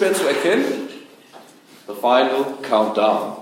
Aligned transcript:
Ja, 0.00 0.06
unschwer 0.06 0.14
zu 0.14 0.26
erkennen. 0.26 0.88
The 1.86 1.92
Final 1.94 2.46
Countdown. 2.62 3.36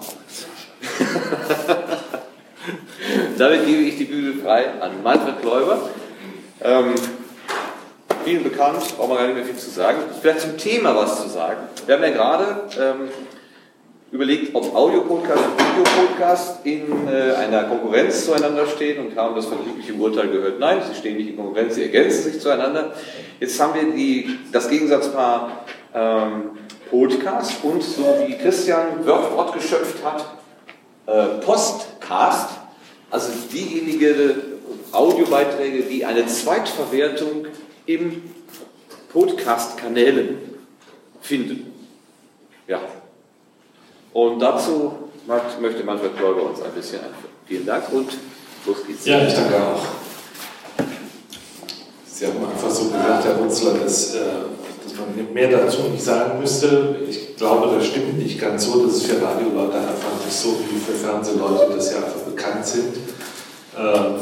Damit 3.39 3.67
gebe 3.67 3.83
ich 3.83 3.99
die 3.99 4.05
Bühne 4.05 4.41
frei 4.43 4.81
an 4.81 5.03
Manfred 5.03 5.41
Kläuber. 5.41 5.91
Ähm, 6.63 6.95
vielen 8.25 8.43
bekannt, 8.43 8.83
braucht 8.97 9.09
man 9.09 9.19
gar 9.19 9.27
nicht 9.27 9.37
mehr 9.37 9.45
viel 9.45 9.57
zu 9.57 9.71
sagen. 9.71 9.99
Vielleicht 10.21 10.41
zum 10.41 10.57
Thema 10.57 10.97
was 10.97 11.23
zu 11.23 11.29
sagen. 11.29 11.61
Wir 11.87 11.95
haben 11.95 12.03
ja 12.03 12.11
gerade 12.11 12.69
ähm, 12.79 13.09
überlegt, 14.11 14.53
ob 14.55 14.75
Audiopodcast 14.75 15.45
und 15.45 15.61
Videopodcast 15.61 16.67
in 16.67 17.09
äh, 17.09 17.35
einer 17.35 17.65
Konkurrenz 17.65 18.25
zueinander 18.25 18.67
stehen 18.67 19.07
und 19.07 19.17
haben 19.17 19.37
das 19.37 19.47
vertriebliche 19.47 19.93
Urteil 19.95 20.29
gehört. 20.29 20.59
Nein, 20.59 20.81
sie 20.89 20.95
stehen 20.99 21.19
nicht 21.19 21.31
in 21.31 21.37
Konkurrenz, 21.37 21.77
sie 21.77 21.83
ergänzen 21.83 22.25
sich 22.25 22.41
zueinander. 22.41 22.95
Jetzt 23.39 23.61
haben 23.61 23.75
wir 23.75 23.85
die, 23.95 24.41
das 24.51 24.69
Gegensatzpaar 24.69 25.65
ähm, 25.95 26.51
Podcast 26.91 27.63
und 27.63 27.83
so 27.83 28.03
wie 28.27 28.35
Christian 28.35 29.07
Wort 29.07 29.53
geschöpft 29.53 30.05
hat, 30.05 30.25
äh, 31.07 31.41
Postcast, 31.45 32.51
also 33.11 33.33
diejenige 33.53 34.35
Audiobeiträge, 34.93 35.83
die 35.83 36.05
eine 36.05 36.27
Zweitverwertung 36.27 37.47
im 37.87 38.23
Podcast-Kanälen 39.13 40.39
finden. 41.21 41.73
Ja. 42.67 42.81
Und 44.13 44.41
dazu 44.41 45.11
möchte 45.61 45.85
Manfred 45.85 46.17
Kläuber 46.17 46.45
uns 46.51 46.63
ein 46.63 46.73
bisschen 46.73 47.01
einführen. 47.01 47.33
Vielen 47.47 47.67
Dank 47.67 47.91
und 47.93 48.11
los 48.67 48.87
geht's. 48.87 49.07
Ja, 49.07 49.27
ich 49.27 49.35
danke 49.35 49.57
auch. 49.57 49.83
Sie 52.07 52.27
haben 52.27 52.45
einfach 52.45 52.71
so 52.71 52.85
gesagt, 52.87 53.25
Herr 53.25 53.37
Runzler, 53.37 53.75
dass, 53.75 54.15
äh, 54.15 54.19
dass 54.19 54.68
mehr 55.33 55.51
dazu 55.51 55.83
nicht 55.91 56.03
sagen 56.03 56.41
müsste. 56.41 56.97
Ich 57.09 57.37
glaube, 57.37 57.75
das 57.75 57.87
stimmt 57.87 58.19
nicht 58.19 58.41
ganz 58.41 58.67
so. 58.67 58.85
Das 58.85 58.97
ist 58.97 59.07
für 59.07 59.23
Radioleute 59.23 59.77
einfach 59.77 60.25
nicht 60.25 60.37
so 60.37 60.57
wie 60.69 60.79
für 60.79 60.93
Fernsehleute, 60.93 61.75
dass 61.75 61.89
sie 61.89 61.97
einfach 61.97 62.21
bekannt 62.27 62.67
sind. 62.67 62.95
Ähm, 63.79 64.17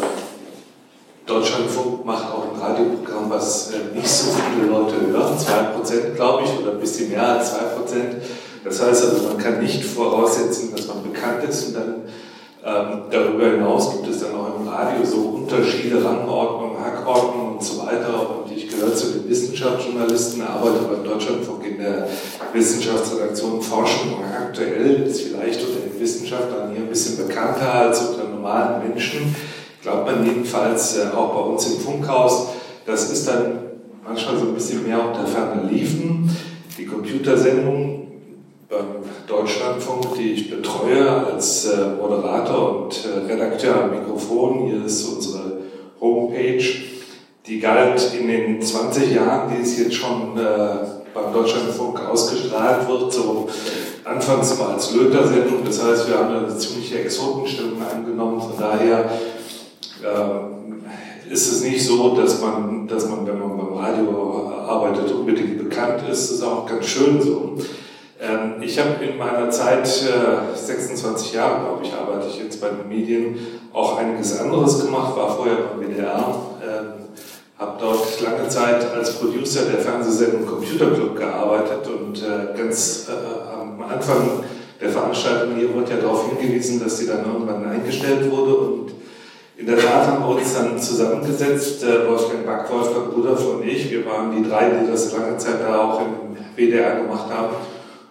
Deutschlandfunk 1.27 2.05
macht 2.05 2.33
auch 2.33 2.55
ein 2.55 2.61
Radioprogramm, 2.61 3.29
was 3.29 3.73
äh, 3.73 3.97
nicht 3.97 4.09
so 4.09 4.31
viele 4.31 4.71
Leute 4.71 4.95
hören, 5.09 5.37
2% 5.37 6.15
glaube 6.15 6.45
ich, 6.45 6.61
oder 6.61 6.73
ein 6.73 6.81
bisschen 6.81 7.11
mehr 7.11 7.29
als 7.29 7.53
2%. 7.53 7.59
Das 8.65 8.83
heißt 8.83 9.05
also, 9.05 9.29
man 9.29 9.39
kann 9.39 9.61
nicht 9.61 9.85
voraussetzen, 9.85 10.75
dass 10.75 10.87
man 10.87 11.03
bekannt 11.03 11.43
ist 11.49 11.69
und 11.69 11.75
dann 11.75 11.95
ähm, 12.65 13.03
darüber 13.11 13.47
hinaus 13.47 13.93
gibt 13.93 14.09
es 14.09 14.21
dann 14.21 14.35
auch 14.35 14.59
im 14.59 14.69
Radio 14.69 15.05
so 15.05 15.17
Unterschiede, 15.17 16.05
Rangordnung, 16.05 16.77
Hackordnung 16.83 17.55
und 17.55 17.63
so 17.63 17.79
weiter. 17.87 18.45
Und 18.77 18.83
gehöre 18.83 18.95
zu 18.95 19.07
den 19.13 19.29
Wissenschaftsjournalisten, 19.29 20.43
arbeite 20.43 20.85
beim 20.85 21.05
Deutschlandfunk 21.05 21.67
in 21.67 21.79
der 21.79 22.09
Wissenschaftsredaktion 22.53 23.63
Forschung 23.63 24.23
aktuell, 24.23 25.03
ist 25.03 25.23
vielleicht 25.23 25.61
unter 25.67 25.81
den 25.81 25.99
Wissenschaftlern 25.99 26.73
hier 26.73 26.81
ein 26.81 26.89
bisschen 26.89 27.27
bekannter 27.27 27.73
als 27.73 28.01
unter 28.09 28.29
normalen 28.29 28.89
Menschen 28.89 29.35
glaubt 29.87 30.07
man 30.07 30.27
jedenfalls 30.27 30.99
äh, 30.99 31.17
auch 31.17 31.33
bei 31.33 31.41
uns 31.53 31.67
im 31.67 31.79
Funkhaus. 31.79 32.49
Das 32.85 33.13
ist 33.13 33.29
dann 33.29 33.59
manchmal 34.05 34.37
so 34.37 34.47
ein 34.47 34.55
bisschen 34.55 34.85
mehr 34.85 34.99
unter 34.99 35.25
ferner 35.25 35.63
Liefen. 35.71 36.29
Die 36.77 36.87
Computersendung 36.87 38.09
beim 38.69 38.87
Deutschlandfunk, 39.29 40.17
die 40.19 40.33
ich 40.33 40.51
betreue 40.51 41.09
als 41.09 41.67
äh, 41.67 41.95
Moderator 42.01 42.83
und 42.83 43.05
äh, 43.05 43.33
Redakteur 43.33 43.85
am 43.85 43.91
Mikrofon, 43.91 44.67
hier 44.67 44.85
ist 44.85 45.05
unsere 45.05 45.59
Homepage, 46.01 46.65
die 47.47 47.61
galt 47.61 48.13
in 48.19 48.29
den 48.29 48.61
20 48.61 49.15
Jahren, 49.15 49.53
die 49.55 49.63
es 49.63 49.79
jetzt 49.79 49.95
schon 49.95 50.35
beim 50.35 51.33
Deutschlandfunk 51.33 52.01
ausgestrahlt 52.01 52.89
wird, 52.89 53.13
so 53.13 53.49
anfangs 54.05 54.59
mal 54.59 54.75
als 54.75 54.95
Löter-Sendung. 54.95 55.65
Das 55.65 55.83
heißt, 55.83 56.09
wir 56.09 56.19
haben 56.19 56.35
eine 56.35 56.57
ziemliche 56.57 57.01
Exotenstellung 57.01 57.83
angenommen. 57.83 58.41
Von 58.41 58.53
daher 58.59 59.11
äh, 60.03 61.33
ist 61.33 61.53
es 61.53 61.63
nicht 61.63 61.85
so, 61.85 62.15
dass 62.15 62.41
man, 62.41 62.87
dass 62.87 63.09
man, 63.09 63.27
wenn 63.27 63.39
man 63.39 63.57
beim 63.57 63.75
Radio 63.75 64.53
arbeitet, 64.67 65.11
unbedingt 65.13 65.59
bekannt 65.59 66.03
ist. 66.09 66.31
Das 66.31 66.39
ist 66.39 66.43
auch 66.43 66.67
ganz 66.67 66.87
schön 66.87 67.21
so. 67.21 67.55
Ähm, 68.21 68.55
ich 68.61 68.79
habe 68.79 69.05
in 69.05 69.19
meiner 69.19 69.51
Zeit, 69.51 69.87
26 69.87 71.33
äh, 71.33 71.37
Jahre 71.37 71.65
glaube 71.65 71.85
ich, 71.85 71.93
arbeite 71.93 72.29
ich 72.29 72.39
jetzt 72.39 72.61
bei 72.61 72.69
den 72.69 72.89
Medien, 72.89 73.37
auch 73.73 73.99
einiges 73.99 74.39
anderes 74.39 74.85
gemacht, 74.85 75.17
war 75.17 75.37
vorher 75.37 75.57
beim 75.57 75.87
WDR, 75.87 76.35
ähm, 76.63 77.06
habe 77.59 77.73
dort 77.81 78.21
lange 78.21 78.49
Zeit 78.49 78.87
als 78.93 79.19
Producer 79.19 79.63
der 79.73 79.81
Fernsehsendung 79.81 80.47
Computer 80.47 80.91
Club 80.91 81.17
gearbeitet 81.17 81.89
und 81.89 82.23
äh, 82.23 82.57
ganz 82.57 83.09
am 83.53 83.81
Anfang 83.83 84.45
der 84.81 84.91
Veranstaltung 84.91 85.57
hier 85.57 85.73
wurde 85.75 85.93
ja 85.93 85.97
darauf 85.97 86.29
hingewiesen, 86.29 86.83
dass 86.83 86.99
sie 86.99 87.07
dann 87.07 87.25
irgendwann 87.25 87.67
eingestellt 87.67 88.31
wurde 88.31 88.55
und 88.57 88.93
in 89.59 89.65
der 89.65 89.79
Tat 89.79 90.07
haben 90.07 90.23
wir 90.23 90.37
uns 90.37 90.53
dann 90.53 90.79
zusammengesetzt, 90.79 91.83
äh, 91.83 92.07
Wolfgang 92.07 92.45
Back, 92.45 92.71
Wolfgang 92.71 93.11
Rudolf 93.17 93.55
und 93.55 93.67
ich. 93.67 93.91
Wir 93.91 94.05
waren 94.05 94.31
die 94.31 94.47
drei, 94.47 94.69
die 94.69 94.91
das 94.91 95.11
lange 95.17 95.39
Zeit 95.39 95.63
da 95.63 95.81
auch 95.81 96.03
im 96.03 96.37
WDR 96.55 96.97
gemacht 96.97 97.31
haben 97.31 97.55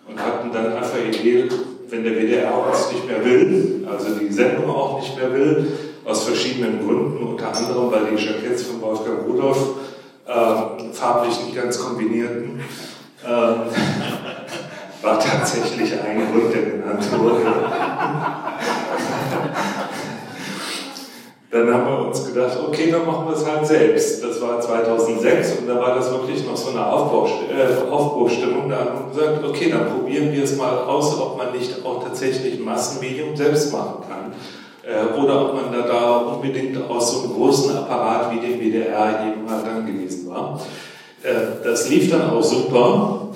und 0.10 0.20
hatten 0.20 0.52
dann 0.52 0.74
einfach 0.74 0.98
Idee, 0.98 1.48
wenn 1.90 2.04
der 2.04 2.14
WDR 2.14 2.52
uns 2.68 2.92
nicht 2.92 3.06
mehr 3.06 3.24
will, 3.24 3.88
also 3.88 4.16
die 4.20 4.34
Sendung 4.34 4.72
auch 4.72 5.00
nicht 5.00 5.16
mehr 5.16 5.32
will, 5.32 5.68
aus 6.06 6.24
verschiedenen 6.24 6.86
Gründen, 6.86 7.26
unter 7.26 7.56
anderem, 7.56 7.92
weil 7.92 8.16
die 8.16 8.24
Jackets 8.24 8.64
von 8.64 8.82
Wolfgang 8.82 9.28
Rudolf 9.28 9.58
äh, 10.28 10.94
farblich 10.94 11.44
nicht 11.46 11.56
ganz 11.56 11.80
kombinierten, 11.80 12.60
äh, 13.24 13.28
war 15.02 15.20
tatsächlich 15.20 15.94
ein 15.94 16.32
Grund, 16.32 16.54
der 16.54 16.62
genannt 16.64 17.06
wurde. 17.18 17.46
Dann 21.56 21.74
haben 21.74 21.88
wir 21.88 22.08
uns 22.08 22.26
gedacht, 22.26 22.58
okay, 22.68 22.92
dann 22.92 23.06
machen 23.06 23.28
wir 23.28 23.34
es 23.34 23.46
halt 23.48 23.66
selbst. 23.66 24.22
Das 24.22 24.42
war 24.42 24.60
2006 24.60 25.60
und 25.60 25.68
da 25.70 25.80
war 25.80 25.96
das 25.96 26.12
wirklich 26.12 26.46
noch 26.46 26.58
so 26.58 26.72
eine 26.72 26.80
äh, 26.82 27.90
Aufbruchstimmung. 27.90 28.68
Da 28.70 28.80
haben 28.80 29.06
wir 29.06 29.14
gesagt, 29.14 29.46
okay, 29.48 29.70
dann 29.70 29.88
probieren 29.88 30.34
wir 30.34 30.44
es 30.44 30.58
mal 30.58 30.80
aus, 30.80 31.18
ob 31.18 31.38
man 31.38 31.54
nicht 31.54 31.86
auch 31.86 32.04
tatsächlich 32.04 32.60
ein 32.60 32.66
Massenmedium 32.66 33.38
selbst 33.38 33.72
machen 33.72 34.04
kann. 34.06 34.34
Äh, 34.86 35.20
oder 35.20 35.50
ob 35.50 35.56
man 35.56 35.72
da, 35.72 35.88
da 35.88 36.18
unbedingt 36.18 36.78
aus 36.90 37.12
so 37.12 37.24
einem 37.24 37.34
großen 37.34 37.76
Apparat 37.78 38.32
wie 38.32 38.40
dem 38.40 38.60
WDR 38.60 39.26
eben 39.28 39.50
halt 39.50 39.66
angewiesen 39.66 40.30
war. 40.30 40.60
Äh, 41.24 41.64
das 41.64 41.90
lief 41.90 42.12
dann 42.12 42.30
auch 42.30 42.44
super. 42.44 43.30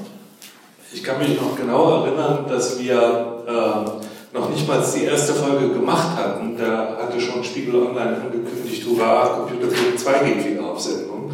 Ich 0.94 1.04
kann 1.04 1.19
mich 1.19 1.40
noch 1.40 1.56
genau 1.56 2.04
erinnern, 2.04 2.46
dass 2.48 2.80
wir 2.80 3.25
noch 4.34 4.50
nicht 4.50 4.68
mal 4.68 4.80
die 4.96 5.06
erste 5.06 5.34
Folge 5.34 5.69
gemacht 5.69 6.18
hatten, 6.18 6.56
da 6.57 6.98
hatte 7.01 7.19
schon 7.19 7.44
Spiegel 7.44 7.75
Online 7.75 8.18
angekündigt, 8.22 8.86
hurra, 8.88 9.40
Computer 9.40 9.68
Club 9.68 9.98
2 9.98 10.19
geht 10.19 10.52
wieder 10.52 10.66
auf 10.66 10.80
Sendung. 10.80 11.31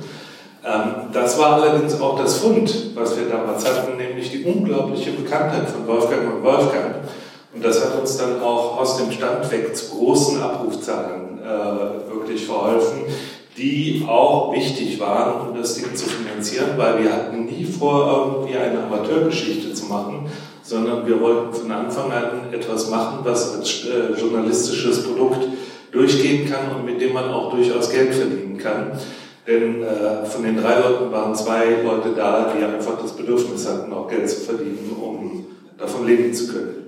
Ähm, 0.65 1.09
das 1.11 1.37
war 1.37 1.53
allerdings 1.53 1.99
auch 1.99 2.17
das 2.17 2.37
Fund, 2.37 2.95
was 2.95 3.17
wir 3.17 3.27
damals 3.29 3.65
hatten, 3.65 3.97
nämlich 3.97 4.31
die 4.31 4.43
unglaubliche 4.43 5.11
Bekanntheit 5.11 5.69
von 5.69 5.85
Wolfgang 5.87 6.33
und 6.33 6.43
Wolfgang. 6.43 6.95
Und 7.55 7.63
das 7.63 7.83
hat 7.83 7.97
uns 7.97 8.17
dann 8.17 8.41
auch 8.41 8.77
aus 8.79 8.97
dem 8.97 9.11
Stand 9.11 9.49
weg 9.49 9.75
zu 9.75 9.95
großen 9.95 10.41
Abrufzahlen 10.41 11.39
äh, 11.41 12.13
wirklich 12.13 12.45
verholfen, 12.45 13.03
die 13.57 14.05
auch 14.05 14.53
wichtig 14.53 14.99
waren, 14.99 15.47
um 15.47 15.57
das 15.57 15.75
Ding 15.75 15.95
zu 15.95 16.05
finanzieren, 16.09 16.71
weil 16.75 17.01
wir 17.01 17.13
hatten 17.13 17.45
nie 17.45 17.63
vor, 17.63 18.41
irgendwie 18.41 18.57
eine 18.57 18.83
Amateurgeschichte 18.83 19.73
zu 19.73 19.85
machen, 19.85 20.27
sondern 20.63 21.07
wir 21.07 21.21
wollten 21.21 21.53
von 21.53 21.71
Anfang 21.71 22.11
an 22.11 22.51
etwas 22.51 22.89
machen, 22.89 23.19
was 23.23 23.57
als 23.57 23.85
äh, 23.85 24.19
journalistisches 24.19 25.03
Produkt 25.03 25.47
durchgehen 25.93 26.49
kann 26.49 26.75
und 26.75 26.85
mit 26.85 26.99
dem 26.99 27.13
man 27.13 27.29
auch 27.29 27.51
durchaus 27.51 27.89
Geld 27.89 28.13
verdienen 28.13 28.57
kann. 28.57 28.91
Denn 29.47 29.81
äh, 29.81 30.25
von 30.25 30.43
den 30.43 30.57
drei 30.57 30.79
Leuten 30.79 31.09
waren 31.11 31.33
zwei 31.33 31.81
Leute 31.85 32.09
da, 32.17 32.51
die 32.51 32.65
einfach 32.65 32.99
das 33.01 33.13
Bedürfnis 33.13 33.65
hatten, 33.69 33.93
auch 33.93 34.09
Geld 34.09 34.29
zu 34.29 34.41
verdienen, 34.41 34.91
um 34.99 35.45
davon 35.77 36.05
leben 36.05 36.33
zu 36.33 36.47
können. 36.51 36.84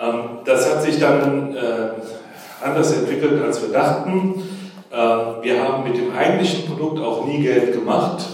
Ähm, 0.00 0.38
das 0.44 0.70
hat 0.70 0.82
sich 0.82 0.98
dann 0.98 1.54
äh, 1.56 2.64
anders 2.64 2.92
entwickelt, 2.92 3.42
als 3.42 3.62
wir 3.62 3.70
dachten. 3.70 4.42
Äh, 4.90 4.96
wir 4.96 5.62
haben 5.62 5.84
mit 5.84 5.96
dem 5.96 6.14
eigentlichen 6.16 6.66
Produkt 6.66 7.00
auch 7.00 7.26
nie 7.26 7.42
Geld 7.42 7.72
gemacht, 7.72 8.24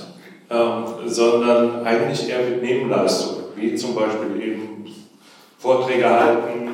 ähm, 0.50 0.84
sondern 1.06 1.84
eigentlich 1.84 2.28
eher 2.28 2.40
mit 2.48 2.62
Nebenleistungen 2.62 3.44
wie 3.56 3.74
zum 3.74 3.94
Beispiel 3.94 4.42
eben 4.42 4.84
Vorträge 5.58 6.08
halten 6.08 6.70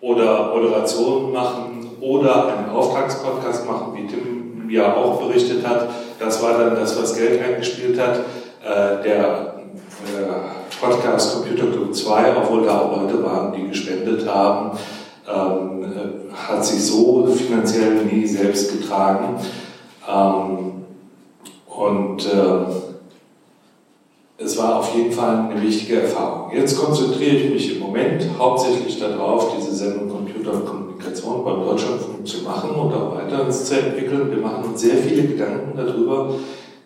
oder 0.00 0.54
Moderationen 0.54 1.32
machen 1.32 1.90
oder 2.00 2.56
einen 2.56 2.70
Auftragspodcast 2.70 3.66
machen, 3.66 3.94
wie 3.94 4.06
Tim 4.06 4.70
ja 4.70 4.94
auch 4.94 5.20
berichtet 5.20 5.66
hat. 5.66 5.88
Das 6.18 6.42
war 6.42 6.58
dann 6.58 6.74
das, 6.74 7.00
was 7.00 7.16
Geld 7.16 7.42
eingespielt 7.42 8.00
hat. 8.00 8.20
Äh, 8.64 9.02
der 9.02 9.54
Podcast 10.80 11.34
Computer 11.34 11.66
Club 11.70 11.94
2, 11.94 12.36
obwohl 12.36 12.64
da 12.64 12.80
auch 12.80 13.00
Leute 13.00 13.22
waren, 13.24 13.52
die 13.52 13.68
gespendet 13.68 14.28
haben, 14.28 14.78
ähm, 15.28 15.84
äh, 15.84 16.34
hat 16.34 16.64
sich 16.64 16.84
so 16.84 17.26
finanziell 17.26 18.04
nie 18.04 18.26
selbst 18.26 18.72
getragen. 18.72 19.36
Ähm, 20.08 20.72
und 21.66 22.26
äh, 22.26 22.86
jeden 24.96 25.12
Fall 25.12 25.48
eine 25.50 25.62
wichtige 25.62 26.02
Erfahrung. 26.02 26.50
Jetzt 26.54 26.78
konzentriere 26.78 27.36
ich 27.36 27.50
mich 27.50 27.76
im 27.76 27.82
Moment 27.82 28.26
hauptsächlich 28.38 28.98
darauf, 28.98 29.56
diese 29.56 29.74
Sendung 29.74 30.08
Computer 30.08 30.54
und 30.54 30.66
Kommunikation 30.66 31.44
beim 31.44 31.64
Deutschlandfunk 31.64 32.26
zu 32.26 32.42
machen 32.42 32.70
und 32.70 32.92
auch 32.92 33.16
weiter 33.16 33.48
zu 33.50 33.74
entwickeln. 33.74 34.30
Wir 34.30 34.38
machen 34.38 34.64
uns 34.64 34.80
sehr 34.80 34.96
viele 34.96 35.22
Gedanken 35.22 35.76
darüber, 35.76 36.34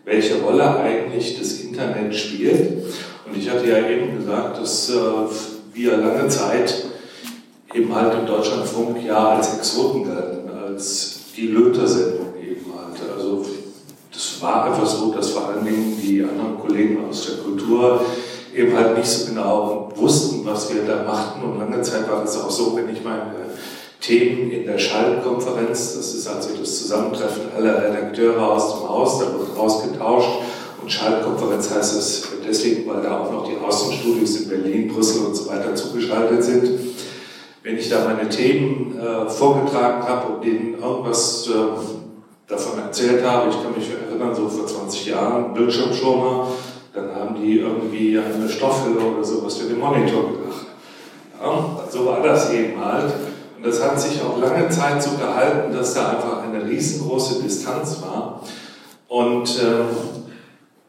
welche 0.05 0.43
Rolle 0.43 0.79
eigentlich 0.81 1.39
das 1.39 1.61
Internet 1.61 2.15
spielt. 2.15 2.85
Und 3.31 3.39
ich 3.39 3.49
hatte 3.49 3.69
ja 3.69 3.89
eben 3.89 4.19
gesagt, 4.19 4.59
dass 4.59 4.91
äh, 4.91 4.95
wir 5.73 5.97
lange 5.97 6.27
Zeit 6.27 6.87
eben 7.73 7.95
halt 7.95 8.15
im 8.19 8.27
Deutschlandfunk 8.27 9.05
ja 9.07 9.37
als 9.37 9.55
Exoten 9.55 10.05
galten, 10.05 10.51
als 10.51 11.21
die 11.37 11.47
Löter-Sendung 11.47 12.35
eben 12.43 12.65
halt. 12.75 12.99
Also 13.17 13.47
das 14.13 14.43
war 14.43 14.65
einfach 14.65 14.87
so, 14.87 15.13
dass 15.13 15.31
vor 15.31 15.49
allen 15.49 15.65
Dingen 15.65 15.97
die 16.03 16.25
anderen 16.25 16.59
Kollegen 16.59 17.09
aus 17.09 17.27
der 17.27 17.45
Kultur 17.45 18.01
eben 18.53 18.77
halt 18.77 18.99
nicht 18.99 19.09
so 19.09 19.27
genau 19.27 19.93
wussten, 19.95 20.45
was 20.45 20.75
wir 20.75 20.83
da 20.83 21.05
machten. 21.05 21.45
Und 21.45 21.61
lange 21.61 21.81
Zeit 21.83 22.11
war 22.11 22.25
es 22.25 22.37
auch 22.37 22.51
so, 22.51 22.75
wenn 22.75 22.89
ich 22.89 23.05
meine 23.05 23.31
Themen 24.01 24.51
in 24.51 24.67
der 24.67 24.79
Schaltkonferenz, 24.79 25.95
das 25.95 26.15
ist 26.15 26.27
also 26.27 26.57
das 26.59 26.79
Zusammentreffen 26.81 27.43
aller 27.57 27.81
Redakteure 27.81 28.55
aus 28.55 28.75
dem 28.75 28.89
Haus, 28.89 29.21
da 29.21 29.27
wird 29.27 29.57
ausgetauscht. 29.57 30.41
Und 30.91 30.95
Schaltkonferenz 30.95 31.71
heißt 31.71 31.97
es 31.99 32.29
deswegen, 32.45 32.91
weil 32.91 33.01
da 33.01 33.21
auch 33.21 33.31
noch 33.31 33.49
die 33.49 33.57
Außenstudios 33.57 34.41
in 34.41 34.49
Berlin, 34.49 34.89
Brüssel 34.89 35.25
und 35.25 35.37
so 35.37 35.49
weiter 35.49 35.73
zugeschaltet 35.73 36.43
sind. 36.43 36.69
Wenn 37.63 37.79
ich 37.79 37.89
da 37.89 38.05
meine 38.07 38.29
Themen 38.29 38.99
äh, 38.99 39.31
vorgetragen 39.31 40.03
habe 40.03 40.33
und 40.33 40.45
denen 40.45 40.83
irgendwas 40.83 41.47
äh, 41.47 41.53
davon 42.49 42.81
erzählt 42.81 43.25
habe, 43.25 43.51
ich 43.51 43.63
kann 43.63 43.73
mich 43.73 43.89
erinnern, 43.89 44.35
so 44.35 44.49
vor 44.49 44.67
20 44.67 45.07
Jahren, 45.07 45.55
Bildschirmschoner, 45.55 46.49
dann 46.93 47.15
haben 47.15 47.41
die 47.41 47.61
irgendwie 47.61 48.19
eine 48.19 48.49
Stoffhülle 48.49 48.99
oder 48.99 49.23
sowas 49.23 49.59
für 49.59 49.69
den 49.69 49.79
Monitor 49.79 50.33
gedacht. 50.33 50.67
Ja, 51.41 51.85
so 51.89 52.05
war 52.05 52.21
das 52.21 52.53
eben 52.53 52.85
halt. 52.85 53.13
Und 53.57 53.65
das 53.65 53.81
hat 53.81 54.01
sich 54.01 54.21
auch 54.23 54.41
lange 54.41 54.69
Zeit 54.71 55.01
so 55.01 55.11
gehalten, 55.11 55.73
dass 55.73 55.95
da 55.95 56.09
einfach 56.09 56.43
eine 56.43 56.69
riesengroße 56.69 57.45
Distanz 57.45 58.03
war. 58.03 58.43
Und 59.07 59.49
äh, 59.61 59.85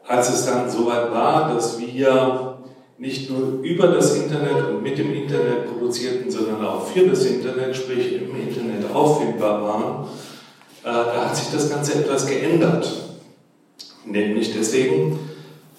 als 0.06 0.28
es 0.30 0.46
dann 0.46 0.70
soweit 0.70 1.12
war, 1.12 1.54
dass 1.54 1.78
wir 1.78 2.58
nicht 2.98 3.30
nur 3.30 3.62
über 3.62 3.88
das 3.88 4.14
Internet 4.14 4.68
und 4.68 4.82
mit 4.82 4.96
dem 4.96 5.12
Internet 5.12 5.66
produzierten, 5.66 6.30
sondern 6.30 6.64
auch 6.64 6.86
für 6.86 7.06
das 7.08 7.24
Internet, 7.24 7.74
sprich 7.74 8.12
im 8.14 8.36
Internet 8.36 8.94
auffindbar 8.94 9.62
waren, 9.62 10.04
äh, 10.84 10.84
da 10.84 11.28
hat 11.28 11.36
sich 11.36 11.48
das 11.52 11.68
Ganze 11.68 11.94
etwas 11.98 12.26
geändert. 12.26 12.88
Nämlich 14.04 14.52
deswegen, 14.52 15.18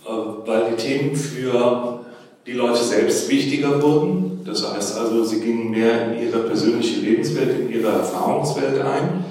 äh, 0.05 0.09
weil 0.45 0.71
die 0.71 0.83
Themen 0.83 1.15
für 1.15 2.01
die 2.45 2.53
Leute 2.53 2.83
selbst 2.83 3.29
wichtiger 3.29 3.81
wurden. 3.81 4.41
Das 4.45 4.73
heißt 4.73 4.97
also, 4.97 5.23
sie 5.23 5.39
gingen 5.39 5.71
mehr 5.71 6.13
in 6.13 6.27
ihre 6.27 6.39
persönliche 6.39 6.99
Lebenswelt, 6.99 7.59
in 7.59 7.71
ihre 7.71 7.87
Erfahrungswelt 7.87 8.81
ein. 8.81 9.25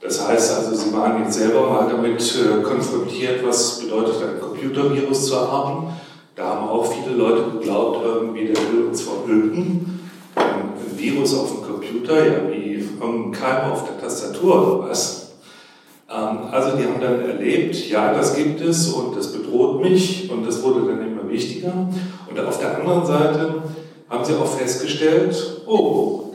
Das 0.00 0.26
heißt 0.26 0.56
also, 0.56 0.74
sie 0.74 0.92
waren 0.92 1.24
jetzt 1.24 1.38
selber 1.38 1.68
mal 1.68 1.88
damit 1.90 2.20
äh, 2.20 2.62
konfrontiert, 2.62 3.44
was 3.46 3.80
bedeutet 3.80 4.16
ein 4.22 4.40
Computervirus 4.40 5.26
zu 5.26 5.52
haben. 5.52 5.88
Da 6.36 6.50
haben 6.50 6.68
auch 6.68 6.86
viele 6.86 7.16
Leute 7.16 7.50
geglaubt, 7.50 8.04
irgendwie, 8.04 8.46
der 8.46 8.56
will 8.72 8.86
uns 8.88 9.02
verhüllen. 9.02 10.00
Ein 10.36 10.72
Virus 10.96 11.36
auf 11.36 11.52
dem 11.52 11.62
Computer, 11.62 12.24
ja, 12.24 12.48
wie 12.48 12.74
irgendein 12.74 13.32
Keim 13.32 13.72
auf 13.72 13.84
der 13.84 14.00
Tastatur 14.00 14.78
oder 14.78 14.88
was. 14.88 15.32
Ähm, 16.08 16.38
also 16.50 16.76
die 16.76 16.84
haben 16.84 17.00
dann 17.00 17.20
erlebt, 17.20 17.74
ja, 17.88 18.14
das 18.14 18.36
gibt 18.36 18.60
es 18.60 18.86
und 18.88 19.16
das 19.16 19.32
bedroht 19.32 19.82
mich 19.82 20.30
und 20.30 20.46
das 20.46 20.62
wurde 20.62 20.86
dann 20.86 21.06
immer 21.06 21.28
wichtiger. 21.28 21.72
Und 22.28 22.40
auf 22.40 22.58
der 22.60 22.78
anderen 22.78 23.04
Seite 23.04 23.62
haben 24.08 24.24
sie 24.24 24.34
auch 24.34 24.46
festgestellt, 24.46 25.62
oh, 25.66 26.27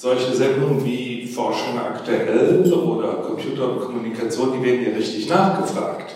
solche 0.00 0.34
Sendungen 0.34 0.82
wie 0.82 1.26
Forschung 1.26 1.78
aktuell 1.78 2.72
oder 2.72 3.16
Computer 3.16 3.70
und 3.70 3.80
Kommunikation, 3.80 4.54
die 4.54 4.64
werden 4.64 4.86
ja 4.86 4.96
richtig 4.96 5.28
nachgefragt. 5.28 6.14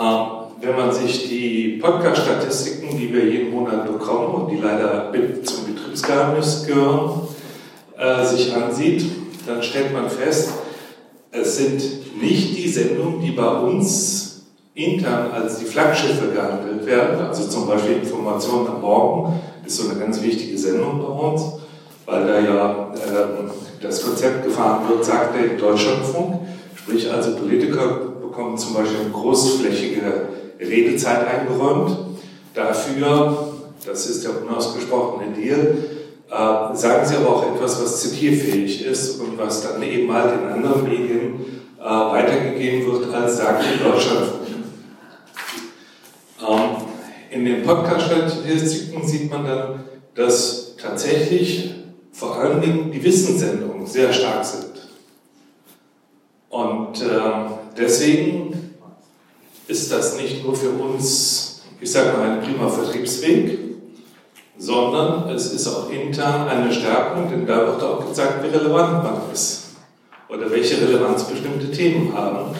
Ähm, 0.00 0.26
wenn 0.62 0.76
man 0.76 0.90
sich 0.90 1.28
die 1.28 1.78
Podcast-Statistiken, 1.78 2.96
die 2.96 3.12
wir 3.12 3.26
jeden 3.26 3.50
Monat 3.50 3.86
bekommen 3.86 4.34
und 4.34 4.50
die 4.50 4.56
leider 4.56 5.12
zum 5.42 5.66
Betriebsgeheimnis 5.66 6.66
gehören, 6.66 7.28
äh, 7.98 8.24
sich 8.24 8.54
ansieht, 8.56 9.04
dann 9.46 9.62
stellt 9.62 9.92
man 9.92 10.08
fest, 10.08 10.54
es 11.32 11.58
sind 11.58 11.82
nicht 12.18 12.56
die 12.56 12.68
Sendungen, 12.68 13.20
die 13.20 13.32
bei 13.32 13.60
uns 13.60 14.46
intern 14.72 15.32
als 15.32 15.58
die 15.58 15.66
Flaggschiffe 15.66 16.28
gehandelt 16.28 16.86
werden, 16.86 17.26
also 17.26 17.46
zum 17.46 17.66
Beispiel 17.66 17.96
Informationen 17.96 18.68
am 18.68 18.80
Morgen 18.80 19.38
ist 19.66 19.76
so 19.76 19.90
eine 19.90 20.00
ganz 20.00 20.22
wichtige 20.22 20.56
Sendung 20.56 20.98
bei 21.00 21.08
uns, 21.08 21.65
weil 22.06 22.26
da 22.26 22.40
ja 22.40 22.92
äh, 22.94 23.82
das 23.82 24.02
Konzept 24.02 24.44
gefahren 24.44 24.88
wird, 24.88 25.04
sagt 25.04 25.34
der 25.34 25.56
Deutschlandfunk, 25.58 26.40
sprich 26.74 27.10
also 27.12 27.36
Politiker 27.36 28.12
bekommen 28.20 28.56
zum 28.56 28.74
Beispiel 28.74 29.00
eine 29.00 29.10
großflächige 29.10 30.28
Redezeit 30.60 31.26
eingeräumt. 31.26 31.96
Dafür, 32.54 33.52
das 33.84 34.06
ist 34.06 34.24
der 34.24 34.42
unausgesprochene 34.42 35.32
Deal, 35.34 35.76
äh, 36.30 36.76
sagen 36.76 37.06
Sie 37.06 37.16
aber 37.16 37.36
auch 37.36 37.54
etwas, 37.54 37.82
was 37.82 38.00
zitierfähig 38.00 38.84
ist 38.84 39.20
und 39.20 39.38
was 39.38 39.62
dann 39.62 39.82
eben 39.82 40.12
halt 40.12 40.32
in 40.40 40.48
anderen 40.48 40.84
Medien 40.84 41.62
äh, 41.78 41.84
weitergegeben 41.84 42.90
wird, 42.90 43.14
als 43.14 43.36
sagt 43.36 43.64
in 43.64 43.84
Deutschland. 43.84 44.32
Ähm, 46.40 46.70
in 47.30 47.44
den 47.44 47.62
Podcast-Statistiken 47.62 49.06
sieht 49.06 49.30
man 49.30 49.44
dann, 49.44 49.84
dass 50.14 50.76
tatsächlich 50.76 51.75
vor 52.16 52.36
allen 52.36 52.60
Dingen 52.60 52.90
die 52.90 53.02
Wissenssendungen 53.02 53.86
sehr 53.86 54.10
stark 54.12 54.44
sind. 54.44 54.72
Und 56.48 57.02
äh, 57.02 57.20
deswegen 57.76 58.74
ist 59.68 59.92
das 59.92 60.16
nicht 60.16 60.42
nur 60.42 60.54
für 60.54 60.70
uns, 60.70 61.62
ich 61.80 61.92
sage 61.92 62.16
mal, 62.16 62.30
ein 62.30 62.42
prima 62.42 62.68
Vertriebsweg, 62.68 63.58
sondern 64.56 65.28
es 65.28 65.52
ist 65.52 65.66
auch 65.66 65.90
intern 65.90 66.48
eine 66.48 66.72
Stärkung, 66.72 67.28
denn 67.30 67.46
da 67.46 67.66
wird 67.66 67.82
auch 67.82 68.08
gesagt, 68.08 68.42
wie 68.42 68.56
relevant 68.56 69.04
man 69.04 69.32
ist 69.32 69.64
oder 70.30 70.50
welche 70.50 70.80
Relevanz 70.80 71.24
bestimmte 71.24 71.70
Themen 71.70 72.16
haben. 72.16 72.54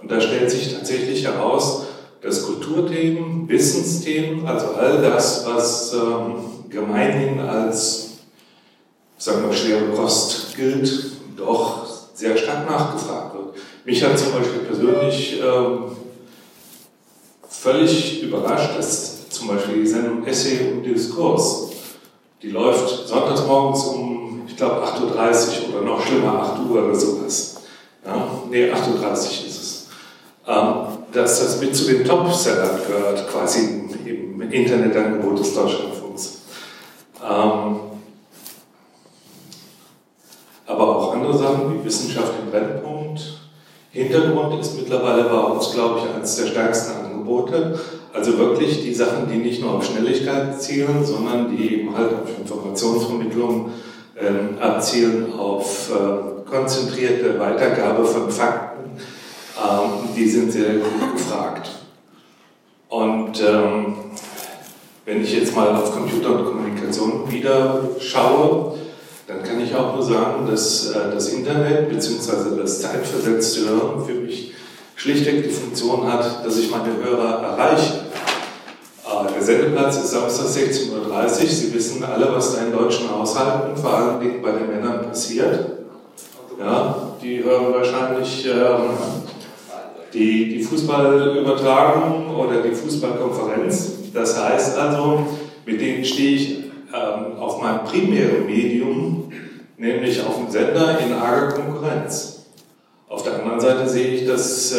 Und 0.00 0.10
da 0.10 0.20
stellt 0.20 0.50
sich 0.50 0.72
tatsächlich 0.72 1.24
heraus, 1.24 1.84
dass 2.22 2.46
Kulturthemen, 2.46 3.46
Wissensthemen, 3.48 4.46
also 4.46 4.68
all 4.68 5.02
das, 5.02 5.44
was 5.46 5.92
ähm, 5.92 6.36
gemeinhin 6.70 7.40
als, 7.40 8.11
sagen 9.22 9.48
wir, 9.48 9.54
schwere 9.54 9.84
Kost 9.94 10.56
gilt, 10.56 11.12
doch 11.36 11.86
sehr 12.12 12.36
stark 12.36 12.68
nachgefragt 12.68 13.34
wird. 13.34 13.54
Mich 13.84 14.02
hat 14.02 14.18
zum 14.18 14.32
Beispiel 14.32 14.60
persönlich 14.60 15.40
ähm, 15.40 15.96
völlig 17.48 18.22
überrascht, 18.24 18.76
dass 18.76 19.28
zum 19.28 19.46
Beispiel 19.46 19.82
die 19.82 19.86
Sendung 19.86 20.26
Essay 20.26 20.72
und 20.72 20.82
Diskurs. 20.82 21.70
Die 22.42 22.50
läuft 22.50 23.06
sonntags 23.06 23.46
morgens 23.46 23.84
um, 23.84 24.42
ich 24.48 24.56
glaube, 24.56 24.84
8.30 24.84 25.68
Uhr 25.68 25.76
oder 25.76 25.86
noch 25.86 26.04
schlimmer, 26.04 26.42
8 26.58 26.68
Uhr 26.68 26.84
oder 26.84 26.94
sowas. 26.94 27.58
Ja, 28.04 28.28
nee, 28.50 28.72
8.30 28.72 28.90
Uhr 28.90 29.06
ist 29.12 29.46
es. 29.46 29.86
Ähm, 30.48 30.98
dass 31.12 31.38
das 31.38 31.60
mit 31.60 31.76
zu 31.76 31.84
den 31.84 32.04
Top-Sellern 32.04 32.80
gehört, 32.88 33.28
quasi 33.28 33.84
im 34.04 34.40
Internetangebot 34.40 35.38
des 35.38 35.54
Deutschlandfunks. 35.54 36.38
Ähm, 37.24 37.91
aber 40.66 40.96
auch 40.96 41.14
andere 41.14 41.36
Sachen 41.36 41.74
wie 41.74 41.84
Wissenschaft 41.84 42.32
im 42.42 42.50
Brennpunkt. 42.50 43.40
Hintergrund 43.90 44.60
ist 44.60 44.76
mittlerweile 44.76 45.24
bei 45.24 45.38
uns, 45.38 45.72
glaube 45.72 46.00
ich, 46.00 46.14
eines 46.14 46.36
der 46.36 46.46
stärksten 46.46 47.04
Angebote. 47.04 47.78
Also 48.14 48.38
wirklich 48.38 48.82
die 48.82 48.94
Sachen, 48.94 49.28
die 49.30 49.38
nicht 49.38 49.62
nur 49.62 49.74
auf 49.74 49.84
Schnelligkeit 49.84 50.60
zielen, 50.60 51.04
sondern 51.04 51.54
die 51.54 51.74
eben 51.74 51.96
halt 51.96 52.10
auf 52.12 52.38
Informationsvermittlung 52.38 53.70
ähm, 54.20 54.58
abzielen, 54.60 55.32
auf 55.38 55.90
äh, 55.90 56.48
konzentrierte 56.48 57.38
Weitergabe 57.38 58.04
von 58.04 58.30
Fakten, 58.30 58.90
ähm, 59.56 60.08
die 60.14 60.28
sind 60.28 60.52
sehr 60.52 60.74
gut 60.74 61.16
gefragt. 61.16 61.70
Und 62.88 63.40
ähm, 63.40 63.94
wenn 65.06 65.22
ich 65.22 65.32
jetzt 65.32 65.56
mal 65.56 65.68
auf 65.74 65.92
Computer 65.92 66.38
und 66.38 66.44
Kommunikation 66.44 67.30
wieder 67.30 67.80
schaue, 67.98 68.74
dann 69.32 69.42
kann 69.42 69.60
ich 69.60 69.74
auch 69.74 69.94
nur 69.94 70.04
sagen, 70.04 70.46
dass 70.48 70.90
äh, 70.90 71.10
das 71.12 71.28
Internet 71.28 71.88
bzw. 71.88 72.60
das 72.60 72.82
zeitversetzte 72.82 73.68
Hören 73.68 74.04
für 74.04 74.14
mich 74.14 74.52
schlichtweg 74.96 75.44
die 75.44 75.50
Funktion 75.50 76.10
hat, 76.10 76.44
dass 76.44 76.58
ich 76.58 76.70
meine 76.70 76.94
Hörer 77.02 77.42
erreiche. 77.42 77.94
Äh, 79.04 79.32
der 79.34 79.42
Sendeplatz 79.42 79.96
ist 79.96 80.10
Samstag 80.10 80.46
16.30 80.46 80.92
Uhr. 80.92 81.28
Sie 81.28 81.74
wissen 81.74 82.04
alle, 82.04 82.32
was 82.32 82.54
da 82.54 82.62
in 82.62 82.72
deutschen 82.72 83.10
Haushalten, 83.10 83.76
vor 83.76 83.94
allem 83.94 84.42
bei 84.42 84.52
den 84.52 84.68
Männern 84.68 85.02
passiert. 85.02 85.66
Ja, 86.58 87.14
die 87.22 87.42
hören 87.42 87.72
wahrscheinlich 87.72 88.46
ähm, 88.46 88.90
die, 90.12 90.58
die 90.58 90.62
Fußballübertragung 90.62 92.36
oder 92.36 92.60
die 92.60 92.74
Fußballkonferenz. 92.74 93.92
Das 94.12 94.40
heißt 94.40 94.78
also, 94.78 95.26
mit 95.64 95.80
denen 95.80 96.04
stehe 96.04 96.36
ich 96.36 96.61
ähm, 96.92 97.38
auf 97.38 97.60
meinem 97.60 97.84
primären 97.84 98.46
Medium, 98.46 99.32
nämlich 99.76 100.24
auf 100.24 100.36
dem 100.36 100.50
Sender, 100.50 100.98
in 100.98 101.12
arger 101.12 101.52
Konkurrenz. 101.52 102.46
Auf 103.08 103.22
der 103.22 103.34
anderen 103.34 103.60
Seite 103.60 103.88
sehe 103.88 104.08
ich, 104.08 104.26
dass 104.26 104.72
äh, 104.72 104.78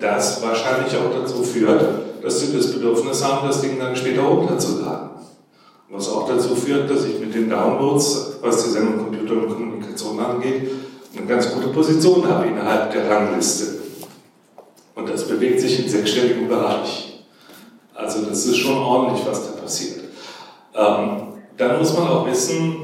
das 0.00 0.42
wahrscheinlich 0.42 0.92
auch 0.96 1.12
dazu 1.14 1.42
führt, 1.42 1.82
dass 2.22 2.40
sie 2.40 2.56
das 2.56 2.72
Bedürfnis 2.72 3.24
haben, 3.24 3.46
das 3.46 3.60
Ding 3.60 3.78
dann 3.78 3.94
später 3.94 4.22
runterzuladen. 4.22 5.10
Was 5.90 6.08
auch 6.10 6.28
dazu 6.28 6.54
führt, 6.54 6.90
dass 6.90 7.04
ich 7.04 7.18
mit 7.18 7.34
den 7.34 7.48
Downloads, 7.48 8.38
was 8.42 8.64
die 8.64 8.70
Sendung 8.70 8.98
Computer 8.98 9.34
und 9.34 9.48
Kommunikation 9.48 10.20
angeht, 10.20 10.70
eine 11.16 11.26
ganz 11.26 11.52
gute 11.52 11.68
Position 11.68 12.28
habe 12.28 12.48
innerhalb 12.48 12.92
der 12.92 13.08
Rangliste. 13.10 13.78
Und 14.94 15.08
das 15.08 15.26
bewegt 15.26 15.60
sich 15.60 15.82
im 15.82 15.88
sechsstelligen 15.88 16.48
Bereich. 16.48 17.24
Also 17.94 18.22
das 18.22 18.44
ist 18.44 18.56
schon 18.56 18.76
ordentlich, 18.76 19.24
was 19.26 19.46
da 19.46 19.60
passiert. 19.60 20.00
Ähm, 20.74 21.27
dann 21.58 21.78
muss 21.78 21.92
man 21.98 22.08
auch 22.08 22.26
wissen, 22.26 22.76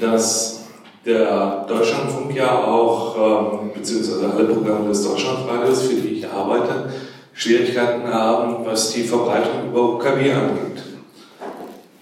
dass 0.00 0.60
der 1.04 1.64
Deutschlandfunk 1.68 2.34
ja 2.34 2.64
auch, 2.64 3.16
ähm, 3.62 3.70
beziehungsweise 3.74 4.30
alle 4.30 4.44
Programme 4.44 4.88
des 4.88 5.04
Deutschlandradios, 5.04 5.82
für 5.82 5.94
die 5.94 6.08
ich 6.08 6.28
arbeite, 6.28 6.90
Schwierigkeiten 7.32 8.12
haben, 8.12 8.66
was 8.66 8.92
die 8.92 9.02
Verbreitung 9.04 9.68
über 9.68 9.94
UKW 9.94 10.32
angeht. 10.32 10.82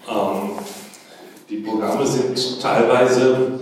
Ähm, 0.09 0.51
die 1.49 1.57
Programme 1.57 2.05
sind 2.05 2.61
teilweise 2.61 3.59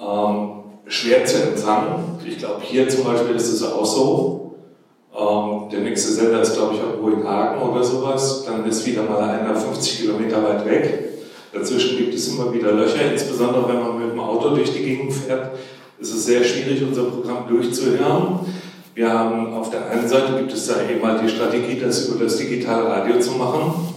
ähm, 0.00 0.50
schwer 0.86 1.24
zu 1.24 1.42
empfangen. 1.42 2.18
Ich 2.24 2.38
glaube, 2.38 2.60
hier 2.62 2.88
zum 2.88 3.04
Beispiel 3.04 3.36
ist 3.36 3.52
es 3.52 3.62
auch 3.62 3.84
so. 3.84 4.54
Ähm, 5.16 5.68
der 5.70 5.80
nächste 5.80 6.12
Sender 6.12 6.42
ist, 6.42 6.54
glaube 6.54 6.74
ich, 6.74 6.80
irgendwo 6.80 7.08
in 7.10 7.26
Hagen 7.26 7.62
oder 7.62 7.82
sowas. 7.82 8.44
Dann 8.44 8.64
ist 8.66 8.84
wieder 8.86 9.02
mal 9.02 9.22
einer 9.22 9.54
50 9.54 10.00
Kilometer 10.00 10.42
weit 10.42 10.64
weg. 10.64 11.07
Dazwischen 11.58 11.96
gibt 11.96 12.14
es 12.14 12.28
immer 12.28 12.52
wieder 12.52 12.72
Löcher, 12.72 13.10
insbesondere 13.12 13.68
wenn 13.68 13.80
man 13.80 13.98
mit 13.98 14.12
dem 14.12 14.20
Auto 14.20 14.50
durch 14.50 14.72
die 14.72 14.84
Gegend 14.84 15.12
fährt. 15.12 15.54
ist 15.98 16.14
Es 16.14 16.26
sehr 16.26 16.44
schwierig, 16.44 16.82
unser 16.82 17.04
Programm 17.04 17.48
durchzuhören. 17.48 18.40
Wir 18.94 19.12
haben 19.12 19.52
auf 19.52 19.70
der 19.70 19.90
einen 19.90 20.08
Seite 20.08 20.36
gibt 20.38 20.52
es 20.52 20.66
da 20.66 20.74
eben 20.88 21.04
halt 21.04 21.22
die 21.22 21.28
Strategie, 21.28 21.80
das 21.80 22.06
über 22.06 22.24
das 22.24 22.36
digitale 22.36 22.88
Radio 22.88 23.18
zu 23.18 23.32
machen. 23.32 23.88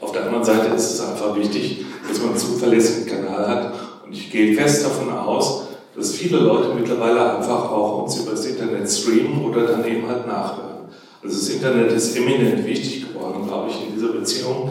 Auf 0.00 0.12
der 0.12 0.24
anderen 0.24 0.44
Seite 0.44 0.74
ist 0.74 0.94
es 0.94 1.00
einfach 1.00 1.36
wichtig, 1.36 1.84
dass 2.08 2.18
man 2.18 2.30
einen 2.30 2.38
zuverlässigen 2.38 3.06
Kanal 3.06 3.48
hat. 3.48 3.74
Und 4.04 4.12
ich 4.12 4.30
gehe 4.30 4.54
fest 4.54 4.84
davon 4.84 5.10
aus, 5.10 5.64
dass 5.96 6.12
viele 6.12 6.38
Leute 6.38 6.74
mittlerweile 6.74 7.36
einfach 7.36 7.70
auch 7.70 8.04
uns 8.04 8.20
über 8.20 8.32
das 8.32 8.46
Internet 8.46 8.90
streamen 8.90 9.44
oder 9.44 9.66
dann 9.66 9.84
eben 9.84 10.06
halt 10.08 10.26
nachhören. 10.26 10.86
Also 11.22 11.36
das 11.36 11.48
Internet 11.48 11.92
ist 11.92 12.16
eminent 12.16 12.64
wichtig 12.64 13.08
geworden, 13.08 13.46
glaube 13.46 13.70
ich, 13.70 13.88
in 13.88 13.94
dieser 13.94 14.12
Beziehung 14.12 14.70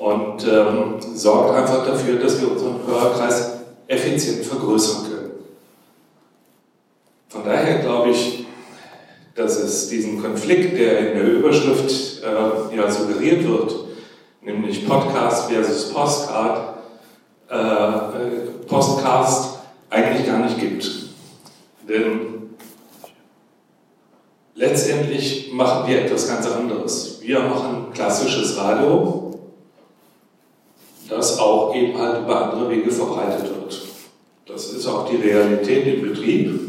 und 0.00 0.46
ähm, 0.48 0.94
sorgt 1.14 1.54
einfach 1.54 1.86
dafür, 1.86 2.18
dass 2.18 2.40
wir 2.40 2.50
unseren 2.50 2.80
Hörerkreis 2.86 3.58
effizient 3.86 4.44
vergrößern 4.46 5.04
können. 5.04 5.30
Von 7.28 7.44
daher 7.44 7.80
glaube 7.80 8.10
ich, 8.10 8.46
dass 9.34 9.56
es 9.58 9.90
diesen 9.90 10.20
Konflikt, 10.22 10.76
der 10.76 11.12
in 11.12 11.18
der 11.18 11.26
Überschrift 11.26 12.22
äh, 12.22 12.76
ja 12.76 12.90
suggeriert 12.90 13.46
wird, 13.46 13.74
nämlich 14.40 14.88
Podcast 14.88 15.50
versus 15.50 15.92
Postcard, 15.92 16.76
äh, 17.50 17.56
äh, 17.56 18.66
Postcast, 18.66 19.58
eigentlich 19.90 20.26
gar 20.26 20.38
nicht 20.38 20.58
gibt. 20.58 20.90
Denn 21.86 22.54
letztendlich 24.54 25.52
machen 25.52 25.88
wir 25.88 26.04
etwas 26.04 26.26
ganz 26.26 26.46
anderes. 26.46 27.18
Wir 27.20 27.40
machen 27.40 27.88
klassisches 27.92 28.56
Radio, 28.56 29.29
das 31.20 31.38
auch 31.38 31.74
eben 31.74 31.98
halt 31.98 32.22
über 32.22 32.50
andere 32.50 32.70
Wege 32.70 32.90
verbreitet 32.90 33.44
wird. 33.44 33.78
Das 34.46 34.72
ist 34.72 34.86
auch 34.86 35.06
die 35.06 35.16
Realität 35.16 35.86
im 35.86 36.08
Betrieb. 36.08 36.60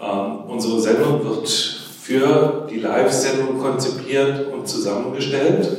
Ähm, 0.00 0.38
unsere 0.46 0.80
Sendung 0.80 1.24
wird 1.24 1.48
für 1.48 2.68
die 2.70 2.78
Live-Sendung 2.78 3.60
konzipiert 3.60 4.52
und 4.52 4.68
zusammengestellt. 4.68 5.78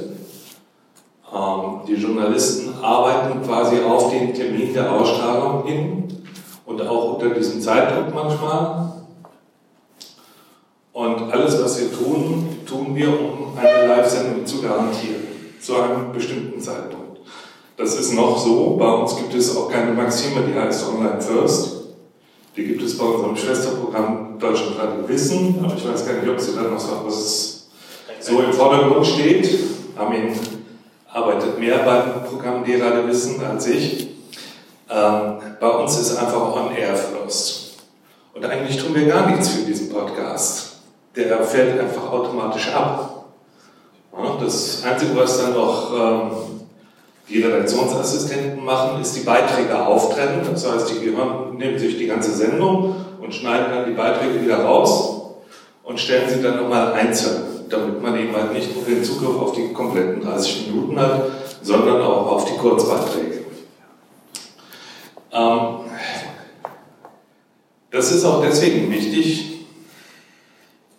Ähm, 1.34 1.80
die 1.88 1.94
Journalisten 1.94 2.74
arbeiten 2.84 3.42
quasi 3.42 3.80
auf 3.80 4.12
den 4.12 4.34
Termin 4.34 4.74
der 4.74 4.92
Ausstrahlung 4.92 5.66
hin 5.66 6.04
und 6.66 6.82
auch 6.86 7.14
unter 7.14 7.30
diesem 7.30 7.62
Zeitdruck 7.62 8.14
manchmal. 8.14 8.92
Und 10.92 11.32
alles, 11.32 11.64
was 11.64 11.80
wir 11.80 11.98
tun, 11.98 12.58
tun 12.66 12.94
wir, 12.94 13.08
um 13.08 13.58
eine 13.58 13.88
Live-Sendung 13.88 14.46
zu 14.46 14.62
garantieren, 14.62 15.24
zu 15.62 15.78
einem 15.78 16.12
bestimmten 16.12 16.60
Zeitpunkt. 16.60 16.99
Das 17.80 17.96
ist 17.96 18.14
noch 18.14 18.38
so. 18.38 18.76
Bei 18.78 18.92
uns 18.92 19.16
gibt 19.16 19.34
es 19.34 19.56
auch 19.56 19.72
keine 19.72 19.94
Maxime, 19.94 20.42
die 20.42 20.54
heißt 20.54 20.86
Online 20.90 21.22
First. 21.22 21.78
Die 22.54 22.66
gibt 22.66 22.82
es 22.84 22.98
bei 22.98 23.06
unserem 23.06 23.38
Schwesterprogramm 23.38 24.38
Deutschland 24.38 24.78
Radio 24.78 25.08
Wissen, 25.08 25.64
aber 25.64 25.74
ich 25.78 25.88
weiß 25.88 26.06
gar 26.06 26.16
nicht, 26.16 26.28
ob 26.28 26.38
Sie 26.38 26.56
da 26.56 26.64
noch 26.64 26.78
sagen, 26.78 27.04
was 27.06 27.70
so 28.20 28.42
im 28.42 28.52
Vordergrund 28.52 29.08
steht. 29.08 29.60
Armin 29.96 30.38
arbeitet 31.10 31.58
mehr 31.58 31.78
beim 31.78 32.26
Programm 32.26 32.66
Die 32.66 32.76
Radio 32.76 33.08
Wissen 33.08 33.42
als 33.46 33.66
ich. 33.68 34.10
Ähm, 34.90 35.38
bei 35.62 35.70
uns 35.70 35.98
ist 35.98 36.18
einfach 36.18 36.54
On 36.54 36.76
Air 36.76 36.98
First. 36.98 37.78
Und 38.34 38.44
eigentlich 38.44 38.76
tun 38.76 38.94
wir 38.94 39.08
gar 39.08 39.28
nichts 39.28 39.52
für 39.52 39.66
diesen 39.66 39.88
Podcast. 39.88 40.82
Der 41.16 41.42
fällt 41.44 41.80
einfach 41.80 42.12
automatisch 42.12 42.74
ab. 42.74 43.24
Ja, 44.12 44.36
das 44.38 44.84
Einzige, 44.84 45.16
was 45.16 45.38
dann 45.38 45.54
noch 45.54 45.94
ähm, 45.94 46.32
die 47.30 47.42
Redaktionsassistenten 47.42 48.64
machen, 48.66 49.02
ist 49.02 49.16
die 49.16 49.22
Beiträge 49.22 49.86
auftrennen. 49.86 50.42
Das 50.52 50.70
heißt, 50.70 50.92
die 50.92 51.06
gehören, 51.06 51.58
nehmen 51.58 51.78
sich 51.78 51.98
die 51.98 52.08
ganze 52.08 52.32
Sendung 52.32 52.96
und 53.22 53.34
schneiden 53.34 53.68
dann 53.72 53.86
die 53.86 53.96
Beiträge 53.96 54.44
wieder 54.44 54.64
raus 54.64 55.22
und 55.84 56.00
stellen 56.00 56.30
sie 56.30 56.42
dann 56.42 56.58
nochmal 56.58 56.94
einzeln, 56.94 57.44
damit 57.70 58.02
man 58.02 58.18
eben 58.18 58.36
halt 58.36 58.54
nicht 58.54 58.76
nur 58.76 58.84
den 58.84 59.04
Zugriff 59.04 59.40
auf 59.40 59.52
die 59.54 59.72
kompletten 59.72 60.22
30 60.22 60.68
Minuten 60.68 61.00
hat, 61.00 61.22
sondern 61.62 62.02
auch 62.02 62.32
auf 62.32 62.46
die 62.46 62.58
Kurzbeiträge. 62.58 63.44
Ähm, 65.32 65.80
das 67.92 68.12
ist 68.12 68.26
auch 68.26 68.42
deswegen 68.42 68.92
wichtig, 68.92 69.66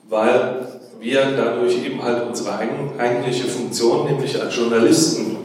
weil 0.08 0.68
wir 1.00 1.32
dadurch 1.36 1.84
eben 1.84 2.02
halt 2.02 2.26
unsere 2.28 2.58
eigentliche 2.58 3.44
Funktion, 3.44 4.06
nämlich 4.06 4.40
als 4.40 4.54
Journalisten, 4.54 5.39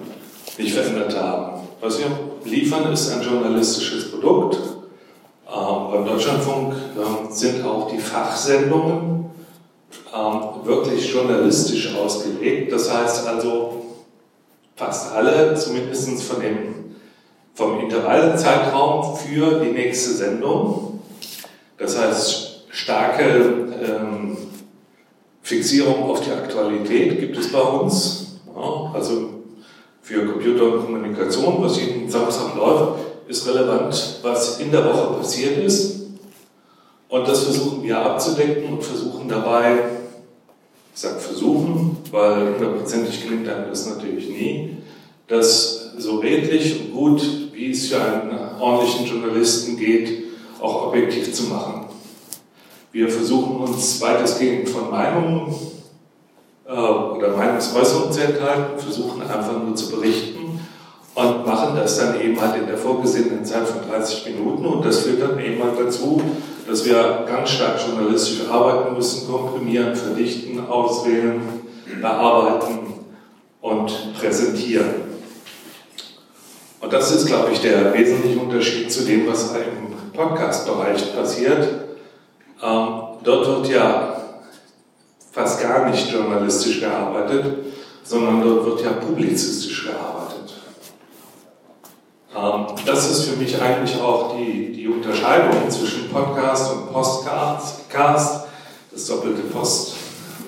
nicht 0.58 0.74
verändert 0.74 1.16
haben. 1.18 1.62
Was 1.82 2.00
wir 2.00 2.08
liefern, 2.46 2.92
ist 2.92 3.12
ein 3.12 3.22
journalistisches 3.22 4.12
Produkt. 4.12 4.58
Ähm, 5.48 5.92
beim 5.92 6.06
Deutschlandfunk 6.06 6.74
ähm, 6.98 7.32
sind 7.32 7.66
auch 7.66 7.92
die 7.92 8.00
Fachsendungen 8.00 9.30
ähm, 10.16 10.42
wirklich 10.64 11.12
journalistisch 11.12 11.96
ausgelegt. 11.96 12.72
Das 12.72 12.92
heißt 12.92 13.28
also, 13.28 13.86
fast 14.76 15.14
alle, 15.14 15.56
zumindest 15.56 16.24
von 16.24 16.42
dem, 16.42 16.96
vom 17.54 17.80
Intervallzeitraum 17.80 19.16
für 19.16 19.60
die 19.60 19.72
nächste 19.72 20.12
Sendung. 20.12 21.00
Das 21.78 22.00
heißt, 22.00 22.66
starke 22.70 23.68
ähm, 23.84 24.38
Fixierung 25.42 26.10
auf 26.10 26.22
die 26.22 26.32
Aktualität 26.32 27.20
gibt 27.20 27.38
es 27.38 27.52
bei 27.52 27.62
uns. 27.62 28.40
Ja, 28.56 28.92
also 28.94 29.35
für 30.06 30.24
Computer 30.24 30.66
und 30.66 30.86
Kommunikation, 30.86 31.56
was 31.64 31.80
jeden 31.80 32.08
Samstag 32.08 32.56
läuft, 32.56 33.00
ist 33.28 33.48
relevant, 33.48 34.20
was 34.22 34.60
in 34.60 34.72
der 34.72 34.86
Woche 34.86 35.18
passiert 35.18 35.58
ist. 35.58 36.02
Und 37.10 37.28
das 37.28 37.46
versuchen 37.46 37.82
wir 37.82 37.98
abzudecken 37.98 38.72
und 38.72 38.84
versuchen 38.84 39.28
dabei, 39.28 39.80
ich 40.94 41.02
sage 41.02 41.20
versuchen, 41.20 41.98
weil 42.12 42.54
hundertprozentig 42.54 43.24
gelingt 43.24 43.50
einem 43.50 43.72
das 43.72 43.88
natürlich 43.88 44.30
nie, 44.30 44.78
das 45.28 45.94
so 45.98 46.18
redlich 46.20 46.82
und 46.82 46.94
gut, 46.94 47.22
wie 47.54 47.72
es 47.72 47.88
für 47.88 48.00
einen 48.00 48.62
ordentlichen 48.62 49.08
Journalisten 49.08 49.76
geht, 49.76 50.26
auch 50.62 50.88
objektiv 50.88 51.34
zu 51.34 51.46
machen. 51.46 51.88
Wir 52.92 53.10
versuchen 53.10 53.56
uns 53.56 54.00
weitestgehend 54.02 54.70
von 54.70 54.92
Meinungen 54.92 55.75
äh, 56.68 56.72
oder 56.72 57.30
Meinungsäußerung 57.36 58.12
zu 58.12 58.22
enthalten, 58.22 58.78
versuchen 58.78 59.22
einfach 59.22 59.62
nur 59.64 59.76
zu 59.76 59.92
berichten 59.92 60.60
und 61.14 61.46
machen 61.46 61.76
das 61.76 62.00
dann 62.00 62.20
eben 62.20 62.40
halt 62.40 62.62
in 62.62 62.68
der 62.68 62.78
vorgesehenen 62.78 63.46
Zeit 63.46 63.68
von 63.68 63.90
30 63.90 64.26
Minuten 64.26 64.66
und 64.66 64.86
das 64.86 65.00
führt 65.00 65.22
dann 65.22 65.40
eben 65.40 65.64
halt 65.64 65.80
dazu, 65.80 66.22
dass 66.68 66.86
wir 66.86 67.26
ganz 67.28 67.52
stark 67.52 67.76
journalistisch 67.88 68.50
arbeiten 68.50 68.96
müssen, 68.96 69.32
komprimieren, 69.32 69.96
verdichten, 69.96 70.68
auswählen, 70.68 71.42
bearbeiten 72.02 72.80
und 73.62 74.14
präsentieren. 74.20 75.06
Und 76.82 76.94
das 76.94 77.12
ist, 77.12 77.28
glaube 77.28 77.52
ich, 77.52 77.62
der 77.62 77.94
wesentliche 77.94 78.40
Unterschied 78.40 78.92
zu 78.92 79.06
dem, 79.06 79.28
was 79.28 79.56
im 79.56 80.12
Podcast-Bereich 80.14 81.16
passiert. 81.16 81.68
Ähm, 82.62 82.88
dort 83.24 83.48
wird 83.48 83.70
ja 83.70 84.25
fast 85.36 85.62
gar 85.62 85.90
nicht 85.90 86.10
journalistisch 86.10 86.80
gearbeitet, 86.80 87.46
sondern 88.04 88.42
dort 88.42 88.66
wird 88.66 88.84
ja 88.84 88.92
publizistisch 88.94 89.88
gearbeitet. 89.88 90.54
Ähm, 92.34 92.68
das 92.86 93.12
ist 93.12 93.26
für 93.26 93.36
mich 93.36 93.62
eigentlich 93.62 94.00
auch 94.00 94.38
die, 94.38 94.72
die 94.72 94.88
Unterscheidung 94.88 95.70
zwischen 95.70 96.10
Podcast 96.10 96.72
und 96.72 96.94
Postcast. 96.94 98.46
Das 98.92 99.08
doppelte 99.08 99.42
Post 99.42 99.96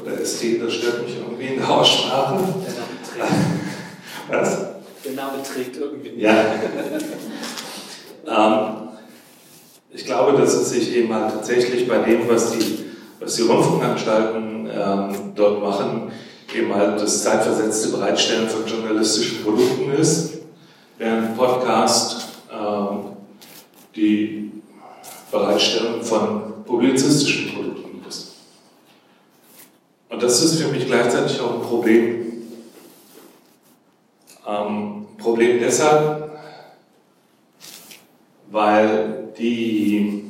oder 0.02 0.24
ST, 0.26 0.64
das 0.64 0.74
stört 0.74 1.04
mich 1.04 1.18
irgendwie 1.18 1.48
in 1.48 1.60
der 1.60 1.70
Aussprache. 1.70 2.38
Der 2.38 2.74
Name 2.74 2.96
trägt. 3.04 3.52
Was? 4.30 4.58
Der 5.04 5.14
Name 5.14 5.44
trägt 5.44 5.76
irgendwie 5.76 6.12
nicht. 6.12 6.22
Ja. 6.22 6.46
ähm, 8.26 8.88
ich 9.92 10.06
glaube, 10.06 10.38
dass 10.38 10.54
es 10.54 10.70
sich 10.70 10.96
eben 10.96 11.14
halt 11.14 11.34
tatsächlich 11.34 11.90
bei 11.90 11.98
dem, 11.98 12.30
was 12.30 12.52
die, 12.52 12.86
was 13.20 13.36
die 13.36 13.42
Rundfunkanstalten 13.42 14.57
ähm, 14.78 15.34
dort 15.36 15.62
machen, 15.62 16.12
eben 16.56 16.74
halt 16.74 17.02
das 17.02 17.24
zeitversetzte 17.24 17.90
Bereitstellen 17.90 18.48
von 18.48 18.66
journalistischen 18.66 19.44
Produkten 19.44 19.92
ist, 19.92 20.38
während 20.98 21.38
Podcast 21.38 22.28
ähm, 22.52 23.00
die 23.96 24.52
Bereitstellung 25.32 26.02
von 26.02 26.64
publizistischen 26.66 27.54
Produkten 27.54 28.08
ist. 28.08 28.36
Und 30.10 30.24
das 30.24 30.42
ist 30.44 30.62
für 30.62 30.70
mich 30.70 30.86
gleichzeitig 30.86 31.40
auch 31.42 31.56
ein 31.56 31.62
Problem. 31.62 32.26
Ähm, 34.48 35.06
Problem 35.18 35.60
deshalb, 35.60 36.32
weil 38.50 39.34
die 39.38 40.27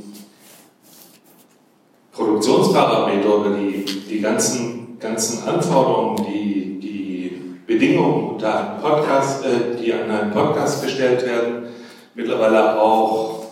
Produktionsparameter 2.17 3.41
oder 3.41 3.51
die, 3.51 3.86
die 3.86 4.19
ganzen, 4.19 4.97
ganzen 4.99 5.47
Anforderungen, 5.47 6.25
die, 6.25 6.80
die 6.80 7.41
Bedingungen, 7.67 8.32
unter 8.32 8.80
Podcast, 8.82 9.45
äh, 9.45 9.75
die 9.80 9.93
an 9.93 10.10
einen 10.10 10.32
Podcast 10.32 10.84
gestellt 10.84 11.23
werden, 11.23 11.67
mittlerweile 12.15 12.82
auch 12.82 13.45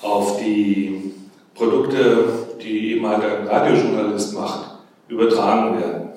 auf 0.00 0.38
die 0.38 1.12
Produkte, 1.54 2.24
die 2.62 2.92
eben 2.92 3.08
halt 3.08 3.24
ein 3.24 3.48
Radiojournalist 3.48 4.34
macht, 4.34 4.78
übertragen 5.08 5.80
werden. 5.80 6.08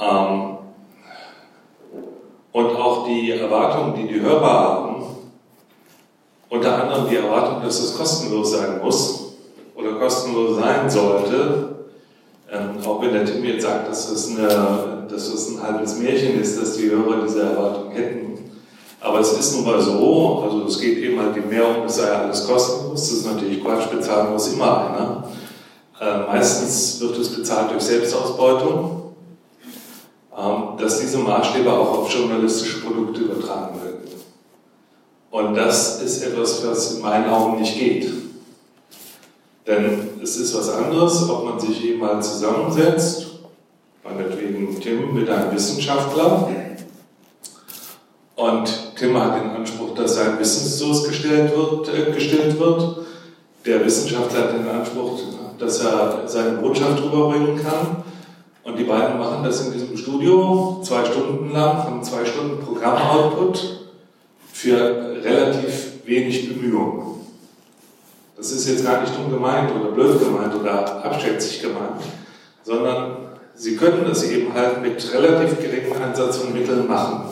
Ähm, 0.00 0.56
und 2.52 2.66
auch 2.76 3.06
die 3.06 3.32
Erwartungen, 3.32 3.94
die 3.96 4.14
die 4.14 4.20
Hörer 4.20 4.50
haben, 4.50 5.02
unter 6.48 6.82
anderem 6.82 7.10
die 7.10 7.16
Erwartung, 7.16 7.62
dass 7.62 7.80
es 7.80 7.98
kostenlos 7.98 8.52
sein 8.52 8.80
muss 8.82 9.27
kostenlos 9.98 10.58
sein 10.58 10.88
sollte, 10.88 11.68
ähm, 12.50 12.84
auch 12.84 13.02
wenn 13.02 13.12
der 13.12 13.24
Tim 13.24 13.44
jetzt 13.44 13.62
sagt, 13.62 13.88
dass 13.88 14.10
es, 14.10 14.30
eine, 14.30 15.06
dass 15.10 15.28
es 15.28 15.50
ein 15.50 15.62
halbes 15.62 15.98
Märchen 15.98 16.40
ist, 16.40 16.60
dass 16.60 16.76
die 16.76 16.90
Hörer 16.90 17.22
diese 17.26 17.42
Erwartung 17.42 17.90
hätten. 17.90 18.50
Aber 19.00 19.20
es 19.20 19.32
ist 19.32 19.54
nun 19.54 19.64
mal 19.64 19.80
so, 19.80 20.42
also 20.44 20.64
es 20.66 20.80
geht 20.80 20.98
eben 20.98 21.20
halt 21.20 21.48
mehr 21.48 21.64
um, 21.68 21.84
es 21.86 21.96
sei 21.96 22.10
alles 22.10 22.46
kostenlos. 22.46 23.00
Das 23.00 23.12
ist 23.12 23.26
natürlich 23.26 23.62
Quatsch, 23.62 23.90
bezahlen 23.90 24.32
muss 24.32 24.52
immer 24.52 24.90
einer. 24.90 25.24
Äh, 26.00 26.26
meistens 26.26 27.00
wird 27.00 27.16
es 27.18 27.28
bezahlt 27.28 27.70
durch 27.70 27.82
Selbstausbeutung 27.82 28.98
ähm, 30.38 30.76
dass 30.78 31.00
diese 31.00 31.18
Maßstäbe 31.18 31.72
auch 31.72 31.98
auf 31.98 32.14
journalistische 32.14 32.82
Produkte 32.82 33.22
übertragen 33.22 33.74
werden. 33.82 33.98
Und 35.30 35.54
das 35.54 36.00
ist 36.00 36.22
etwas, 36.22 36.64
was 36.64 36.94
in 36.94 37.02
meinen 37.02 37.28
Augen 37.28 37.60
nicht 37.60 37.76
geht. 37.76 38.08
Denn 39.68 40.08
es 40.22 40.36
ist 40.38 40.56
was 40.56 40.70
anderes, 40.70 41.28
ob 41.28 41.44
man 41.44 41.60
sich 41.60 41.96
mal 41.98 42.20
zusammensetzt, 42.22 43.26
meinetwegen 44.02 44.80
Tim 44.80 45.14
mit 45.14 45.28
einem 45.28 45.52
Wissenschaftler, 45.52 46.48
und 48.38 48.94
Tim 48.96 49.20
hat 49.20 49.42
den 49.42 49.50
Anspruch, 49.50 49.96
dass 49.96 50.14
sein 50.14 50.38
Wissensdurst 50.38 51.08
gestellt 51.08 51.52
wird, 51.56 51.88
äh, 51.92 52.12
gestillt 52.12 52.56
wird. 52.60 52.98
Der 53.66 53.84
Wissenschaftler 53.84 54.44
hat 54.44 54.54
den 54.54 54.68
Anspruch, 54.68 55.18
dass 55.58 55.80
er 55.80 56.22
seine 56.26 56.58
Botschaft 56.58 57.02
rüberbringen 57.02 57.60
kann. 57.60 58.04
Und 58.62 58.78
die 58.78 58.84
beiden 58.84 59.18
machen 59.18 59.42
das 59.42 59.66
in 59.66 59.72
diesem 59.72 59.96
Studio 59.96 60.80
zwei 60.84 61.04
Stunden 61.04 61.50
lang, 61.50 61.78
haben 61.78 62.02
zwei 62.04 62.24
Stunden 62.24 62.64
Programmoutput 62.64 63.88
für 64.52 65.16
relativ 65.24 66.04
wenig 66.04 66.48
Bemühungen. 66.48 67.17
Das 68.38 68.52
ist 68.52 68.68
jetzt 68.68 68.84
gar 68.84 69.00
nicht 69.00 69.12
dumm 69.16 69.32
gemeint 69.32 69.68
oder 69.74 69.90
blöd 69.90 70.20
gemeint 70.20 70.54
oder 70.54 71.04
abschätzig 71.04 71.60
gemeint, 71.60 72.00
sondern 72.62 73.16
sie 73.54 73.74
können 73.74 74.04
das 74.06 74.30
eben 74.30 74.54
halt 74.54 74.80
mit 74.80 75.12
relativ 75.12 75.58
geringem 75.58 76.00
Einsatz 76.00 76.36
von 76.36 76.52
Mitteln 76.52 76.86
machen. 76.86 77.30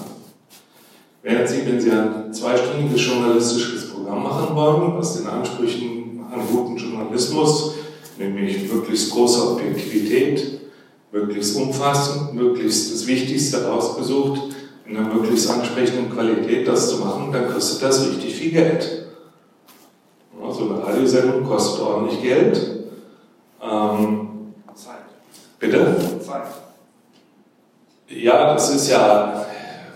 Während 1.23 1.49
Sie, 1.49 1.65
wenn 1.65 1.81
Sie 1.81 1.93
ein 1.93 2.33
zweistündiges 2.33 3.07
journalistisches 3.07 3.91
Programm 3.91 4.25
machen 4.25 4.55
wollen, 4.57 4.97
was 4.97 5.19
den 5.19 5.29
Ansprüchen 5.29 6.25
an 6.33 6.41
guten 6.51 6.77
Journalismus, 6.77 7.75
nämlich 8.19 8.73
möglichst 8.73 9.13
große 9.13 9.53
Objektivität, 9.53 10.61
möglichst 11.13 11.57
umfassend, 11.57 12.35
möglichst 12.35 12.93
das 12.93 13.07
Wichtigste 13.07 13.65
rausgesucht, 13.65 14.41
in 14.87 14.97
einer 14.97 15.15
möglichst 15.15 15.51
ansprechenden 15.51 16.11
Qualität 16.11 16.67
das 16.67 16.91
zu 16.91 16.99
machen, 16.99 17.33
dann 17.33 17.53
kostet 17.53 17.83
das 17.83 18.09
richtig 18.09 18.35
viel 18.35 18.51
Geld. 18.51 18.96
So 20.57 20.65
eine 20.65 20.83
Radiosendung 20.83 21.45
kostet 21.45 21.85
ordentlich 21.85 22.23
Geld. 22.23 22.87
Ähm, 23.63 24.29
Zeit. 24.75 24.95
Bitte? 25.59 25.97
Zeit. 26.21 26.43
Ja, 28.09 28.55
das 28.55 28.75
ist 28.75 28.89
ja 28.89 29.45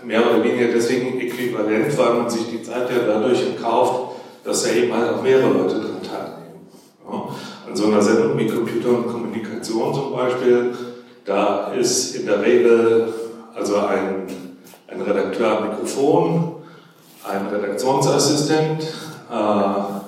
mehr 0.03 0.21
oder 0.29 0.43
weniger 0.43 0.67
deswegen 0.67 1.19
äquivalent, 1.19 1.97
weil 1.97 2.13
man 2.13 2.29
sich 2.29 2.49
die 2.49 2.61
Zeit 2.61 2.89
ja 2.89 3.05
dadurch 3.05 3.41
kauft, 3.61 4.17
dass 4.43 4.67
ja 4.67 4.73
eben 4.73 4.93
halt 4.93 5.13
auch 5.13 5.21
mehrere 5.21 5.49
Leute 5.49 5.75
dran 5.75 6.01
teilnehmen. 6.03 6.67
Ja. 7.09 7.27
An 7.67 7.75
so 7.75 7.85
einer 7.87 8.01
Sendung 8.01 8.37
wie 8.37 8.47
Computer 8.47 8.89
und 8.89 9.07
Kommunikation 9.07 9.93
zum 9.93 10.13
Beispiel 10.13 10.73
da 11.25 11.71
ist 11.73 12.15
in 12.15 12.25
der 12.25 12.41
Regel 12.41 13.13
also 13.55 13.77
ein, 13.77 14.27
ein 14.87 15.01
Redakteur 15.01 15.57
am 15.57 15.69
Mikrofon, 15.69 16.55
ein 17.23 17.47
Redaktionsassistent, 17.47 18.81
äh, 19.31 20.00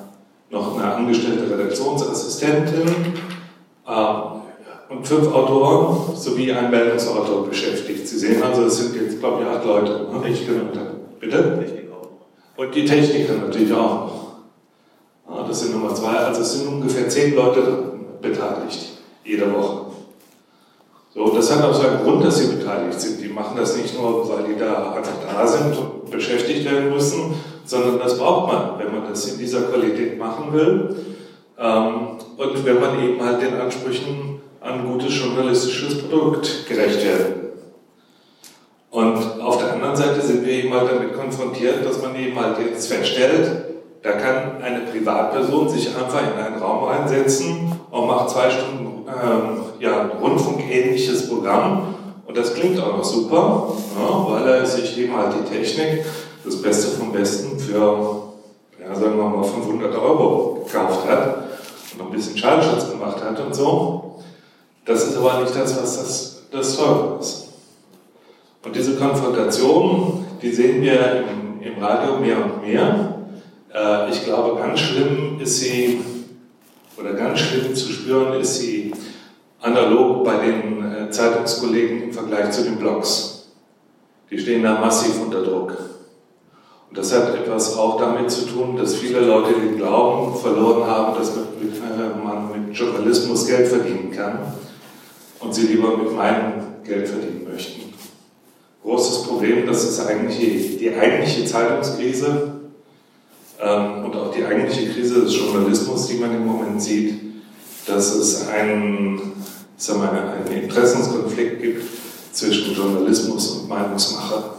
noch 0.53 0.77
eine 0.77 0.95
angestellte 0.95 1.51
Redaktionsassistentin 1.51 2.87
äh, 3.87 4.93
und 4.93 5.07
fünf 5.07 5.33
Autoren 5.33 6.15
sowie 6.15 6.53
ein 6.53 6.69
Meldungsautor 6.69 7.47
beschäftigt. 7.47 8.07
Sie 8.07 8.19
sehen 8.19 8.41
also, 8.43 8.65
es 8.65 8.77
sind 8.77 8.95
jetzt, 8.95 9.19
glaube 9.19 9.41
ich, 9.41 9.47
acht 9.47 9.65
Leute. 9.65 10.07
Ne? 10.13 10.29
Ich 10.29 10.47
Bitte? 11.19 11.59
Technik 11.59 11.89
auch. 11.91 12.61
Und 12.61 12.75
die 12.75 12.85
Techniker 12.85 13.33
natürlich 13.33 13.73
auch 13.73 14.11
noch. 15.27 15.47
Das 15.47 15.61
sind 15.61 15.73
Nummer 15.73 15.93
zwei, 15.95 16.15
also 16.15 16.41
es 16.41 16.53
sind 16.53 16.67
ungefähr 16.67 17.09
zehn 17.09 17.35
Leute 17.35 17.61
beteiligt, 18.21 18.89
jede 19.23 19.51
Woche. 19.53 19.85
So, 21.13 21.29
das 21.29 21.55
hat 21.55 21.63
auch 21.63 21.73
seinen 21.73 22.03
Grund, 22.03 22.23
dass 22.23 22.37
sie 22.37 22.55
beteiligt 22.55 22.99
sind. 22.99 23.21
Die 23.21 23.29
machen 23.29 23.55
das 23.55 23.77
nicht 23.77 23.99
nur, 23.99 24.27
weil 24.29 24.45
die 24.45 24.59
da 24.59 24.93
einfach 24.93 25.13
da 25.31 25.45
sind 25.45 25.77
und 25.77 26.02
beschäftigt 26.13 26.65
werden 26.65 26.89
müssen, 26.91 27.33
sondern 27.65 27.99
das 27.99 28.17
braucht 28.17 28.51
man, 28.51 28.79
wenn 28.79 28.91
man 28.91 29.09
das 29.09 29.25
in 29.27 29.39
dieser 29.39 29.63
Qualität 29.63 30.17
machen 30.17 30.53
will. 30.53 30.95
Ähm, 31.57 32.17
und 32.37 32.65
wenn 32.65 32.79
man 32.79 33.03
eben 33.03 33.23
halt 33.23 33.41
den 33.41 33.53
Ansprüchen 33.55 34.41
an 34.61 34.85
gutes 34.85 35.19
journalistisches 35.19 36.03
Produkt 36.03 36.65
gerecht 36.67 37.03
werden. 37.05 37.43
Und 38.91 39.41
auf 39.41 39.57
der 39.57 39.73
anderen 39.73 39.95
Seite 39.95 40.21
sind 40.21 40.45
wir 40.45 40.53
eben 40.53 40.73
halt 40.73 40.89
damit 40.89 41.13
konfrontiert, 41.13 41.85
dass 41.85 42.01
man 42.01 42.15
eben 42.15 42.39
halt 42.39 42.57
jetzt 42.59 42.91
feststellt, 42.91 43.73
da 44.03 44.11
kann 44.11 44.61
eine 44.61 44.81
Privatperson 44.81 45.67
sich 45.69 45.87
einfach 45.87 46.21
in 46.21 46.39
einen 46.39 46.61
Raum 46.61 46.89
einsetzen 46.89 47.71
und 47.89 48.07
macht 48.07 48.29
zwei 48.29 48.49
Stunden 48.49 49.05
ähm, 49.07 49.63
ja, 49.79 50.11
rundfunkähnliches 50.21 51.29
Programm. 51.29 51.95
Und 52.25 52.37
das 52.37 52.53
klingt 52.53 52.79
auch 52.79 52.97
noch 52.97 53.03
super, 53.03 53.73
ja, 53.99 54.27
weil 54.29 54.47
er 54.47 54.65
sich 54.65 54.97
eben 54.97 55.15
halt 55.15 55.33
die 55.33 55.53
Technik, 55.53 56.05
das 56.45 56.61
Beste 56.61 56.97
vom 56.97 57.11
Besten, 57.11 57.59
für, 57.59 58.31
ja, 58.79 58.95
sagen 58.95 59.17
wir 59.17 59.23
mal, 59.25 59.43
500 59.43 59.95
Euro 59.95 60.65
gekauft 60.65 61.07
hat 61.07 61.43
und 61.93 62.05
ein 62.05 62.11
bisschen 62.11 62.37
Schallschutz 62.37 62.89
gemacht 62.89 63.23
hat 63.23 63.39
und 63.39 63.53
so. 63.53 64.21
Das 64.85 65.03
ist 65.07 65.17
aber 65.17 65.41
nicht 65.41 65.55
das, 65.55 65.81
was 65.81 65.97
das, 65.97 66.41
das 66.51 66.77
Teure 66.77 67.19
ist. 67.19 67.49
Und 68.65 68.75
diese 68.75 68.95
Konfrontation, 68.95 70.25
die 70.41 70.51
sehen 70.51 70.81
wir 70.81 71.25
im, 71.29 71.61
im 71.61 71.83
Radio 71.83 72.17
mehr 72.17 72.37
und 72.37 72.65
mehr. 72.65 73.15
Äh, 73.73 74.09
ich 74.11 74.23
glaube, 74.23 74.59
ganz 74.59 74.79
schlimm 74.79 75.39
ist 75.41 75.59
sie, 75.59 75.99
oder 76.97 77.13
ganz 77.13 77.39
schlimm 77.39 77.75
zu 77.75 77.91
spüren 77.91 78.39
ist 78.39 78.59
sie 78.59 78.93
analog 79.61 80.23
bei 80.23 80.37
den 80.37 80.72
Zeitungskollegen 81.13 82.03
im 82.03 82.13
Vergleich 82.13 82.51
zu 82.51 82.63
den 82.63 82.77
Blogs. 82.77 83.49
Die 84.29 84.39
stehen 84.39 84.63
da 84.63 84.79
massiv 84.79 85.21
unter 85.21 85.43
Druck. 85.43 85.77
Und 86.89 86.97
das 86.97 87.13
hat 87.13 87.33
etwas 87.35 87.77
auch 87.77 87.97
damit 87.99 88.29
zu 88.29 88.45
tun, 88.45 88.75
dass 88.77 88.95
viele 88.95 89.21
Leute 89.21 89.53
den 89.53 89.77
Glauben 89.77 90.35
verloren 90.37 90.85
haben, 90.85 91.17
dass 91.17 91.35
man 91.35 91.43
mit 91.61 92.75
Journalismus 92.75 93.47
Geld 93.47 93.67
verdienen 93.67 94.11
kann 94.11 94.39
und 95.39 95.53
sie 95.53 95.67
lieber 95.67 95.97
mit 95.97 96.15
Meinung 96.15 96.63
Geld 96.83 97.07
verdienen 97.07 97.47
möchten. 97.51 97.93
Großes 98.83 99.23
Problem, 99.23 99.65
das 99.65 99.83
ist 99.83 100.05
eigentlich 100.05 100.39
die, 100.39 100.77
die 100.77 100.93
eigentliche 100.93 101.45
Zeitungskrise 101.45 102.53
ähm, 103.61 104.05
und 104.05 104.15
auch 104.15 104.33
die 104.33 104.43
eigentliche 104.43 104.91
Krise 104.91 105.21
des 105.21 105.37
Journalismus, 105.37 106.07
die 106.07 106.15
man 106.15 106.35
im 106.35 106.45
Moment 106.45 106.81
sieht, 106.81 107.21
dass 107.85 108.15
es 108.15 108.47
einen, 108.47 109.21
sagen 109.83 110.01
wir, 110.01 110.11
einen 110.11 110.63
Interessenskonflikt 110.63 111.61
gibt 111.61 111.83
zwischen 112.31 112.73
Journalismus 112.73 113.49
und 113.49 113.69
Meinungsmacher. 113.69 114.55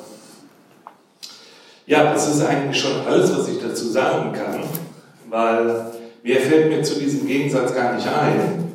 Ja, 1.87 2.13
das 2.13 2.35
ist 2.35 2.45
eigentlich 2.45 2.79
schon 2.79 3.07
alles, 3.07 3.35
was 3.35 3.49
ich 3.49 3.59
dazu 3.59 3.87
sagen 3.87 4.33
kann, 4.33 4.65
weil 5.31 5.87
mehr 6.23 6.41
fällt 6.41 6.69
mir 6.69 6.83
zu 6.83 6.99
diesem 6.99 7.27
Gegensatz 7.27 7.75
gar 7.75 7.95
nicht 7.95 8.07
ein, 8.07 8.71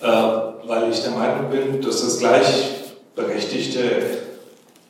äh, 0.00 0.66
weil 0.66 0.90
ich 0.90 1.02
der 1.02 1.12
Meinung 1.12 1.50
bin, 1.50 1.82
dass 1.82 2.02
das 2.02 2.18
gleichberechtigte 2.20 3.82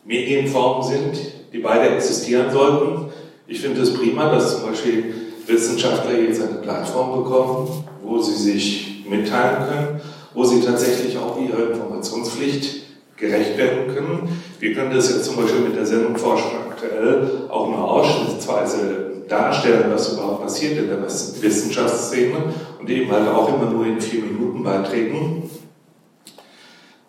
Medienformen 0.05 0.89
sind, 0.89 1.19
die 1.53 1.59
beide 1.59 1.97
existieren 1.97 2.53
sollten. 2.53 3.13
Ich 3.49 3.61
finde 3.61 3.83
es 3.83 3.93
prima, 3.93 4.33
dass 4.33 4.61
zum 4.61 4.71
Beispiel 4.71 5.15
Wissenschaftler 5.47 6.17
jetzt 6.17 6.43
eine 6.43 6.59
Plattform 6.59 7.25
bekommen, 7.25 7.85
wo 8.03 8.21
sie 8.21 8.37
sich 8.37 9.05
mitteilen 9.09 9.69
können, 9.69 10.01
wo 10.37 10.45
sie 10.45 10.61
tatsächlich 10.61 11.17
auch 11.17 11.41
ihrer 11.41 11.71
Informationspflicht 11.73 12.83
gerecht 13.17 13.57
werden 13.57 13.93
können. 13.93 14.43
Wir 14.61 14.75
können 14.75 14.95
das 14.95 15.09
jetzt 15.09 15.25
zum 15.25 15.37
Beispiel 15.37 15.61
mit 15.61 15.77
der 15.77 15.87
Sendung 15.87 16.15
Forschung 16.15 16.51
aktuell 16.71 17.49
auch 17.49 17.69
nur 17.69 17.91
ausschnittsweise 17.91 19.23
darstellen, 19.27 19.91
was 19.91 20.13
überhaupt 20.13 20.43
passiert 20.43 20.79
in 20.79 20.89
der 20.89 21.03
Wissenschaftsszene 21.03 22.37
und 22.79 22.91
eben 22.91 23.11
halt 23.11 23.29
auch 23.29 23.49
immer 23.49 23.71
nur 23.71 23.87
in 23.87 23.99
vier 23.99 24.23
Minuten 24.23 24.63
Beiträgen. 24.63 25.51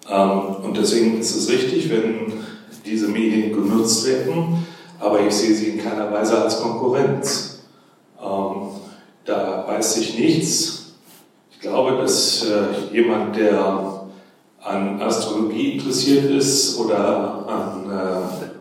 Ähm, 0.10 0.42
und 0.64 0.78
deswegen 0.78 1.20
ist 1.20 1.36
es 1.36 1.50
richtig, 1.50 1.90
wenn 1.90 2.32
diese 2.86 3.10
Medien 3.10 3.52
genutzt 3.52 4.08
werden, 4.08 4.66
aber 5.00 5.20
ich 5.20 5.34
sehe 5.34 5.54
sie 5.54 5.72
in 5.72 5.84
keiner 5.84 6.12
Weise 6.14 6.42
als 6.42 6.62
Konkurrenz. 6.62 7.60
Ähm, 8.24 8.70
da 9.26 9.66
weiß 9.68 9.96
sich 9.96 10.18
nichts. 10.18 10.77
Ich 11.60 11.64
glaube, 11.64 11.98
dass 11.98 12.46
äh, 12.46 12.94
jemand, 12.94 13.36
der 13.36 14.04
an 14.64 15.02
Astrologie 15.02 15.72
interessiert 15.72 16.26
ist 16.26 16.78
oder 16.78 17.48
an 17.48 18.52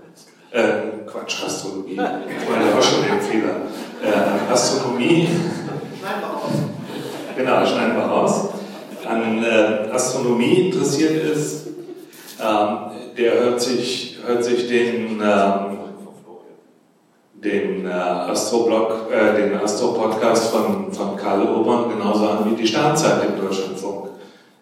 äh, 0.51 0.59
äh, 0.59 0.83
Quatsch, 1.07 1.45
Astrologie, 1.45 1.93
ich 1.93 1.97
meine 1.99 2.75
auch 2.75 2.83
schon 2.83 3.03
den 3.03 3.21
Fehler, 3.21 3.57
äh, 4.03 4.51
Astronomie, 4.51 5.29
genau, 7.37 7.67
schneiden 7.67 7.97
wir 7.97 8.05
raus, 8.05 8.49
an 9.07 9.45
äh, 9.45 9.91
Astronomie 9.93 10.71
interessiert 10.71 11.23
ist, 11.23 11.67
ähm, 12.43 12.79
der 13.19 13.35
hört 13.35 13.61
sich, 13.61 14.17
hört 14.27 14.43
sich 14.43 14.69
den, 14.69 15.21
ähm, 15.21 15.76
den 17.47 17.87
äh, 17.87 17.91
Astro-Blog, 17.91 19.09
äh, 19.11 19.41
den 19.41 19.57
Astro-Podcast 19.57 20.51
von, 20.51 20.93
von 20.93 21.17
Karl 21.17 21.47
Urban 21.47 21.91
genauso 21.91 22.27
an 22.27 22.51
wie 22.51 22.61
die 22.61 22.67
Sternzeit 22.67 23.23
im 23.25 23.41
Deutschlandfunk. 23.41 24.09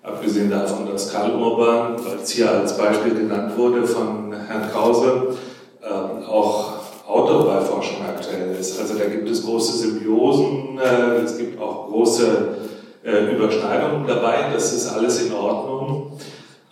Abgesehen 0.03 0.51
davon, 0.51 0.87
dass 0.91 1.11
Karl 1.11 1.35
Urban, 1.35 1.97
als 2.07 2.31
hier 2.31 2.51
als 2.51 2.77
Beispiel 2.77 3.15
genannt 3.15 3.57
wurde 3.57 3.87
von 3.87 4.35
Herrn 4.47 4.71
Krause, 4.71 5.35
äh, 5.83 6.27
auch 6.27 6.75
Autor 7.09 7.47
bei 7.47 7.61
Forschung 7.61 8.05
aktuell 8.07 8.55
ist. 8.59 8.79
Also 8.79 8.95
da 8.99 9.07
gibt 9.07 9.29
es 9.29 9.45
große 9.45 9.79
Symbiosen, 9.79 10.79
äh, 10.79 11.23
es 11.23 11.39
gibt 11.39 11.61
auch 11.61 11.89
große 11.89 12.57
äh, 13.03 13.35
Überschneidungen 13.35 14.07
dabei, 14.07 14.51
das 14.53 14.75
ist 14.75 14.89
alles 14.89 15.23
in 15.23 15.33
Ordnung. 15.33 16.19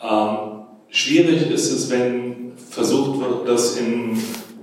Ähm, 0.03 0.37
schwierig 0.88 1.51
ist 1.51 1.72
es, 1.72 1.90
wenn 1.90 2.53
versucht 2.70 3.20
wird, 3.20 3.48
das 3.48 3.77
in, 3.77 4.18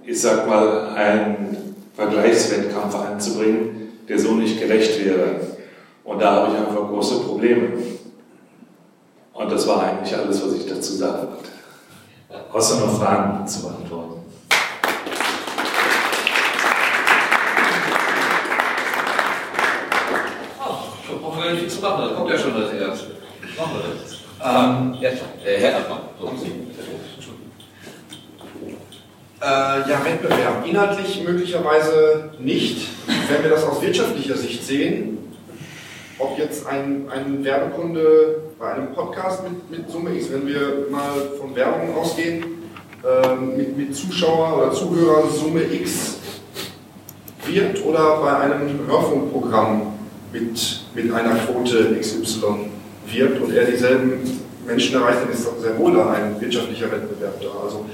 ich 0.09 0.19
sag 0.21 0.47
mal, 0.47 0.89
einen 0.95 1.75
Vergleichswettkampf 1.95 2.95
einzubringen, 2.99 3.99
der 4.07 4.17
so 4.17 4.31
nicht 4.31 4.59
gerecht 4.59 5.05
wäre. 5.05 5.39
Und 6.03 6.19
da 6.19 6.31
habe 6.31 6.51
ich 6.51 6.59
einfach 6.59 6.87
große 6.87 7.19
Probleme. 7.19 7.73
Und 9.33 9.51
das 9.51 9.67
war 9.67 9.83
eigentlich 9.83 10.15
alles, 10.17 10.43
was 10.43 10.53
ich 10.55 10.65
dazu 10.65 10.93
sagen 10.93 11.27
wollte. 11.27 11.49
Außer 12.51 12.79
noch 12.79 12.97
Fragen 12.97 13.47
zu 13.47 13.61
beantworten. 13.61 14.15
Wir 21.35 21.45
gar 21.45 21.53
nicht 21.53 21.71
zu 21.71 21.81
machen, 21.81 22.05
das 22.05 22.15
kommt 22.17 22.29
ja 22.31 22.37
schon 22.37 22.53
das 22.59 22.73
Erste. 22.73 23.07
Machen 23.55 23.71
wir 23.75 23.93
das. 23.93 24.17
Ähm, 24.41 24.95
ja, 24.99 25.09
äh, 25.09 25.59
Herr 25.59 25.71
Erdmann. 25.71 25.99
Äh, 29.41 29.45
ja, 29.89 30.03
Wettbewerb. 30.03 30.67
Inhaltlich 30.67 31.23
möglicherweise 31.25 32.29
nicht. 32.39 32.89
Wenn 33.29 33.41
wir 33.41 33.49
das 33.49 33.63
aus 33.63 33.81
wirtschaftlicher 33.81 34.35
Sicht 34.35 34.65
sehen, 34.65 35.17
ob 36.17 36.37
jetzt 36.37 36.67
ein, 36.67 37.05
ein 37.09 37.45
Werbekunde 37.45 38.41
bei 38.59 38.73
einem 38.73 38.93
Podcast 38.93 39.43
mit, 39.43 39.71
mit 39.71 39.89
Summe 39.89 40.13
X, 40.13 40.29
wenn 40.33 40.45
wir 40.45 40.87
mal 40.91 41.13
von 41.39 41.55
Werbung 41.55 41.95
ausgehen, 41.95 42.43
äh, 43.01 43.35
mit, 43.35 43.77
mit 43.77 43.95
Zuschauer 43.95 44.57
oder 44.57 44.73
Zuhörern 44.73 45.29
Summe 45.29 45.61
X 45.63 46.17
wird 47.45 47.85
oder 47.85 48.17
bei 48.17 48.37
einem 48.39 48.87
Hörfunkprogramm 48.87 49.93
mit, 50.33 50.81
mit 50.93 51.13
einer 51.13 51.35
Quote 51.35 51.97
XY 51.97 52.71
wird 53.07 53.41
und 53.41 53.55
er 53.55 53.63
dieselben 53.63 54.19
Menschen 54.67 54.95
erreicht, 54.95 55.21
dann 55.23 55.31
ist 55.31 55.47
doch 55.47 55.57
sehr 55.59 55.77
wohl 55.79 55.99
ein 56.01 56.39
wirtschaftlicher 56.39 56.91
Wettbewerb 56.91 57.41
da. 57.41 57.47
Also 57.63 57.85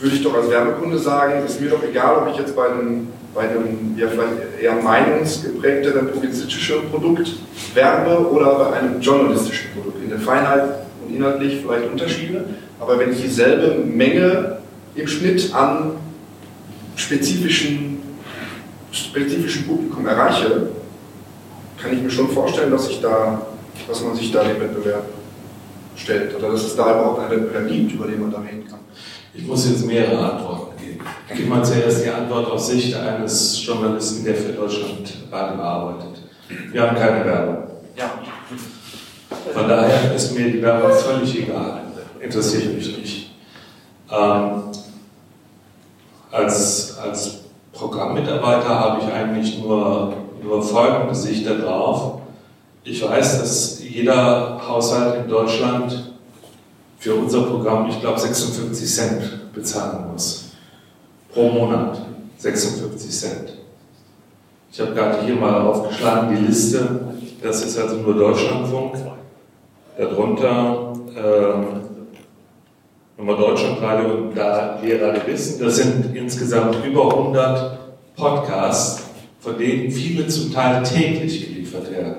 würde 0.00 0.16
ich 0.16 0.22
doch 0.22 0.34
als 0.34 0.48
Werbekunde 0.50 0.98
sagen, 0.98 1.44
ist 1.44 1.60
mir 1.60 1.70
doch 1.70 1.82
egal, 1.82 2.18
ob 2.18 2.28
ich 2.32 2.38
jetzt 2.38 2.54
bei 2.54 2.68
einem 2.68 3.08
bei 3.34 3.48
einem 3.48 3.94
ja, 3.96 4.08
vielleicht 4.08 4.60
eher 4.60 4.74
meinungsgeprägteren 4.74 6.08
publizistischen 6.08 6.90
Produkt 6.90 7.30
werbe 7.74 8.30
oder 8.30 8.54
bei 8.56 8.72
einem 8.72 9.00
journalistischen 9.00 9.70
Produkt. 9.72 10.02
In 10.02 10.10
der 10.10 10.18
Feinheit 10.18 10.64
und 11.06 11.14
inhaltlich 11.14 11.60
vielleicht 11.62 11.90
Unterschiede, 11.90 12.44
aber 12.80 12.98
wenn 12.98 13.12
ich 13.12 13.22
dieselbe 13.22 13.84
Menge 13.84 14.58
im 14.94 15.06
Schnitt 15.06 15.54
an 15.54 15.92
spezifischen, 16.96 18.02
spezifischen 18.90 19.66
Publikum 19.66 20.06
erreiche, 20.06 20.70
kann 21.80 21.92
ich 21.92 22.02
mir 22.02 22.10
schon 22.10 22.28
vorstellen, 22.30 22.72
dass, 22.72 22.88
ich 22.88 23.00
da, 23.00 23.46
dass 23.86 24.02
man 24.02 24.16
sich 24.16 24.32
da 24.32 24.42
den 24.42 24.60
Wettbewerb 24.60 25.04
stellt 25.94 26.34
oder 26.34 26.50
dass 26.50 26.64
es 26.64 26.74
da 26.74 26.90
überhaupt 26.90 27.20
einen 27.20 27.30
Wettbewerb 27.30 27.68
gibt, 27.68 27.92
über 27.92 28.06
den 28.06 28.20
man 28.20 28.32
da 28.32 28.40
reden 28.40 28.66
kann. 28.68 28.80
Ich 29.38 29.46
muss 29.46 29.68
jetzt 29.68 29.86
mehrere 29.86 30.32
Antworten 30.32 30.76
geben. 30.82 31.00
Ich 31.30 31.36
gebe 31.36 31.48
mal 31.48 31.64
zuerst 31.64 32.04
die 32.04 32.10
Antwort 32.10 32.50
aus 32.50 32.66
Sicht 32.66 32.94
eines 32.96 33.64
Journalisten, 33.64 34.24
der 34.24 34.34
für 34.34 34.52
Deutschland 34.52 35.14
Radio 35.30 35.62
arbeitet. 35.62 36.22
Wir 36.72 36.82
haben 36.82 36.96
keine 36.96 37.24
Werbung. 37.24 37.56
Ja. 37.96 38.10
Von 39.54 39.68
daher 39.68 40.12
ist 40.12 40.36
mir 40.36 40.50
die 40.50 40.60
Werbung 40.60 40.90
völlig 40.92 41.38
egal. 41.38 41.82
Interessiert 42.18 42.74
mich 42.74 42.98
nicht. 42.98 43.30
Ähm, 44.10 44.62
als, 46.32 46.98
als 46.98 47.38
Programmmitarbeiter 47.72 48.68
habe 48.68 49.02
ich 49.02 49.12
eigentlich 49.12 49.62
nur, 49.62 50.14
nur 50.42 50.62
folgende 50.62 51.14
Sicht 51.14 51.46
darauf. 51.46 52.22
Ich 52.82 53.08
weiß, 53.08 53.38
dass 53.38 53.80
jeder 53.84 54.60
Haushalt 54.66 55.24
in 55.24 55.30
Deutschland 55.30 56.12
für 56.98 57.14
unser 57.14 57.42
Programm, 57.42 57.88
ich 57.88 58.00
glaube, 58.00 58.18
56 58.18 58.94
Cent 58.94 59.52
bezahlen 59.52 60.12
muss. 60.12 60.50
Pro 61.32 61.48
Monat 61.48 62.00
56 62.38 63.10
Cent. 63.10 63.52
Ich 64.72 64.80
habe 64.80 64.92
gerade 64.92 65.22
hier 65.22 65.36
mal 65.36 65.62
aufgeschlagen 65.62 66.36
die 66.36 66.46
Liste. 66.46 67.00
Das 67.42 67.64
ist 67.64 67.78
also 67.78 67.96
nur 67.96 68.14
Deutschlandfunk. 68.14 68.96
Darunter 69.96 70.92
äh, 71.16 71.78
Nummer 73.16 73.36
Deutschlandradio 73.36 74.14
und 74.14 74.36
da 74.36 74.78
wir 74.80 74.98
gerade 74.98 75.20
wissen, 75.26 75.60
das 75.64 75.76
sind 75.76 76.14
insgesamt 76.14 76.76
über 76.84 77.10
100 77.10 77.78
Podcasts, 78.14 79.02
von 79.40 79.58
denen 79.58 79.90
viele 79.90 80.28
zum 80.28 80.52
Teil 80.52 80.84
täglich 80.84 81.48
geliefert 81.48 81.90
werden. 81.90 82.16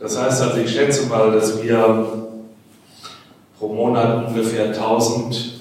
Das 0.00 0.20
heißt 0.20 0.42
also, 0.42 0.56
ich 0.58 0.72
schätze 0.72 1.06
mal, 1.08 1.30
dass 1.30 1.62
wir 1.62 2.19
pro 3.60 3.68
Monat 3.68 4.26
ungefähr 4.26 4.68
1000, 4.68 5.60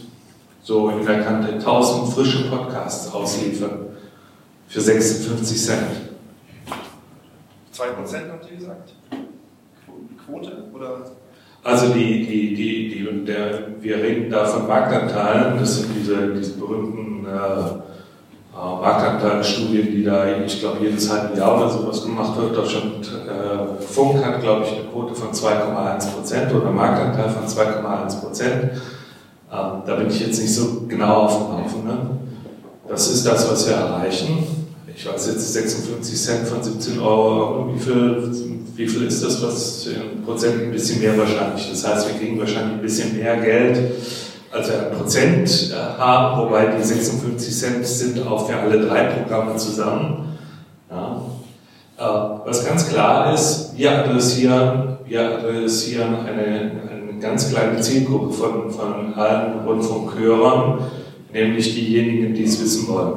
so 0.63 0.89
in 0.89 1.05
der 1.05 1.21
Kante 1.21 1.53
1000 1.55 2.13
frische 2.13 2.49
Podcasts 2.49 3.13
ausliefern 3.13 3.87
für 4.69 4.79
56 4.79 5.61
Cent. 5.61 5.83
2% 7.75 8.31
habt 8.31 8.49
ihr 8.49 8.57
gesagt? 8.57 8.93
Quote? 10.25 10.63
Oder? 10.73 11.11
Also 11.61 11.89
die, 11.93 12.25
die, 12.25 12.55
die, 12.55 12.89
die, 12.89 13.25
der, 13.25 13.81
wir 13.81 13.97
reden 13.97 14.31
da 14.31 14.45
von 14.45 14.65
Marktanteilen, 14.65 15.59
das 15.59 15.79
sind 15.79 15.91
diese, 15.93 16.33
diese 16.35 16.57
berühmten 16.57 17.25
äh, 17.25 17.88
Marktanteilstudien, 18.53 19.91
die 19.91 20.03
da, 20.03 20.25
ich 20.45 20.59
glaube, 20.59 20.77
jedes 20.81 21.09
halbe 21.11 21.37
Jahr 21.37 21.57
oder 21.57 21.69
sowas 21.69 22.03
gemacht 22.03 22.39
wird. 22.39 22.55
Deutschland 22.55 23.07
äh, 23.07 23.81
Funk 23.81 24.23
hat, 24.23 24.41
glaube 24.41 24.65
ich, 24.65 24.71
eine 24.73 24.89
Quote 24.89 25.13
von 25.15 25.29
2,1 25.29 26.11
Prozent 26.11 26.53
oder 26.53 26.71
Marktanteil 26.71 27.29
von 27.29 27.45
2,1 27.45 28.21
Prozent. 28.21 28.63
Ähm, 29.51 29.81
da 29.85 29.95
bin 29.95 30.07
ich 30.07 30.19
jetzt 30.19 30.41
nicht 30.41 30.53
so 30.53 30.83
genau 30.87 31.23
auf 31.23 31.37
dem 31.37 31.57
Laufenden. 31.57 32.19
Das 32.87 33.09
ist 33.11 33.25
das, 33.25 33.49
was 33.49 33.67
wir 33.67 33.75
erreichen. 33.75 34.43
Ich 34.95 35.07
weiß 35.07 35.27
jetzt 35.27 35.53
56 35.53 36.21
Cent 36.21 36.47
von 36.47 36.61
17 36.61 36.99
Euro. 36.99 37.73
Wie 37.73 37.79
viel, 37.79 38.31
wie 38.75 38.87
viel 38.87 39.03
ist 39.03 39.23
das? 39.23 39.41
Was 39.41 39.87
in 39.87 40.23
Prozent 40.23 40.61
ein 40.61 40.71
bisschen 40.71 40.99
mehr 40.99 41.17
wahrscheinlich. 41.17 41.69
Das 41.69 41.87
heißt, 41.87 42.07
wir 42.07 42.19
kriegen 42.19 42.39
wahrscheinlich 42.39 42.73
ein 42.73 42.81
bisschen 42.81 43.17
mehr 43.17 43.37
Geld 43.37 43.91
als 44.51 44.69
wir 44.69 44.79
ein 44.79 44.97
Prozent 44.97 45.71
äh, 45.71 45.99
haben, 45.99 46.41
wobei 46.41 46.67
die 46.77 46.83
56 46.83 47.55
Cent 47.55 47.85
sind 47.85 48.25
auch 48.25 48.47
für 48.47 48.55
alle 48.55 48.85
drei 48.85 49.03
Programme 49.05 49.55
zusammen. 49.57 50.37
Ja. 50.89 51.21
Äh, 51.97 52.47
was 52.47 52.65
ganz 52.65 52.89
klar 52.89 53.33
ist, 53.33 53.73
wir 53.75 53.91
adressieren, 53.91 54.97
wir 55.05 55.37
adressieren 55.37 56.15
eine, 56.25 56.71
eine 56.89 57.19
ganz 57.19 57.49
kleine 57.49 57.79
Zielgruppe 57.79 58.33
von, 58.33 58.71
von 58.71 59.13
allen 59.15 59.59
Rundfunkhörern, 59.65 60.79
nämlich 61.31 61.75
diejenigen, 61.75 62.33
die 62.33 62.43
es 62.43 62.61
wissen 62.61 62.87
wollen. 62.87 63.13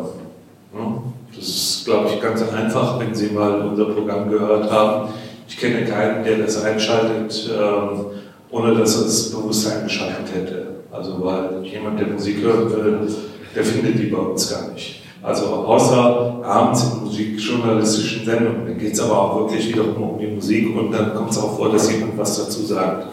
Ja. 0.74 1.02
Das 1.34 1.48
ist, 1.48 1.84
glaube 1.86 2.08
ich, 2.08 2.20
ganz 2.20 2.42
einfach, 2.42 3.00
wenn 3.00 3.14
Sie 3.14 3.28
mal 3.28 3.62
unser 3.62 3.86
Programm 3.86 4.30
gehört 4.30 4.70
haben. 4.70 5.08
Ich 5.48 5.56
kenne 5.56 5.84
keinen, 5.84 6.22
der 6.24 6.38
das 6.38 6.62
einschaltet, 6.62 7.50
ähm, 7.58 8.06
ohne 8.50 8.74
dass 8.74 9.00
er 9.00 9.06
es 9.06 9.30
bewusst 9.30 9.70
eingeschaltet 9.72 10.26
hätte. 10.34 10.71
Also 10.92 11.24
weil 11.24 11.64
jemand, 11.64 11.98
der 11.98 12.08
Musik 12.08 12.42
hören 12.42 12.70
will, 12.70 13.08
der 13.56 13.64
findet 13.64 13.98
die 13.98 14.06
bei 14.06 14.18
uns 14.18 14.50
gar 14.50 14.70
nicht. 14.72 15.02
Also 15.22 15.46
außer 15.46 16.40
abends 16.44 16.84
in 16.84 17.04
musikjournalistischen 17.04 18.26
Sendungen. 18.26 18.66
Dann 18.66 18.78
geht 18.78 18.92
es 18.92 19.00
aber 19.00 19.18
auch 19.18 19.40
wirklich 19.40 19.68
wiederum 19.68 20.02
um 20.02 20.18
die 20.18 20.26
Musik 20.26 20.76
und 20.76 20.92
dann 20.92 21.14
kommt 21.14 21.30
es 21.30 21.38
auch 21.38 21.56
vor, 21.56 21.72
dass 21.72 21.90
jemand 21.90 22.18
was 22.18 22.44
dazu 22.44 22.62
sagt. 22.62 23.06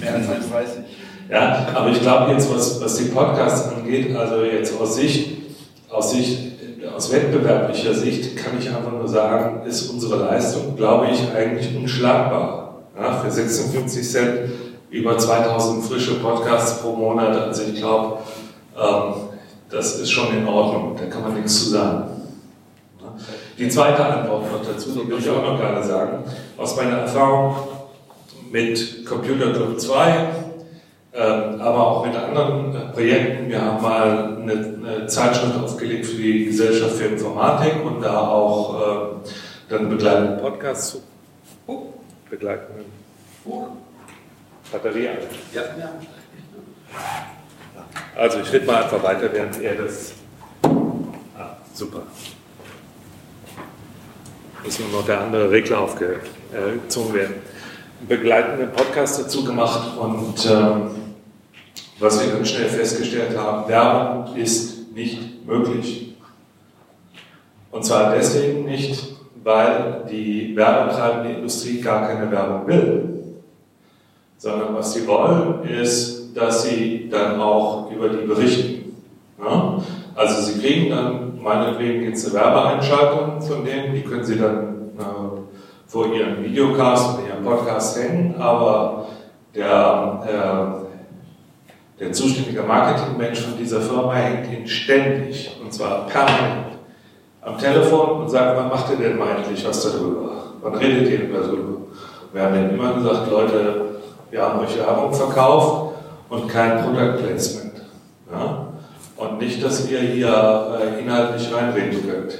Mehr 0.00 0.14
als 0.14 0.26
1,30. 0.26 1.30
Ja, 1.30 1.66
aber 1.74 1.90
ich 1.90 2.00
glaube 2.00 2.32
jetzt, 2.32 2.54
was, 2.54 2.80
was 2.80 2.96
die 2.96 3.04
Podcasts 3.04 3.68
angeht, 3.68 4.14
also 4.16 4.42
jetzt 4.44 4.80
aus 4.80 4.96
Sicht, 4.96 5.28
aus 5.90 6.12
Sicht, 6.12 6.38
aus 6.94 7.12
wettbewerblicher 7.12 7.94
Sicht 7.94 8.36
kann 8.36 8.52
ich 8.58 8.68
einfach 8.68 8.92
nur 8.92 9.08
sagen, 9.08 9.66
ist 9.66 9.90
unsere 9.90 10.16
Leistung, 10.16 10.76
glaube 10.76 11.08
ich, 11.12 11.20
eigentlich 11.34 11.74
unschlagbar. 11.76 12.84
Ja, 12.96 13.12
für 13.14 13.30
56 13.30 14.08
Cent 14.08 14.30
über 14.94 15.18
2000 15.18 15.84
frische 15.84 16.14
Podcasts 16.20 16.80
pro 16.80 16.92
Monat. 16.92 17.36
Also 17.36 17.64
ich 17.64 17.74
glaube, 17.74 18.18
ähm, 18.78 19.14
das 19.68 19.98
ist 19.98 20.10
schon 20.12 20.36
in 20.36 20.46
Ordnung. 20.46 20.96
Da 20.96 21.06
kann 21.06 21.22
man 21.22 21.34
nichts 21.34 21.64
zu 21.64 21.70
sagen. 21.70 22.04
Die 23.58 23.68
zweite 23.68 24.04
Antwort 24.04 24.52
noch 24.52 24.64
dazu, 24.64 24.90
die 24.90 25.08
will 25.08 25.18
ich 25.18 25.28
auch 25.28 25.42
noch 25.42 25.58
gerade 25.58 25.82
sagen. 25.82 26.24
Aus 26.56 26.76
meiner 26.76 26.98
Erfahrung 26.98 27.56
mit 28.52 29.04
Computer 29.04 29.52
Club 29.52 29.80
2, 29.80 30.28
ähm, 31.12 31.60
aber 31.60 31.86
auch 31.86 32.06
mit 32.06 32.14
anderen 32.14 32.74
äh, 32.74 32.92
Projekten. 32.92 33.48
Wir 33.48 33.62
haben 33.62 33.82
mal 33.82 34.36
eine, 34.42 34.52
eine, 34.52 35.06
Zeitschrift 35.08 35.56
aufgelegt 35.60 36.06
für 36.06 36.22
die 36.22 36.46
Gesellschaft 36.46 36.94
für 36.94 37.06
Informatik 37.06 37.84
und 37.84 38.00
da 38.00 38.28
auch 38.28 38.80
äh, 38.80 39.28
dann 39.68 39.88
begleitende 39.88 40.40
Podcasts 40.40 40.90
zu. 40.92 41.02
Oh, 41.66 41.86
begleitenden. 42.30 42.84
Oh. 43.44 43.66
Batterie 44.74 45.08
an. 45.08 45.16
Ja. 45.52 45.62
Also 48.16 48.40
ich 48.40 48.52
rede 48.52 48.66
mal 48.66 48.82
einfach 48.82 49.02
weiter, 49.02 49.32
während 49.32 49.60
er 49.60 49.74
das. 49.76 50.12
Ah, 50.62 51.56
super. 51.72 52.02
Muss 54.64 54.78
nur 54.80 54.88
noch 54.88 55.06
der 55.06 55.20
andere 55.20 55.50
Regler 55.50 55.80
aufgezogen 55.80 57.14
werden. 57.14 57.34
Einen 58.00 58.08
begleitenden 58.08 58.72
Podcast 58.72 59.20
dazu 59.20 59.44
gemacht 59.44 59.96
und 59.98 60.50
ähm, 60.50 60.90
was 61.98 62.20
wir 62.20 62.32
ganz 62.32 62.48
schnell 62.48 62.68
festgestellt 62.68 63.36
haben, 63.36 63.68
Werbung 63.68 64.36
ist 64.36 64.92
nicht 64.92 65.46
möglich. 65.46 66.16
Und 67.70 67.84
zwar 67.84 68.14
deswegen 68.14 68.64
nicht, 68.64 69.16
weil 69.42 70.04
die 70.10 70.56
werbetreibende 70.56 71.34
Industrie 71.34 71.80
gar 71.80 72.08
keine 72.08 72.30
Werbung 72.30 72.66
will 72.66 73.23
sondern 74.44 74.74
was 74.74 74.92
sie 74.92 75.06
wollen, 75.06 75.64
ist, 75.64 76.36
dass 76.36 76.64
sie 76.64 77.08
dann 77.10 77.40
auch 77.40 77.90
über 77.90 78.10
die 78.10 78.26
berichten. 78.26 78.94
Ja? 79.42 79.78
Also 80.14 80.42
sie 80.42 80.60
kriegen 80.60 80.90
dann 80.90 81.42
meinetwegen 81.42 82.04
jetzt 82.04 82.26
eine 82.26 82.44
Werbeeinschaltung 82.44 83.40
von 83.40 83.64
denen, 83.64 83.94
die 83.94 84.02
können 84.02 84.22
sie 84.22 84.36
dann 84.36 84.90
äh, 84.98 85.40
vor 85.86 86.12
ihren 86.12 86.44
Videocast 86.44 87.14
oder 87.18 87.26
ihrem 87.26 87.42
Podcast 87.42 87.98
hängen, 87.98 88.34
aber 88.38 89.06
der, 89.54 90.84
äh, 91.98 92.00
der 92.00 92.12
zuständige 92.12 92.62
Marketingmensch 92.64 93.40
von 93.40 93.56
dieser 93.56 93.80
Firma 93.80 94.12
hängt 94.12 94.52
ihnen 94.52 94.68
ständig, 94.68 95.58
und 95.62 95.72
zwar 95.72 96.06
permanent, 96.06 96.66
am 97.40 97.56
Telefon 97.56 98.20
und 98.20 98.28
sagt, 98.28 98.58
wann 98.58 98.68
macht 98.68 98.90
ihr 98.90 98.96
denn 98.96 99.22
eigentlich 99.22 99.66
was 99.66 99.90
darüber? 99.90 100.32
Wann 100.60 100.74
redet 100.74 101.08
ihr 101.08 101.32
darüber? 101.32 101.78
Wir 102.34 102.42
haben 102.42 102.54
ihnen 102.56 102.70
immer 102.70 102.92
gesagt, 102.92 103.30
Leute, 103.30 103.83
wir 104.34 104.42
haben 104.42 104.58
euch 104.58 104.76
Werbung 104.76 105.14
verkauft 105.14 105.94
und 106.28 106.48
kein 106.48 106.82
Product 106.82 107.22
Placement. 107.22 107.74
Ja? 108.32 108.66
Und 109.16 109.38
nicht, 109.38 109.62
dass 109.62 109.88
ihr 109.88 110.00
hier 110.00 110.76
äh, 110.80 111.00
inhaltlich 111.00 111.54
reinreden 111.54 112.04
könnt. 112.04 112.36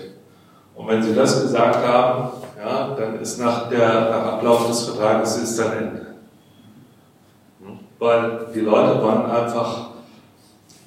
Und 0.75 0.89
wenn 0.89 1.01
Sie 1.01 1.15
das 1.15 1.41
gesagt 1.43 1.87
haben, 1.87 2.31
ja, 2.59 2.97
dann 2.99 3.21
ist 3.21 3.39
nach, 3.39 3.69
der, 3.69 4.11
nach 4.11 4.33
Ablauf 4.33 4.67
des 4.67 4.87
Vertrages 4.87 5.37
ist 5.37 5.57
dann 5.57 5.73
Ende. 5.73 6.07
Hm? 7.65 7.79
Weil 8.01 8.47
die 8.53 8.61
Leute 8.61 9.01
wollen 9.01 9.31
einfach 9.31 9.91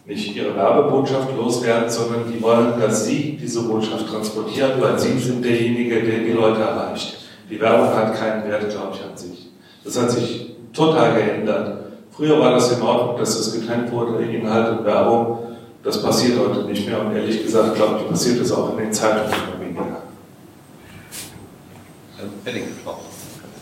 nicht 0.05 0.35
ihre 0.35 0.57
Werbebotschaft 0.57 1.33
loswerden, 1.37 1.89
sondern 1.89 2.29
die 2.29 2.41
wollen, 2.41 2.81
dass 2.81 3.05
Sie 3.05 3.37
diese 3.39 3.63
Botschaft 3.63 4.09
transportieren, 4.09 4.73
weil 4.81 4.99
Sie 4.99 5.17
sind 5.17 5.45
derjenige, 5.45 6.03
der 6.03 6.19
die 6.19 6.33
Leute 6.33 6.59
erreicht. 6.59 7.19
Die 7.49 7.61
Werbung 7.61 7.95
hat 7.95 8.13
keinen 8.13 8.43
Wert, 8.49 8.69
glaube 8.69 8.93
ich, 8.93 9.09
an 9.09 9.15
sich. 9.15 9.47
Das 9.85 10.01
hat 10.01 10.11
sich 10.11 10.46
total 10.77 11.13
geändert. 11.15 11.79
Früher 12.11 12.39
war 12.39 12.53
das 12.53 12.71
in 12.71 12.81
Ordnung, 12.81 13.17
dass 13.17 13.37
das 13.37 13.53
getrennt 13.53 13.91
wurde, 13.91 14.23
Inhalt 14.23 14.79
und 14.79 14.85
Werbung. 14.85 15.39
Das 15.83 16.01
passiert 16.01 16.39
heute 16.39 16.65
nicht 16.65 16.87
mehr 16.87 16.99
und 16.99 17.15
ehrlich 17.15 17.43
gesagt, 17.43 17.75
glaube 17.75 17.99
ich, 17.99 18.09
passiert 18.09 18.41
das 18.41 18.51
auch 18.51 18.71
in 18.71 18.77
den 18.77 18.93
Zeitungen 18.93 19.31
immer 19.31 19.59
weniger. 19.61 20.01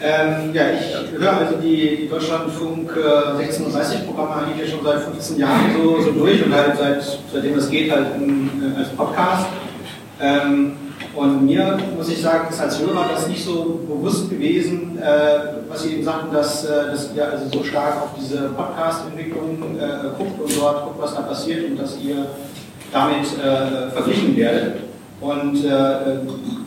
Ähm, 0.02 0.54
ja, 0.54 0.64
ich 0.72 1.20
höre 1.20 1.38
also 1.38 1.56
die, 1.58 1.98
die 1.98 2.10
Deutschlandfunk 2.10 2.92
äh, 2.98 3.42
1630 3.42 4.06
Programme 4.06 4.44
eigentlich 4.44 4.68
ja 4.68 4.76
schon 4.76 4.84
seit 4.84 5.04
15 5.04 5.38
Jahren 5.38 5.72
so, 5.76 6.02
so 6.02 6.12
durch 6.12 6.46
und 6.46 6.54
halt 6.54 6.78
seit, 6.78 7.02
seitdem 7.32 7.58
es 7.58 7.70
geht 7.70 7.92
halt 7.92 8.08
in, 8.18 8.74
äh, 8.76 8.80
als 8.80 8.90
Podcast. 8.90 9.48
Ähm, 10.22 10.74
und 11.16 11.46
mir, 11.46 11.78
muss 11.96 12.10
ich 12.10 12.22
sagen, 12.22 12.50
ist 12.50 12.60
als 12.60 12.80
Hörer 12.80 13.10
das 13.14 13.28
nicht 13.28 13.46
so 13.46 13.80
bewusst 13.88 14.30
gewesen, 14.30 15.00
äh, 15.02 15.70
was 15.70 15.84
Sie 15.84 15.94
eben 15.94 16.04
sagten, 16.04 16.34
dass, 16.34 16.66
äh, 16.66 16.88
dass 16.92 17.10
ihr 17.16 17.32
also 17.32 17.46
so 17.58 17.64
stark 17.64 18.02
auf 18.02 18.10
diese 18.20 18.50
Podcast-Entwicklung 18.50 19.78
äh, 19.80 20.10
guckt 20.18 20.42
und 20.42 20.58
dort 20.60 20.84
guckt, 20.84 21.02
was 21.02 21.16
da 21.16 21.22
passiert 21.22 21.70
und 21.70 21.80
dass 21.80 21.98
ihr 22.02 22.26
damit 22.92 23.26
äh, 23.40 23.92
verglichen 23.92 24.36
werdet. 24.36 24.82
Und 25.22 25.64
äh, 25.64 26.20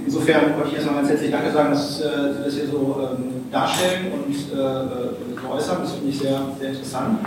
insofern 0.06 0.56
wollte 0.56 0.68
ich 0.68 0.74
erstmal 0.76 0.96
ganz 0.96 1.10
herzlich 1.10 1.30
Danke 1.30 1.52
sagen, 1.52 1.70
dass 1.70 1.98
Sie 1.98 2.04
das 2.44 2.54
hier 2.54 2.66
so 2.68 2.96
ähm, 3.02 3.52
darstellen 3.52 4.06
und 4.12 4.34
so 4.34 5.54
äußern. 5.54 5.78
Das 5.82 5.92
finde 5.92 6.08
ich 6.08 6.18
sehr, 6.18 6.40
sehr 6.58 6.70
interessant. 6.70 7.18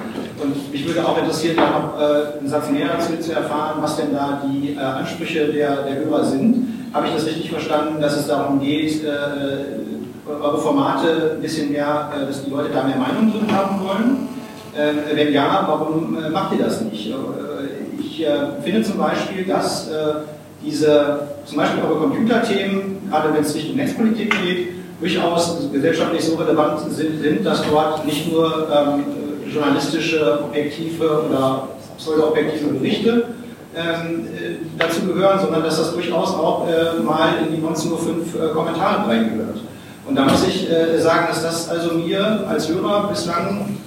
Und 0.41 0.71
mich 0.71 0.85
würde 0.85 1.07
auch 1.07 1.17
interessieren, 1.17 1.57
da 1.57 1.69
noch 1.69 2.39
einen 2.39 2.49
Satz 2.49 2.69
mehr 2.71 2.87
dazu 2.87 3.17
zu 3.17 3.33
erfahren, 3.33 3.77
was 3.81 3.97
denn 3.97 4.13
da 4.13 4.41
die 4.43 4.77
Ansprüche 4.77 5.47
der, 5.53 5.83
der 5.83 5.95
Hörer 6.03 6.25
sind 6.25 6.60
habe 6.93 7.07
ich 7.07 7.13
das 7.13 7.25
richtig 7.25 7.49
verstanden, 7.49 8.01
dass 8.01 8.17
es 8.17 8.27
darum 8.27 8.59
geht, 8.59 9.03
äh, 9.03 9.09
eure 10.27 10.57
Formate 10.57 11.33
ein 11.35 11.41
bisschen 11.41 11.71
mehr, 11.71 12.11
äh, 12.15 12.25
dass 12.25 12.43
die 12.43 12.51
Leute 12.51 12.69
da 12.73 12.83
mehr 12.83 12.97
Meinung 12.97 13.31
drin 13.31 13.55
haben 13.55 13.79
wollen? 13.81 14.29
Äh, 14.75 15.15
wenn 15.15 15.33
ja, 15.33 15.65
warum 15.67 16.17
äh, 16.17 16.29
macht 16.29 16.53
ihr 16.53 16.63
das 16.63 16.81
nicht? 16.81 17.09
Äh, 17.09 17.13
ich 17.99 18.25
äh, 18.25 18.61
finde 18.63 18.83
zum 18.83 18.97
Beispiel, 18.97 19.45
dass 19.45 19.89
diese, 20.63 21.27
zum 21.45 21.57
Beispiel 21.57 21.83
eure 21.83 21.99
Computerthemen, 22.01 23.09
gerade 23.09 23.33
wenn 23.33 23.41
es 23.41 23.55
Richtung 23.55 23.75
Netzpolitik 23.77 24.31
geht, 24.43 24.67
durchaus 24.99 25.57
gesellschaftlich 25.71 26.23
so 26.23 26.35
relevant 26.35 26.79
sind, 26.81 27.19
sind 27.21 27.43
dass 27.43 27.63
dort 27.67 28.05
nicht 28.05 28.31
nur 28.31 28.67
ähm, 28.71 29.03
journalistische, 29.51 30.43
objektive 30.43 31.23
oder 31.27 31.67
pseudo-objektive 31.97 32.73
Berichte 32.73 33.23
ähm, 33.75 34.27
äh, 34.27 34.57
dazu 34.77 35.01
gehören, 35.05 35.39
sondern 35.39 35.63
dass 35.63 35.77
das 35.77 35.93
durchaus 35.93 36.33
auch 36.33 36.67
äh, 36.67 37.01
mal 37.01 37.35
in 37.41 37.55
die 37.55 37.65
1905 37.65 38.35
äh, 38.35 38.47
Kommentare 38.49 39.07
reingehört. 39.07 39.61
Und 40.05 40.15
da 40.15 40.25
muss 40.25 40.45
ich 40.45 40.69
äh, 40.69 40.99
sagen, 40.99 41.27
dass 41.29 41.41
das 41.41 41.69
also 41.69 41.93
mir 41.93 42.45
als 42.49 42.67
Hörer 42.67 43.07
bislang 43.07 43.77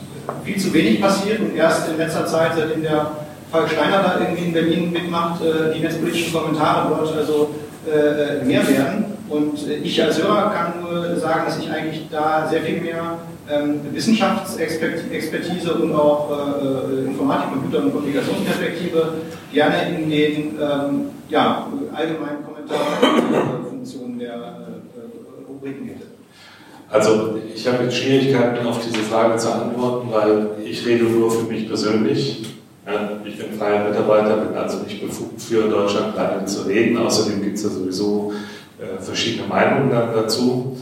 viel 0.42 0.56
zu 0.56 0.72
wenig 0.72 1.00
passiert 1.02 1.40
und 1.40 1.54
erst 1.54 1.88
in 1.90 1.98
letzter 1.98 2.24
Zeit, 2.24 2.52
seitdem 2.56 2.82
der 2.82 3.10
Falk 3.52 3.68
Steiner 3.68 4.02
da 4.02 4.20
irgendwie 4.20 4.46
in 4.46 4.52
Berlin 4.54 4.90
mitmacht, 4.90 5.40
die 5.76 5.80
netzpolitischen 5.80 6.32
Kommentare 6.32 6.88
dort 6.88 7.14
also 7.16 7.50
mehr 8.42 8.66
werden. 8.66 9.04
Und 9.28 9.68
ich 9.68 10.02
als 10.02 10.20
Hörer 10.20 10.50
kann 10.50 10.82
nur 10.82 11.14
sagen, 11.16 11.42
dass 11.46 11.58
ich 11.58 11.70
eigentlich 11.70 12.08
da 12.10 12.48
sehr 12.48 12.62
viel 12.62 12.80
mehr 12.80 13.18
Wissenschaftsexpertise 13.92 15.74
und 15.74 15.94
auch 15.94 16.30
äh, 16.30 17.04
Informatik, 17.04 17.52
Computer- 17.52 17.84
und 17.84 17.92
Kommunikationsperspektive 17.92 19.14
gerne 19.52 19.96
in 19.96 20.10
den 20.10 20.36
ähm, 20.58 21.10
ja, 21.28 21.66
allgemeinen 21.94 22.38
Kommentarfunktionen 22.44 24.18
der 24.18 24.34
äh, 24.34 25.46
Rubriken 25.46 25.88
hätte. 25.88 26.06
Also 26.88 27.38
ich 27.54 27.66
habe 27.66 27.84
jetzt 27.84 27.96
Schwierigkeiten 27.96 28.66
auf 28.66 28.78
diese 28.80 29.02
Frage 29.02 29.36
zu 29.36 29.52
antworten, 29.52 30.08
weil 30.10 30.48
ich 30.64 30.86
rede 30.86 31.04
nur 31.04 31.30
für 31.30 31.44
mich 31.44 31.68
persönlich. 31.68 32.46
Ich 33.24 33.38
bin 33.38 33.58
freier 33.58 33.88
Mitarbeiter, 33.88 34.36
bin 34.36 34.56
also 34.56 34.78
nicht 34.78 35.00
befugt 35.00 35.40
für 35.40 35.68
Deutschland 35.68 36.14
leider 36.16 36.44
zu 36.46 36.62
reden. 36.62 36.98
Außerdem 36.98 37.42
gibt 37.42 37.56
es 37.56 37.64
ja 37.64 37.70
sowieso 37.70 38.32
äh, 38.78 39.02
verschiedene 39.02 39.48
Meinungen 39.48 39.90
dazu. 39.90 40.76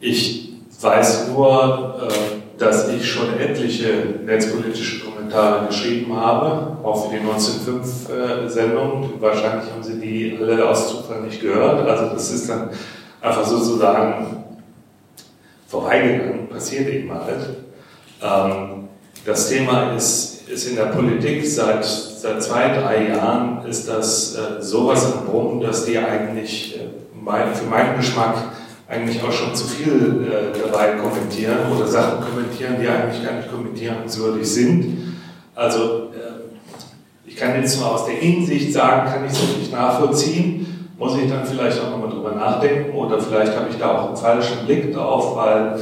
Ich 0.00 0.52
weiß 0.80 1.28
nur, 1.28 2.08
äh, 2.08 2.58
dass 2.58 2.88
ich 2.88 3.04
schon 3.04 3.36
etliche 3.38 4.20
netzpolitische 4.24 5.04
Kommentare 5.04 5.66
geschrieben 5.66 6.14
habe, 6.14 6.76
auch 6.84 7.06
für 7.06 7.16
die 7.16 7.24
1905-Sendung. 7.24 9.04
Äh, 9.04 9.20
Wahrscheinlich 9.22 9.70
haben 9.72 9.82
Sie 9.82 9.98
die 9.98 10.38
alle 10.40 10.68
aus 10.68 10.88
Zufall 10.88 11.22
nicht 11.22 11.40
gehört. 11.40 11.88
Also 11.88 12.14
das 12.14 12.30
ist 12.30 12.48
dann 12.48 12.70
einfach 13.20 13.44
sozusagen 13.44 14.44
vorbeigegangen, 15.66 16.48
passiert 16.48 16.88
eben 16.88 17.12
halt. 17.12 17.56
Das 19.26 19.48
Thema 19.48 19.92
ist, 19.94 20.48
ist 20.48 20.68
in 20.68 20.76
der 20.76 20.86
Politik 20.86 21.46
seit, 21.46 21.84
seit 21.84 22.42
zwei, 22.42 22.68
drei 22.68 23.08
Jahren 23.08 23.64
ist 23.66 23.86
das 23.88 24.34
äh, 24.34 24.62
sowas 24.62 25.12
am 25.12 25.26
Brummen, 25.26 25.60
dass 25.60 25.84
die 25.84 25.98
eigentlich 25.98 26.80
für 27.54 27.66
meinen 27.66 27.96
Geschmack 27.96 28.36
eigentlich 28.88 29.22
auch 29.22 29.32
schon 29.32 29.54
zu 29.54 29.66
viel 29.66 30.26
äh, 30.30 30.58
dabei 30.58 30.92
kommentieren 30.92 31.58
oder 31.74 31.86
Sachen 31.86 32.24
kommentieren, 32.24 32.76
die 32.80 32.88
eigentlich 32.88 33.22
gar 33.22 33.34
nicht 33.34 33.50
kommentierenswürdig 33.50 34.50
sind. 34.50 35.16
Also 35.54 36.10
äh, 36.14 37.26
ich 37.26 37.36
kann 37.36 37.54
jetzt 37.56 37.78
nur 37.78 37.92
aus 37.92 38.06
der 38.06 38.20
Innensicht 38.20 38.72
sagen, 38.72 39.10
kann 39.10 39.26
ich 39.26 39.32
es 39.32 39.58
nicht 39.58 39.72
nachvollziehen, 39.72 40.88
muss 40.98 41.16
ich 41.18 41.28
dann 41.28 41.44
vielleicht 41.44 41.78
auch 41.80 41.90
nochmal 41.90 42.10
drüber 42.10 42.32
nachdenken 42.32 42.96
oder 42.96 43.20
vielleicht 43.20 43.54
habe 43.54 43.66
ich 43.70 43.76
da 43.76 43.98
auch 43.98 44.08
einen 44.08 44.16
falschen 44.16 44.64
Blick 44.64 44.92
drauf, 44.94 45.36
weil 45.36 45.80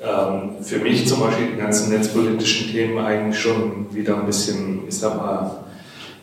ähm, 0.00 0.62
für 0.62 0.78
mich 0.78 1.08
zum 1.08 1.20
Beispiel 1.20 1.48
die 1.52 1.58
ganzen 1.58 1.92
netzpolitischen 1.92 2.70
Themen 2.70 3.04
eigentlich 3.04 3.38
schon 3.38 3.86
wieder 3.90 4.16
ein 4.16 4.26
bisschen, 4.26 4.86
ich 4.86 4.96
sag 4.96 5.16
mal, 5.16 5.63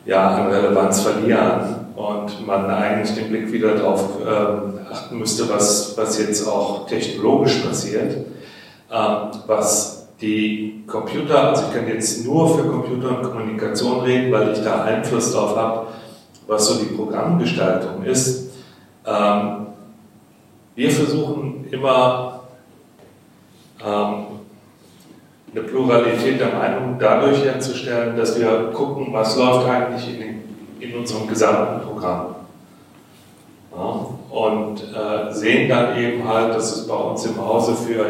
ja, 0.06 0.30
an 0.30 0.52
Relevanz 0.52 1.02
verlieren 1.02 1.86
und 1.96 2.46
man 2.46 2.70
eigentlich 2.70 3.16
den 3.16 3.30
Blick 3.30 3.52
wieder 3.52 3.76
darauf 3.76 4.20
äh, 4.26 4.92
achten 4.92 5.20
müsste, 5.20 5.50
was, 5.50 5.98
was 5.98 6.20
jetzt 6.20 6.48
auch 6.48 6.88
technologisch 6.88 7.60
passiert, 7.60 8.14
äh, 8.90 9.16
was 9.48 10.08
die 10.20 10.84
Computer, 10.88 11.50
also 11.50 11.64
ich 11.68 11.74
kann 11.74 11.88
jetzt 11.88 12.26
nur 12.26 12.56
für 12.56 12.64
Computer 12.64 13.18
und 13.18 13.24
Kommunikation 13.24 14.02
reden, 14.02 14.32
weil 14.32 14.54
ich 14.54 14.64
da 14.64 14.84
Einfluss 14.84 15.34
darauf 15.34 15.56
habe, 15.56 15.88
was 16.48 16.68
so 16.68 16.84
die 16.84 16.94
Programmgestaltung 16.94 18.04
ist. 18.04 18.52
Ähm, 19.06 19.68
wir 20.76 20.92
versuchen 20.92 21.68
immer 21.72 22.42
ähm, 23.84 24.26
eine 25.54 25.64
Pluralität 25.64 26.40
der 26.40 26.54
Meinung 26.54 26.98
dadurch 27.00 27.44
herzustellen, 27.44 28.16
dass 28.16 28.40
wir 28.40 28.72
gucken, 28.74 29.08
was 29.12 29.36
läuft 29.36 29.68
eigentlich 29.68 30.20
in, 30.20 30.42
in 30.80 30.98
unserem 30.98 31.28
gesamten 31.28 31.86
Programm. 31.86 32.36
Ja, 33.76 34.06
und 34.30 34.82
äh, 34.82 35.34
sehen 35.34 35.70
dann 35.70 35.98
eben 35.98 36.28
halt, 36.28 36.54
dass 36.54 36.76
es 36.78 36.88
bei 36.88 36.96
uns 36.96 37.26
im 37.26 37.38
Hause 37.38 37.76
für 37.76 38.06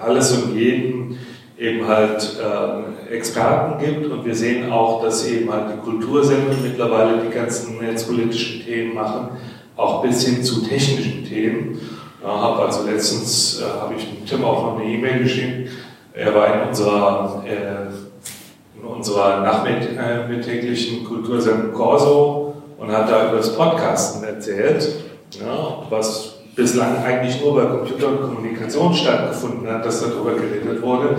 alles 0.00 0.32
und 0.32 0.56
jeden 0.56 1.18
eben 1.58 1.86
halt 1.86 2.36
äh, 2.40 3.14
Experten 3.14 3.84
gibt 3.84 4.10
und 4.10 4.24
wir 4.24 4.34
sehen 4.34 4.70
auch, 4.70 5.02
dass 5.02 5.26
eben 5.26 5.52
halt 5.52 5.72
die 5.72 5.84
Kultursendungen 5.84 6.62
mittlerweile 6.62 7.22
die 7.22 7.32
ganzen 7.32 7.78
netzpolitischen 7.78 8.64
Themen 8.64 8.94
machen, 8.94 9.28
auch 9.76 10.02
bis 10.02 10.24
hin 10.26 10.42
zu 10.42 10.62
technischen 10.62 11.24
Themen. 11.24 11.80
Ja, 12.22 12.40
habe 12.40 12.62
also 12.62 12.88
letztens 12.88 13.60
äh, 13.60 13.80
habe 13.80 13.94
ich 13.94 14.06
Tim 14.28 14.44
auch 14.44 14.62
noch 14.62 14.80
eine 14.80 14.90
E-Mail 14.90 15.20
geschickt, 15.20 15.70
er 16.14 16.34
war 16.34 16.54
in 16.54 16.68
unserer, 16.68 17.42
äh, 17.44 18.78
in 18.78 18.84
unserer 18.84 19.40
nachmittäglichen 19.40 21.04
Kultursendung 21.04 21.72
Corso 21.72 22.54
und 22.78 22.90
hat 22.92 23.10
da 23.10 23.28
über 23.28 23.38
das 23.38 23.54
Podcasten 23.56 24.22
erzählt, 24.22 24.94
ja, 25.32 25.82
was 25.90 26.36
bislang 26.54 27.02
eigentlich 27.04 27.40
nur 27.42 27.56
bei 27.56 27.64
Computer 27.64 28.08
und 28.08 28.22
Kommunikation 28.22 28.94
stattgefunden 28.94 29.68
hat, 29.68 29.84
dass 29.84 30.00
darüber 30.00 30.34
geredet 30.34 30.80
wurde. 30.80 31.16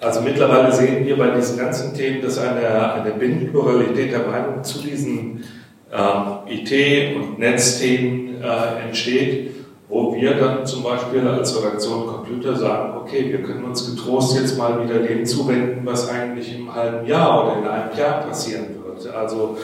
Also 0.00 0.20
mittlerweile 0.20 0.72
sehen 0.72 1.06
wir 1.06 1.16
bei 1.16 1.30
diesen 1.30 1.56
ganzen 1.56 1.94
Themen, 1.94 2.20
dass 2.20 2.38
eine, 2.38 2.92
eine 2.94 3.12
Binnenpluralität 3.12 4.12
der 4.12 4.26
Meinung 4.26 4.64
zu 4.64 4.80
diesen 4.80 5.44
äh, 5.92 6.54
IT- 6.54 7.16
und 7.16 7.38
Netzthemen 7.38 8.42
äh, 8.42 8.86
entsteht 8.86 9.53
wo 9.94 10.12
wir 10.12 10.34
dann 10.34 10.66
zum 10.66 10.82
Beispiel 10.82 11.26
als 11.28 11.56
Redaktion 11.56 12.08
Computer 12.08 12.56
sagen, 12.56 12.98
okay, 13.00 13.30
wir 13.30 13.44
können 13.44 13.62
uns 13.62 13.94
getrost 13.94 14.36
jetzt 14.36 14.58
mal 14.58 14.82
wieder 14.82 14.98
dem 14.98 15.24
zuwenden, 15.24 15.86
was 15.86 16.08
eigentlich 16.08 16.52
im 16.52 16.74
halben 16.74 17.06
Jahr 17.06 17.44
oder 17.46 17.58
in 17.58 17.68
einem 17.68 17.96
Jahr 17.96 18.22
passieren 18.22 18.66
wird. 18.84 19.14
Also 19.14 19.56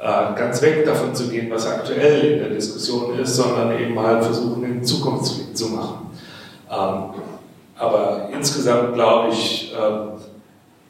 äh, 0.00 0.34
ganz 0.36 0.60
weg 0.62 0.84
davon 0.84 1.14
zu 1.14 1.28
gehen, 1.28 1.48
was 1.48 1.64
aktuell 1.64 2.32
in 2.32 2.38
der 2.40 2.48
Diskussion 2.48 3.16
ist, 3.20 3.36
sondern 3.36 3.78
eben 3.78 3.96
halt 4.00 4.24
versuchen, 4.24 4.62
den 4.62 4.82
Zukunftsweg 4.82 5.56
zu 5.56 5.68
machen. 5.68 6.10
Ähm, 6.68 7.20
aber 7.78 8.30
insgesamt 8.32 8.94
glaube 8.94 9.28
ich, 9.28 9.72
äh, 9.72 10.31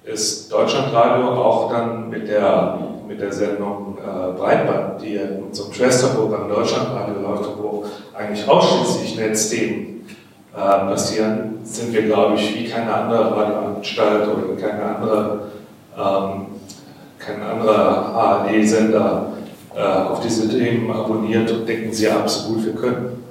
ist 0.04 0.52
Deutschlandradio 0.52 1.28
auch 1.28 1.70
dann 1.70 2.08
mit 2.08 2.28
der 2.28 2.78
mit 3.12 3.20
der 3.20 3.32
Sendung 3.32 3.98
äh, 3.98 4.38
Breitband, 4.38 5.02
die 5.02 5.16
in 5.16 5.42
unserem 5.42 5.72
Schwesterprogramm 5.72 6.48
Deutschlandradio 6.48 7.20
läuft, 7.20 7.50
wo 7.58 7.84
eigentlich 8.16 8.48
ausschließlich 8.48 9.16
Netzthemen 9.16 10.06
äh, 10.54 10.58
passieren, 10.58 11.58
sind 11.62 11.92
wir, 11.92 12.02
glaube 12.02 12.36
ich, 12.36 12.54
wie 12.54 12.68
keine 12.68 12.92
andere 12.92 13.36
Radioanstalt 13.36 14.28
oder 14.28 14.56
keine 14.60 14.96
andere, 14.96 15.40
ähm, 15.96 16.46
kein 17.18 17.42
anderer 17.42 18.14
ARD-Sender 18.14 19.32
äh, 19.76 19.82
auf 19.82 20.20
diese 20.20 20.48
Themen 20.48 20.90
abonniert 20.90 21.50
und 21.50 21.68
denken 21.68 21.92
sie 21.92 22.08
absolut, 22.08 22.64
wir 22.64 22.74
können. 22.74 23.21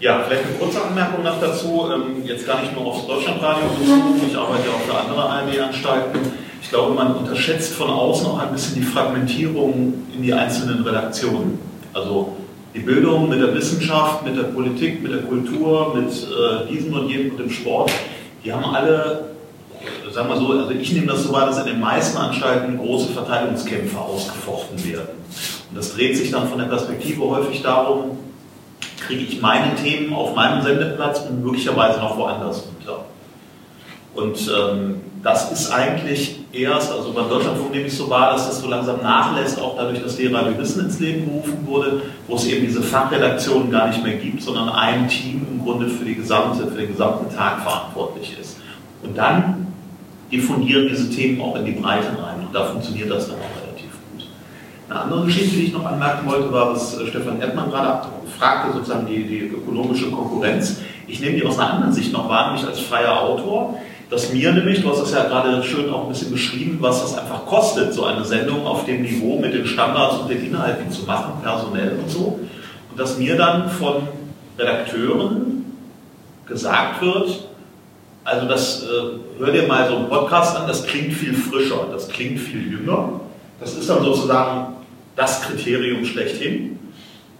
Ja, 0.00 0.22
vielleicht 0.24 0.44
eine 0.44 0.54
kurze 0.54 0.80
Anmerkung 0.80 1.24
noch 1.24 1.40
dazu. 1.40 1.88
Ähm, 1.92 2.24
jetzt 2.24 2.46
gar 2.46 2.60
nicht 2.60 2.72
nur 2.72 2.86
aufs 2.86 3.04
Deutschlandradio 3.04 3.64
bezogen, 3.68 4.20
ich 4.28 4.36
arbeite 4.36 4.70
auch 4.70 4.80
für 4.86 4.96
andere 4.96 5.28
ARD-Anstalten. 5.28 6.20
Ich 6.62 6.68
glaube, 6.68 6.94
man 6.94 7.16
unterschätzt 7.16 7.74
von 7.74 7.90
außen 7.90 8.26
auch 8.26 8.38
ein 8.38 8.52
bisschen 8.52 8.76
die 8.76 8.82
Fragmentierung 8.82 9.94
in 10.14 10.22
die 10.22 10.32
einzelnen 10.32 10.84
Redaktionen. 10.84 11.58
Also 11.92 12.36
die 12.74 12.78
Bildung 12.78 13.28
mit 13.28 13.40
der 13.40 13.52
Wissenschaft, 13.52 14.24
mit 14.24 14.36
der 14.36 14.44
Politik, 14.44 15.02
mit 15.02 15.12
der 15.12 15.22
Kultur, 15.22 15.96
mit 15.96 16.12
äh, 16.12 16.72
diesem 16.72 16.92
und 16.92 17.08
jenem 17.08 17.32
und 17.32 17.40
dem 17.40 17.50
Sport, 17.50 17.90
die 18.44 18.52
haben 18.52 18.66
alle, 18.66 19.30
sagen 20.12 20.28
wir 20.28 20.36
so, 20.36 20.52
also 20.52 20.70
ich 20.70 20.92
nehme 20.92 21.08
das 21.08 21.24
so 21.24 21.32
wahr, 21.32 21.46
dass 21.46 21.58
in 21.58 21.66
den 21.66 21.80
meisten 21.80 22.16
Anstalten 22.18 22.78
große 22.78 23.08
Verteidigungskämpfe 23.08 23.98
ausgefochten 23.98 24.84
werden. 24.84 25.08
Und 25.70 25.76
das 25.76 25.92
dreht 25.94 26.16
sich 26.16 26.30
dann 26.30 26.48
von 26.48 26.58
der 26.58 26.66
Perspektive 26.66 27.28
häufig 27.28 27.62
darum, 27.62 28.16
kriege 29.08 29.24
ich 29.24 29.40
meine 29.40 29.74
Themen 29.74 30.12
auf 30.12 30.36
meinem 30.36 30.62
Sendeplatz 30.62 31.20
und 31.20 31.42
möglicherweise 31.42 31.98
noch 31.98 32.16
woanders 32.18 32.68
unter. 32.78 33.06
Und 34.14 34.38
ähm, 34.54 35.00
das 35.22 35.50
ist 35.50 35.72
eigentlich 35.72 36.40
erst, 36.52 36.92
also 36.92 37.12
beim 37.12 37.28
Deutschlandfunk 37.28 37.70
nehme 37.72 37.86
ich 37.86 37.96
so 37.96 38.10
wahr, 38.10 38.32
dass 38.32 38.46
das 38.46 38.60
so 38.60 38.68
langsam 38.68 39.00
nachlässt, 39.02 39.60
auch 39.60 39.76
dadurch, 39.76 40.02
dass 40.02 40.16
die 40.16 40.26
Radio 40.26 40.56
Wissen 40.58 40.84
ins 40.84 41.00
Leben 41.00 41.24
gerufen 41.24 41.66
wurde, 41.66 42.02
wo 42.26 42.36
es 42.36 42.46
eben 42.46 42.66
diese 42.66 42.82
Fachredaktionen 42.82 43.70
gar 43.70 43.88
nicht 43.88 44.02
mehr 44.04 44.16
gibt, 44.16 44.42
sondern 44.42 44.68
ein 44.68 45.08
Team 45.08 45.46
im 45.50 45.64
Grunde 45.64 45.88
für, 45.88 46.04
die 46.04 46.14
gesamte, 46.14 46.66
für 46.66 46.78
den 46.78 46.92
gesamten 46.92 47.34
Tag 47.34 47.62
verantwortlich 47.62 48.36
ist. 48.38 48.58
Und 49.02 49.16
dann 49.16 49.68
diffundieren 50.30 50.88
diese 50.88 51.10
Themen 51.10 51.40
auch 51.40 51.56
in 51.56 51.64
die 51.64 51.72
Breite 51.72 52.08
rein 52.08 52.46
und 52.46 52.54
da 52.54 52.66
funktioniert 52.66 53.10
das 53.10 53.28
dann 53.28 53.36
auch. 53.36 53.57
Eine 54.88 55.00
andere 55.00 55.26
Geschichte, 55.26 55.56
die 55.56 55.64
ich 55.64 55.72
noch 55.72 55.84
anmerken 55.84 56.28
wollte, 56.28 56.52
war, 56.52 56.72
was 56.72 56.98
äh, 56.98 57.06
Stefan 57.06 57.40
Erdmann 57.40 57.70
gerade 57.70 58.06
fragte, 58.38 58.72
sozusagen 58.72 59.06
die, 59.06 59.24
die 59.24 59.40
ökonomische 59.48 60.10
Konkurrenz. 60.10 60.80
Ich 61.06 61.20
nehme 61.20 61.36
die 61.36 61.44
aus 61.44 61.58
einer 61.58 61.74
anderen 61.74 61.92
Sicht 61.92 62.12
noch 62.12 62.28
wahr, 62.28 62.46
nämlich 62.52 62.66
als 62.66 62.80
freier 62.80 63.20
Autor 63.20 63.74
dass 64.10 64.32
mir 64.32 64.52
nämlich, 64.52 64.80
du 64.80 64.90
hast 64.90 65.00
es 65.00 65.12
ja 65.12 65.24
gerade 65.24 65.62
schön 65.62 65.92
auch 65.92 66.04
ein 66.04 66.08
bisschen 66.08 66.32
beschrieben, 66.32 66.78
was 66.80 67.02
das 67.02 67.18
einfach 67.18 67.44
kostet, 67.44 67.92
so 67.92 68.04
eine 68.04 68.24
Sendung 68.24 68.66
auf 68.66 68.86
dem 68.86 69.02
Niveau 69.02 69.38
mit 69.38 69.52
den 69.52 69.66
Standards 69.66 70.16
und 70.18 70.30
den 70.30 70.46
Inhalten 70.46 70.90
zu 70.90 71.04
machen, 71.04 71.34
personell 71.42 71.98
und 72.02 72.10
so. 72.10 72.38
Und 72.90 72.98
dass 72.98 73.18
mir 73.18 73.36
dann 73.36 73.68
von 73.68 74.08
Redakteuren 74.58 75.64
gesagt 76.46 77.02
wird, 77.02 77.44
Also 78.24 78.46
das, 78.46 78.82
äh, 78.82 79.38
hör 79.38 79.52
dir 79.52 79.66
mal 79.66 79.88
so 79.88 79.96
einen 79.96 80.08
Podcast 80.08 80.54
an, 80.56 80.66
das 80.66 80.86
klingt 80.86 81.14
viel 81.14 81.34
frischer, 81.34 81.86
das 81.90 82.08
klingt 82.08 82.38
viel 82.38 82.72
jünger. 82.72 83.20
Das 83.58 83.74
ist 83.74 83.88
dann 83.88 84.02
sozusagen 84.02 84.74
das 85.18 85.42
Kriterium 85.42 86.04
schlechthin. 86.04 86.78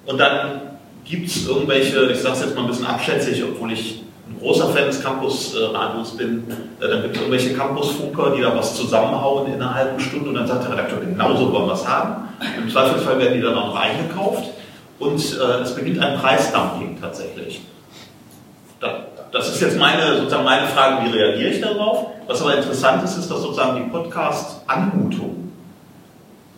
Und 0.04 0.18
dann 0.18 0.60
gibt 1.04 1.28
es 1.28 1.46
irgendwelche, 1.46 2.10
ich 2.10 2.18
sage 2.18 2.34
es 2.34 2.40
jetzt 2.42 2.54
mal 2.54 2.62
ein 2.62 2.68
bisschen 2.68 2.86
abschätzig, 2.86 3.42
obwohl 3.44 3.72
ich 3.72 4.02
ein 4.28 4.38
großer 4.40 4.68
Fan 4.68 4.86
des 4.86 5.02
Campusradios 5.02 6.16
bin, 6.16 6.44
äh, 6.80 6.88
dann 6.88 7.02
gibt 7.02 7.16
es 7.16 7.22
irgendwelche 7.22 7.54
Campusfunker, 7.54 8.34
die 8.36 8.42
da 8.42 8.54
was 8.54 8.76
zusammenhauen 8.76 9.46
in 9.46 9.54
einer 9.54 9.74
halben 9.74 9.98
Stunde 9.98 10.28
und 10.28 10.34
dann 10.34 10.46
sagt 10.46 10.64
der 10.64 10.72
Redakteur, 10.72 11.00
genauso 11.00 11.50
wollen 11.52 11.66
wir 11.66 11.74
es 11.74 11.88
haben. 11.88 12.28
Im 12.58 12.68
Zweifelsfall 12.68 13.18
werden 13.18 13.34
die 13.34 13.40
dann 13.40 13.54
auch 13.54 13.68
noch 13.68 13.76
eingekauft 13.76 14.50
und 14.98 15.18
äh, 15.18 15.62
es 15.62 15.74
beginnt 15.74 16.00
ein 16.00 16.18
Preisdumping 16.18 17.00
tatsächlich. 17.00 17.62
Das 19.30 19.48
ist 19.48 19.60
jetzt 19.60 19.78
meine, 19.78 20.16
sozusagen 20.16 20.44
meine 20.44 20.66
Frage, 20.68 21.04
wie 21.04 21.16
reagiere 21.16 21.50
ich 21.50 21.60
darauf? 21.60 22.06
Was 22.26 22.40
aber 22.40 22.56
interessant 22.56 23.02
ist, 23.04 23.16
ist, 23.18 23.30
dass 23.30 23.42
sozusagen 23.42 23.76
die 23.76 23.90
Podcast-Anmutung 23.90 25.47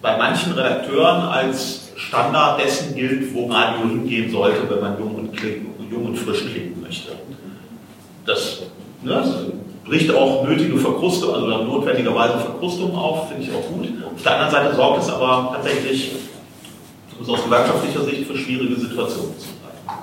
bei 0.03 0.17
manchen 0.17 0.53
Redakteuren 0.53 1.23
als 1.23 1.93
Standard 1.97 2.61
dessen 2.61 2.95
gilt, 2.95 3.35
wo 3.35 3.47
Radio 3.47 3.89
hingehen 3.89 4.31
sollte, 4.31 4.69
wenn 4.69 4.81
man 4.81 4.99
jung 4.99 5.15
und, 5.15 5.91
jung 5.91 6.07
und 6.07 6.17
frisch 6.17 6.41
klingen 6.41 6.81
möchte. 6.81 7.13
Das, 8.25 8.63
ne, 9.03 9.13
das 9.13 9.29
bricht 9.85 10.13
auch 10.15 10.45
nötige 10.47 10.79
Verkrustung, 10.79 11.35
also 11.35 11.47
notwendigerweise 11.65 12.39
Verkrustung 12.39 12.95
auf, 12.95 13.29
finde 13.29 13.45
ich 13.45 13.51
auch 13.51 13.67
gut. 13.69 13.89
Auf 14.15 14.23
der 14.23 14.33
anderen 14.33 14.51
Seite 14.51 14.77
sorgt 14.77 15.03
es 15.03 15.11
aber 15.11 15.53
tatsächlich 15.55 16.13
aus 17.29 17.45
gewerkschaftlicher 17.45 18.01
Sicht 18.05 18.27
für 18.27 18.37
schwierige 18.37 18.77
Situationen 18.77 19.39
zu 19.39 19.47
sein. 19.47 19.99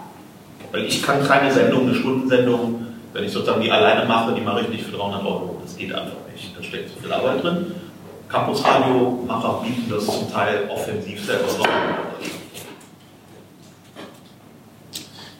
Weil 0.71 0.85
ich 0.85 1.01
kann 1.01 1.25
keine 1.25 1.51
Sendung, 1.51 1.87
eine 1.87 1.95
Stundensendung, 1.95 2.85
wenn 3.13 3.23
ich 3.23 3.31
sozusagen 3.31 3.61
die 3.61 3.71
alleine 3.71 4.07
mache, 4.07 4.35
die 4.35 4.41
mache 4.41 4.61
ich 4.61 4.69
nicht 4.69 4.83
für 4.83 4.95
300 4.95 5.25
Euro. 5.25 5.59
Das 5.63 5.75
geht 5.75 5.91
einfach 5.93 6.17
nicht. 6.31 6.55
Da 6.55 6.61
steckt 6.61 6.91
zu 6.91 6.99
viel 7.01 7.11
Arbeit 7.11 7.43
drin. 7.43 7.71
Campus-Radio-Macher 8.29 9.63
bieten 9.63 9.89
das 9.89 10.05
zum 10.05 10.31
Teil 10.31 10.69
offensiv 10.69 11.25
selber 11.25 11.45
noch. 11.57 11.67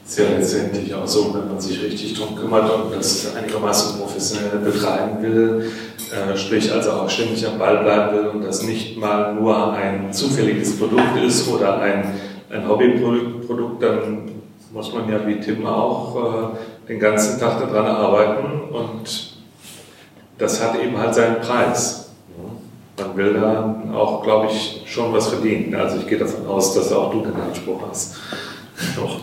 Ist 0.05 0.19
ja 0.19 0.25
letztendlich 0.37 0.93
auch 0.95 1.05
so, 1.05 1.33
wenn 1.33 1.49
man 1.49 1.59
sich 1.59 1.81
richtig 1.83 2.13
drum 2.13 2.35
kümmert 2.35 2.71
und 2.73 2.95
das 2.95 3.35
einigermaßen 3.35 3.99
professionell 3.99 4.59
betreiben 4.59 5.21
will, 5.21 5.71
äh, 6.11 6.37
sprich 6.37 6.71
also 6.71 6.91
auch 6.91 7.09
ständig 7.09 7.45
am 7.45 7.59
Ball 7.59 7.83
bleiben 7.83 8.15
will 8.15 8.27
und 8.27 8.41
das 8.41 8.63
nicht 8.63 8.97
mal 8.97 9.35
nur 9.35 9.73
ein 9.73 10.13
zufälliges 10.13 10.79
Produkt 10.79 11.17
ist 11.21 11.47
oder 11.49 11.79
ein, 11.81 12.13
ein 12.49 12.67
Hobbyprodukt, 12.67 13.83
dann 13.83 14.31
muss 14.71 14.93
man 14.93 15.09
ja 15.09 15.27
wie 15.27 15.39
Tim 15.41 15.65
auch 15.65 16.15
äh, 16.15 16.87
den 16.87 16.99
ganzen 16.99 17.37
Tag 17.37 17.59
daran 17.59 17.85
arbeiten 17.85 18.73
und 18.73 19.33
das 20.37 20.63
hat 20.63 20.79
eben 20.79 20.97
halt 20.97 21.13
seinen 21.13 21.41
Preis 21.41 22.06
man 22.97 23.15
will 23.15 23.33
da 23.33 23.75
auch, 23.93 24.23
glaube 24.23 24.47
ich, 24.47 24.81
schon 24.85 25.13
was 25.13 25.27
verdienen. 25.27 25.75
Also 25.75 25.97
ich 25.97 26.07
gehe 26.07 26.17
davon 26.17 26.47
aus, 26.47 26.73
dass 26.73 26.91
auch 26.91 27.11
du 27.11 27.21
den 27.21 27.35
Anspruch 27.35 27.81
hast. 27.89 28.15
Doch. 28.95 29.21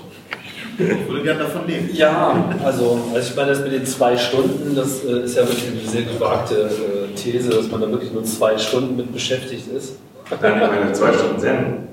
Ich 0.77 1.09
würde 1.09 1.23
gerne 1.23 1.41
davon 1.41 1.67
leben. 1.69 1.89
Ja, 1.93 2.51
also, 2.65 2.99
also 3.15 3.31
ich 3.31 3.37
meine, 3.37 3.51
das 3.51 3.61
mit 3.61 3.73
den 3.73 3.87
zwei 3.87 4.17
Stunden, 4.17 4.75
das 4.75 5.05
äh, 5.05 5.21
ist 5.21 5.37
ja 5.37 5.43
wirklich 5.43 5.71
eine 5.71 5.89
sehr 5.89 6.03
gewagte 6.03 6.55
äh, 6.63 7.15
These, 7.15 7.51
dass 7.51 7.71
man 7.71 7.81
da 7.81 7.91
wirklich 7.91 8.13
nur 8.13 8.25
zwei 8.25 8.59
Stunden 8.59 8.97
mit 8.97 9.13
beschäftigt 9.13 9.69
ist. 9.69 9.99
Nein, 10.41 10.61
ich 10.63 10.81
meine 10.81 10.93
zwei 10.93 11.13
Stunden 11.13 11.39
Sendung. 11.39 11.89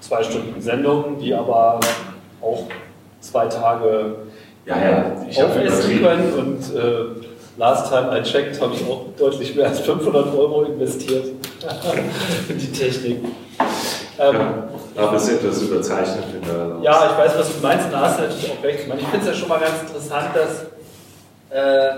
Zwei 0.00 0.22
Stunden 0.24 0.60
Sendung, 0.60 1.18
die 1.20 1.32
aber 1.32 1.78
auch 2.40 2.64
zwei 3.20 3.46
Tage 3.46 4.16
ja, 4.66 4.76
ja, 4.76 5.26
ich 5.28 5.42
aufessen 5.42 6.02
können 6.02 6.32
und 6.32 6.76
äh, 6.76 7.21
Last 7.58 7.88
time 7.88 8.18
I 8.18 8.22
checked, 8.22 8.60
habe 8.60 8.74
ich 8.74 8.82
auch 8.88 9.04
deutlich 9.18 9.54
mehr 9.54 9.66
als 9.66 9.80
500 9.80 10.34
Euro 10.34 10.62
investiert 10.62 11.26
in 12.48 12.58
die 12.58 12.72
Technik. 12.72 13.18
Ähm, 14.18 14.36
ja, 14.96 15.02
aber 15.02 15.16
es 15.16 15.28
ist 15.28 15.42
etwas 15.42 15.62
überzeichnet. 15.62 16.24
In 16.34 16.48
der 16.48 16.78
ja, 16.82 17.10
ich 17.10 17.18
weiß, 17.18 17.38
was 17.38 17.54
du 17.54 17.60
meinst, 17.62 17.86
und 17.86 17.92
da 17.92 18.00
hast 18.00 18.18
du 18.18 18.22
natürlich 18.22 18.52
auch 18.52 18.64
recht. 18.64 18.80
Ich, 18.80 18.88
meine, 18.88 19.00
ich 19.00 19.06
finde 19.06 19.26
es 19.26 19.32
ja 19.32 19.38
schon 19.38 19.48
mal 19.48 19.60
ganz 19.60 19.82
interessant, 19.82 20.28
dass, 20.34 20.66
äh, 21.50 21.96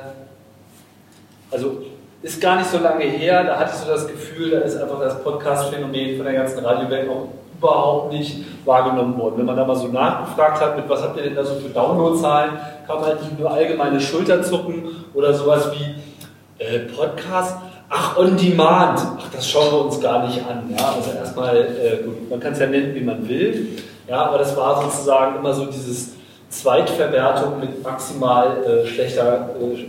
also 1.50 1.82
ist 2.22 2.40
gar 2.40 2.56
nicht 2.56 2.70
so 2.70 2.78
lange 2.78 3.04
her, 3.04 3.44
da 3.44 3.58
hatte 3.58 3.72
ich 3.74 3.80
so 3.80 3.86
das 3.86 4.06
Gefühl, 4.06 4.50
da 4.50 4.60
ist 4.60 4.76
einfach 4.76 4.98
das 4.98 5.22
Podcast-Phänomen 5.22 6.16
von 6.16 6.24
der 6.24 6.34
ganzen 6.34 6.64
Radiowelt 6.64 7.08
auch 7.08 7.28
überhaupt 7.64 8.12
nicht 8.12 8.44
wahrgenommen 8.66 9.18
worden. 9.18 9.38
Wenn 9.38 9.46
man 9.46 9.56
da 9.56 9.64
mal 9.64 9.74
so 9.74 9.88
nachgefragt 9.88 10.60
hat, 10.60 10.76
mit 10.76 10.88
was 10.88 11.02
habt 11.02 11.16
ihr 11.16 11.22
denn 11.22 11.34
da 11.34 11.44
so 11.44 11.54
für 11.54 11.70
Downloadzahlen, 11.70 12.52
kam 12.86 13.00
halt 13.00 13.38
nur 13.38 13.50
allgemeine 13.50 13.98
Schulterzucken 13.98 14.84
oder 15.14 15.32
sowas 15.32 15.70
wie 15.72 16.62
äh, 16.62 16.80
Podcast. 16.80 17.56
Ach, 17.88 18.18
on 18.18 18.36
demand. 18.36 18.98
Ach, 19.18 19.28
das 19.32 19.48
schauen 19.48 19.70
wir 19.70 19.84
uns 19.86 20.00
gar 20.00 20.26
nicht 20.26 20.40
an. 20.46 20.74
Ja, 20.76 20.94
also 20.96 21.10
erstmal, 21.10 21.56
äh, 21.56 21.98
man 22.28 22.40
kann 22.40 22.52
es 22.52 22.58
ja 22.58 22.66
nennen, 22.66 22.94
wie 22.94 23.00
man 23.00 23.26
will. 23.28 23.78
Ja, 24.08 24.26
aber 24.26 24.38
das 24.38 24.54
war 24.56 24.82
sozusagen 24.82 25.36
immer 25.36 25.54
so 25.54 25.66
dieses 25.66 26.12
Zweitverwertung 26.50 27.60
mit 27.60 27.82
maximal 27.82 28.58
äh, 28.64 28.86
schlechter 28.86 29.50
äh, 29.60 29.84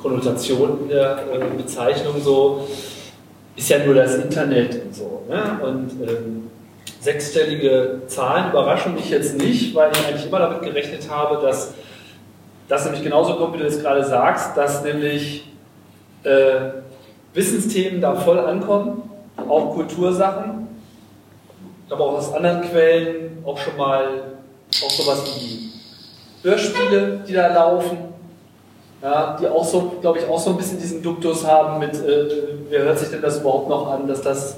Konnotation 0.00 0.80
in 0.82 0.88
der 0.88 1.18
äh, 1.32 1.56
Bezeichnung 1.56 2.14
so. 2.22 2.66
Ist 3.56 3.70
ja 3.70 3.78
nur 3.78 3.94
das 3.94 4.16
Internet 4.16 4.82
und 4.84 4.94
so. 4.94 5.22
Ne? 5.30 5.58
Und 5.62 5.92
ähm, 6.06 6.45
sechsstellige 7.00 8.02
Zahlen 8.06 8.50
überraschen 8.50 8.94
mich 8.94 9.10
jetzt 9.10 9.36
nicht, 9.36 9.74
weil 9.74 9.92
ich 9.92 10.06
eigentlich 10.06 10.26
immer 10.26 10.38
damit 10.38 10.62
gerechnet 10.62 11.08
habe, 11.10 11.44
dass 11.44 11.74
das 12.68 12.84
nämlich 12.84 13.02
genauso 13.02 13.36
kommt, 13.36 13.54
wie 13.54 13.58
du 13.58 13.66
es 13.66 13.80
gerade 13.80 14.04
sagst, 14.04 14.56
dass 14.56 14.82
nämlich 14.82 15.48
äh, 16.24 16.56
Wissensthemen 17.32 18.00
da 18.00 18.14
voll 18.14 18.40
ankommen, 18.40 19.02
auch 19.36 19.74
Kultursachen, 19.74 20.66
aber 21.90 22.04
auch 22.04 22.14
aus 22.14 22.34
anderen 22.34 22.62
Quellen 22.62 23.38
auch 23.44 23.58
schon 23.58 23.76
mal 23.76 24.22
auch 24.84 24.90
sowas 24.90 25.22
wie 25.26 25.70
Hörspiele, 26.42 27.24
die 27.26 27.32
da 27.32 27.48
laufen, 27.48 27.98
ja, 29.02 29.36
die 29.40 29.46
auch 29.46 29.64
so, 29.64 29.92
glaube 30.00 30.18
ich, 30.18 30.26
auch 30.26 30.38
so 30.38 30.50
ein 30.50 30.56
bisschen 30.56 30.78
diesen 30.78 31.02
Duktus 31.02 31.46
haben 31.46 31.78
mit, 31.78 31.94
äh, 31.94 32.28
wer 32.68 32.82
hört 32.84 32.98
sich 32.98 33.10
denn 33.10 33.22
das 33.22 33.40
überhaupt 33.40 33.68
noch 33.68 33.90
an, 33.90 34.08
dass 34.08 34.22
das 34.22 34.56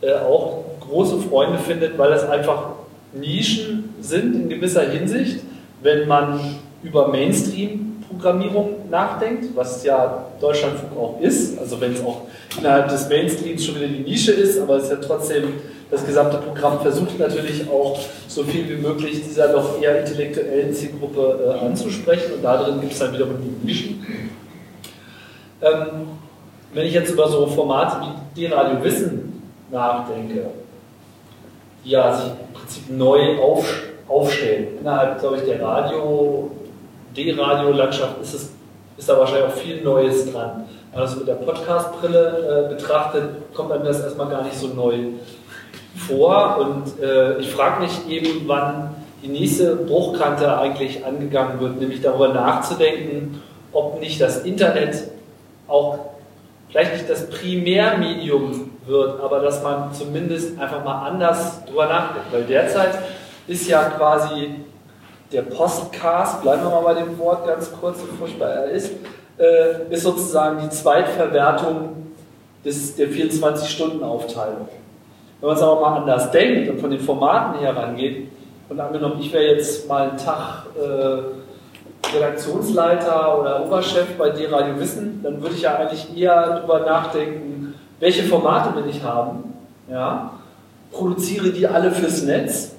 äh, 0.00 0.12
auch 0.12 0.64
große 0.80 1.18
Freunde 1.18 1.58
findet, 1.58 1.98
weil 1.98 2.10
das 2.10 2.28
einfach 2.28 2.70
Nischen 3.12 3.94
sind 4.00 4.34
in 4.34 4.48
gewisser 4.48 4.82
Hinsicht, 4.82 5.40
wenn 5.82 6.06
man 6.06 6.40
über 6.82 7.08
Mainstream-Programmierung 7.08 8.90
nachdenkt, 8.90 9.56
was 9.56 9.84
ja 9.84 10.26
Deutschlandfunk 10.40 10.96
auch 10.96 11.20
ist, 11.20 11.58
also 11.58 11.80
wenn 11.80 11.92
es 11.92 12.04
auch 12.04 12.22
innerhalb 12.58 12.88
des 12.88 13.08
Mainstreams 13.08 13.64
schon 13.64 13.76
wieder 13.76 13.88
die 13.88 14.00
Nische 14.00 14.32
ist, 14.32 14.60
aber 14.60 14.76
es 14.76 14.84
ist 14.84 14.90
ja 14.90 14.96
trotzdem 14.96 15.44
das 15.90 16.04
gesamte 16.04 16.36
Programm 16.38 16.80
versucht 16.80 17.18
natürlich 17.18 17.68
auch 17.68 17.98
so 18.28 18.44
viel 18.44 18.68
wie 18.68 18.76
möglich 18.80 19.22
dieser 19.26 19.48
doch 19.48 19.80
eher 19.80 20.00
intellektuellen 20.00 20.72
Zielgruppe 20.74 21.56
äh, 21.60 21.64
anzusprechen 21.64 22.34
und 22.34 22.42
da 22.42 22.62
drin 22.62 22.80
gibt 22.80 22.92
es 22.92 22.98
dann 22.98 23.12
wiederum 23.12 23.36
die 23.42 23.66
Nischen. 23.66 24.06
Ähm, 25.62 26.08
wenn 26.74 26.86
ich 26.86 26.92
jetzt 26.92 27.10
über 27.10 27.28
so 27.28 27.46
Formate 27.46 28.06
wie 28.36 28.40
D-Radio 28.42 28.84
Wissen 28.84 29.27
nachdenke, 29.70 30.50
die 31.84 31.90
ja 31.90 32.14
sich 32.14 32.30
im 32.30 32.52
Prinzip 32.52 32.90
neu 32.90 33.38
auf, 33.40 33.66
aufstellen, 34.08 34.78
innerhalb, 34.80 35.20
glaube 35.20 35.36
ich, 35.36 35.44
der 35.44 35.62
Radio, 35.62 36.50
D-Radio-Landschaft 37.16 38.20
ist, 38.22 38.34
es, 38.34 38.52
ist 38.96 39.08
da 39.08 39.18
wahrscheinlich 39.18 39.46
auch 39.46 39.56
viel 39.56 39.82
Neues 39.82 40.32
dran. 40.32 40.64
Wenn 40.90 41.00
man 41.00 41.08
das 41.08 41.16
mit 41.16 41.28
der 41.28 41.34
Podcast-Brille 41.34 42.66
äh, 42.66 42.74
betrachtet, 42.74 43.54
kommt 43.54 43.72
einem 43.72 43.84
das 43.84 44.00
erstmal 44.00 44.28
gar 44.28 44.42
nicht 44.42 44.56
so 44.56 44.68
neu 44.68 44.94
vor. 46.06 46.58
Und 46.58 47.02
äh, 47.02 47.38
ich 47.38 47.50
frage 47.50 47.82
mich 47.82 48.08
eben, 48.08 48.44
wann 48.46 48.94
die 49.22 49.28
nächste 49.28 49.76
Bruchkante 49.76 50.58
eigentlich 50.58 51.04
angegangen 51.04 51.60
wird, 51.60 51.80
nämlich 51.80 52.00
darüber 52.00 52.28
nachzudenken, 52.28 53.42
ob 53.72 54.00
nicht 54.00 54.20
das 54.20 54.44
Internet 54.44 55.08
auch 55.66 55.98
vielleicht 56.70 56.94
nicht 56.94 57.10
das 57.10 57.28
Primärmedium 57.28 58.67
wird, 58.88 59.20
aber 59.20 59.40
dass 59.40 59.62
man 59.62 59.92
zumindest 59.92 60.58
einfach 60.58 60.84
mal 60.84 61.06
anders 61.06 61.64
drüber 61.66 61.86
nachdenkt. 61.86 62.32
Weil 62.32 62.44
derzeit 62.44 62.98
ist 63.46 63.68
ja 63.68 63.84
quasi 63.90 64.56
der 65.32 65.42
Postcast, 65.42 66.42
bleiben 66.42 66.62
wir 66.62 66.70
mal 66.70 66.82
bei 66.82 66.94
dem 66.94 67.18
Wort 67.18 67.46
ganz 67.46 67.70
kurz, 67.72 68.00
so 68.00 68.06
furchtbar 68.18 68.48
er 68.48 68.70
ist, 68.70 68.92
äh, 69.38 69.92
ist 69.92 70.02
sozusagen 70.02 70.60
die 70.62 70.70
Zweitverwertung 70.70 72.12
des, 72.64 72.96
der 72.96 73.08
24-Stunden-Aufteilung. 73.08 74.68
Wenn 75.40 75.48
man 75.48 75.56
es 75.56 75.62
aber 75.62 75.80
mal 75.80 75.96
anders 75.98 76.30
denkt 76.30 76.70
und 76.70 76.80
von 76.80 76.90
den 76.90 77.00
Formaten 77.00 77.60
her 77.60 77.76
rangeht, 77.76 78.28
und 78.68 78.80
angenommen, 78.80 79.16
ich 79.20 79.32
wäre 79.32 79.54
jetzt 79.54 79.88
mal 79.88 80.10
einen 80.10 80.18
Tag 80.18 80.66
äh, 80.76 82.14
Redaktionsleiter 82.14 83.40
oder 83.40 83.64
Oberchef 83.64 84.16
bei 84.18 84.30
D-Radio 84.30 84.78
Wissen, 84.78 85.20
dann 85.22 85.40
würde 85.40 85.54
ich 85.54 85.62
ja 85.62 85.76
eigentlich 85.76 86.16
eher 86.16 86.46
darüber 86.46 86.80
nachdenken, 86.80 87.47
welche 88.00 88.22
Formate 88.24 88.74
will 88.76 88.88
ich 88.88 89.02
haben, 89.02 89.54
ja, 89.90 90.32
produziere 90.92 91.50
die 91.50 91.66
alle 91.66 91.90
fürs 91.90 92.22
Netz 92.22 92.72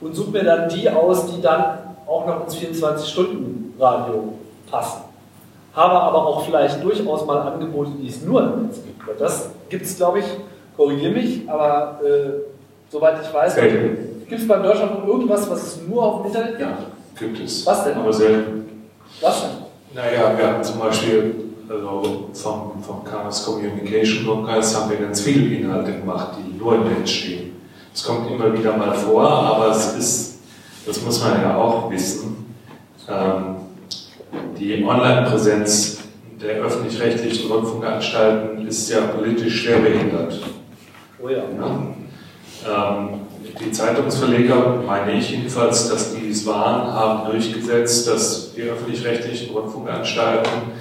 und 0.00 0.14
suche 0.14 0.30
mir 0.30 0.44
dann 0.44 0.68
die 0.68 0.88
aus, 0.88 1.26
die 1.26 1.40
dann 1.40 1.78
auch 2.06 2.26
noch 2.26 2.44
ins 2.44 2.56
24-Stunden-Radio 2.56 4.34
passen. 4.70 5.02
habe 5.74 5.94
aber 5.94 6.26
auch 6.26 6.44
vielleicht 6.44 6.82
durchaus 6.82 7.26
mal 7.26 7.38
Angebote, 7.38 7.92
die 8.00 8.08
es 8.08 8.22
nur 8.22 8.42
im 8.42 8.66
Netz 8.66 8.76
gibt. 8.84 9.06
Weil 9.06 9.16
das 9.16 9.50
gibt 9.68 9.84
es, 9.84 9.96
glaube 9.96 10.20
ich, 10.20 10.24
korrigiere 10.76 11.12
mich, 11.12 11.48
aber 11.48 12.00
äh, 12.04 12.30
soweit 12.90 13.16
ich 13.22 13.32
weiß, 13.32 13.56
gibt 13.56 14.40
es 14.40 14.48
beim 14.48 14.62
Deutschlandfunk 14.62 15.06
irgendwas, 15.06 15.48
was 15.50 15.62
es 15.62 15.80
nur 15.86 16.02
auf 16.02 16.22
dem 16.22 16.26
Internet 16.26 16.58
gibt? 16.58 16.60
Ja, 16.60 16.78
gibt 17.18 17.40
es. 17.40 17.66
Was 17.66 17.84
denn? 17.84 17.96
Aber 17.96 18.12
selten. 18.12 18.90
Was 19.20 19.42
denn? 19.42 19.50
Naja, 19.94 20.36
wir 20.36 20.46
haben 20.46 20.62
zum 20.62 20.78
Beispiel 20.80 21.43
also 21.68 22.30
vom, 22.32 22.82
vom 22.82 23.04
Chaos 23.04 23.44
Communication 23.44 24.26
Kongress 24.26 24.76
haben 24.76 24.90
wir 24.90 24.98
ganz 24.98 25.20
viele 25.20 25.56
Inhalte 25.56 25.92
gemacht, 25.92 26.32
die 26.38 26.58
nur 26.58 26.74
im 26.74 26.84
Netz 26.84 27.10
stehen. 27.10 27.52
Es 27.92 28.02
kommt 28.02 28.30
immer 28.30 28.52
wieder 28.52 28.76
mal 28.76 28.94
vor, 28.94 29.28
aber 29.28 29.70
es 29.70 29.94
ist, 29.96 30.38
das 30.86 31.00
muss 31.02 31.22
man 31.22 31.40
ja 31.40 31.56
auch 31.56 31.90
wissen, 31.90 32.54
ähm, 33.08 33.56
die 34.58 34.84
Online-Präsenz 34.84 35.98
der 36.40 36.56
öffentlich-rechtlichen 36.56 37.50
Rundfunkanstalten 37.50 38.66
ist 38.66 38.90
ja 38.90 39.00
politisch 39.02 39.62
schwer 39.62 39.78
behindert. 39.78 40.40
Oh 41.22 41.28
ja. 41.28 41.38
ja. 41.38 42.98
Ähm, 42.98 43.20
die 43.60 43.70
Zeitungsverleger, 43.70 44.82
meine 44.84 45.12
ich 45.12 45.30
jedenfalls, 45.30 45.88
dass 45.88 46.14
die 46.14 46.30
es 46.30 46.44
waren, 46.44 46.92
haben 46.92 47.30
durchgesetzt, 47.30 48.08
dass 48.08 48.52
die 48.54 48.62
öffentlich-rechtlichen 48.62 49.54
Rundfunkanstalten 49.54 50.73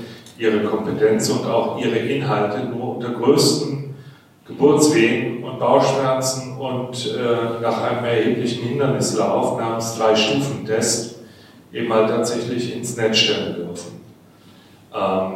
ihre 0.43 0.63
Kompetenz 0.65 1.29
und 1.29 1.45
auch 1.45 1.79
ihre 1.79 1.97
Inhalte 1.97 2.65
nur 2.65 2.97
unter 2.97 3.11
größten 3.11 3.95
Geburtswehen 4.45 5.41
und 5.41 5.57
Bauchschmerzen 5.57 6.57
und 6.57 7.15
äh, 7.15 7.61
nach 7.61 7.81
einem 7.81 8.03
erheblichen 8.03 8.63
Hindernislauf 8.63 9.57
namens 9.57 9.97
Drei-Stufen-Test 9.97 11.19
eben 11.71 11.91
halt 11.93 12.09
tatsächlich 12.09 12.75
ins 12.75 12.97
Netz 12.97 13.17
stellen 13.17 13.55
dürfen. 13.55 14.01
Ähm, 14.93 15.31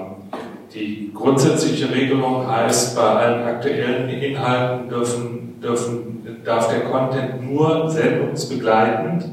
die 0.73 1.11
grundsätzliche 1.13 1.89
Regelung 1.89 2.45
heißt, 2.45 2.97
bei 2.97 3.01
allen 3.01 3.43
aktuellen 3.45 4.09
Inhalten 4.09 4.89
dürfen, 4.89 5.61
dürfen, 5.61 6.41
darf 6.43 6.69
der 6.69 6.81
Content 6.81 7.49
nur 7.49 7.89
sendungsbegleitend, 7.89 9.25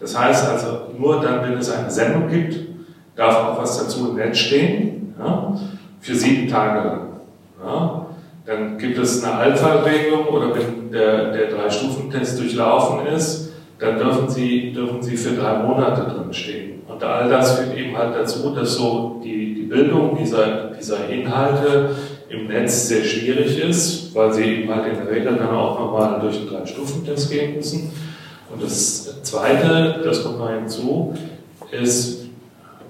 das 0.00 0.18
heißt 0.18 0.48
also 0.48 0.88
nur 0.98 1.20
dann, 1.20 1.42
wenn 1.42 1.56
es 1.56 1.70
eine 1.70 1.90
Sendung 1.90 2.28
gibt, 2.28 2.58
darf 3.14 3.36
auch 3.36 3.62
was 3.62 3.78
dazu 3.78 4.10
im 4.10 4.16
Netz 4.16 4.38
stehen, 4.38 4.89
ja, 5.20 5.60
für 6.00 6.14
sieben 6.14 6.48
Tage 6.48 6.88
lang. 6.88 7.00
Ja. 7.64 8.06
Dann 8.46 8.78
gibt 8.78 8.98
es 8.98 9.22
eine 9.22 9.34
Alpha-Regelung 9.34 10.26
oder 10.26 10.54
wenn 10.54 10.90
der, 10.90 11.30
der 11.30 11.50
Drei-Stufen-Test 11.50 12.38
durchlaufen 12.40 13.06
ist, 13.06 13.52
dann 13.78 13.98
dürfen 13.98 14.28
Sie, 14.28 14.72
dürfen 14.72 15.02
Sie 15.02 15.16
für 15.16 15.36
drei 15.36 15.58
Monate 15.58 16.02
drin 16.02 16.32
stehen. 16.32 16.82
Und 16.88 17.02
all 17.04 17.28
das 17.30 17.58
führt 17.58 17.76
eben 17.76 17.96
halt 17.96 18.14
dazu, 18.14 18.50
dass 18.54 18.74
so 18.74 19.20
die, 19.22 19.54
die 19.54 19.62
Bildung 19.62 20.16
dieser, 20.18 20.70
dieser 20.78 21.08
Inhalte 21.08 21.90
im 22.28 22.46
Netz 22.46 22.88
sehr 22.88 23.04
schwierig 23.04 23.58
ist, 23.62 24.14
weil 24.14 24.32
sie 24.32 24.44
eben 24.44 24.74
halt 24.74 24.86
in 24.86 25.04
der 25.04 25.10
Regel 25.10 25.36
dann 25.36 25.50
auch 25.50 25.78
nochmal 25.78 26.20
durch 26.20 26.38
einen 26.38 26.48
Drei-Stufen-Test 26.48 27.30
gehen 27.30 27.56
müssen. 27.56 27.90
Und 28.52 28.62
das 28.62 29.22
Zweite, 29.22 30.00
das 30.04 30.24
kommt 30.24 30.38
noch 30.38 30.50
hinzu, 30.50 31.14
ist, 31.70 32.19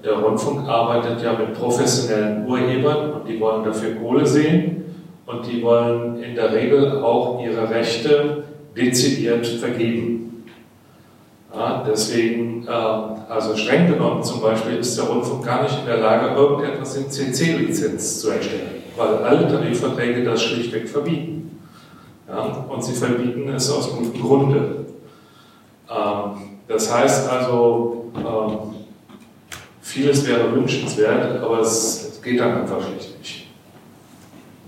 der 0.03 0.13
Rundfunk 0.13 0.67
arbeitet 0.67 1.21
ja 1.21 1.33
mit 1.33 1.53
professionellen 1.53 2.47
Urhebern 2.47 3.13
und 3.13 3.27
die 3.27 3.39
wollen 3.39 3.63
dafür 3.63 3.95
Kohle 3.95 4.25
sehen 4.25 4.95
und 5.25 5.45
die 5.45 5.61
wollen 5.61 6.21
in 6.23 6.35
der 6.35 6.51
Regel 6.51 7.01
auch 7.03 7.41
ihre 7.43 7.69
Rechte 7.69 8.43
dezidiert 8.75 9.45
vergeben. 9.45 10.45
Ja, 11.53 11.83
deswegen, 11.85 12.65
äh, 12.65 12.71
also 12.71 13.55
streng 13.55 13.87
genommen 13.87 14.23
zum 14.23 14.41
Beispiel, 14.41 14.77
ist 14.77 14.97
der 14.97 15.05
Rundfunk 15.05 15.45
gar 15.45 15.63
nicht 15.63 15.77
in 15.79 15.85
der 15.85 15.97
Lage, 15.97 16.33
irgendetwas 16.35 16.95
in 16.95 17.11
CC-Lizenz 17.11 18.21
zu 18.21 18.29
erstellen, 18.29 18.83
weil 18.95 19.17
alle 19.17 19.47
Tarifverträge 19.47 20.23
das 20.23 20.41
schlichtweg 20.41 20.87
verbieten. 20.87 21.59
Ja, 22.27 22.65
und 22.69 22.81
sie 22.81 22.93
verbieten 22.93 23.49
es 23.49 23.69
aus 23.69 23.91
gutem 23.91 24.21
Grunde. 24.21 24.85
Ähm, 25.89 26.59
das 26.69 26.93
heißt 26.93 27.29
also, 27.29 28.05
ähm, 28.15 28.80
vieles 29.81 30.27
wäre 30.27 30.53
wünschenswert, 30.53 31.41
aber 31.41 31.59
es, 31.59 32.19
geht 32.23 32.39
dann 32.39 32.61
einfach 32.61 32.77
schlicht 32.81 33.17
nicht. 33.17 33.47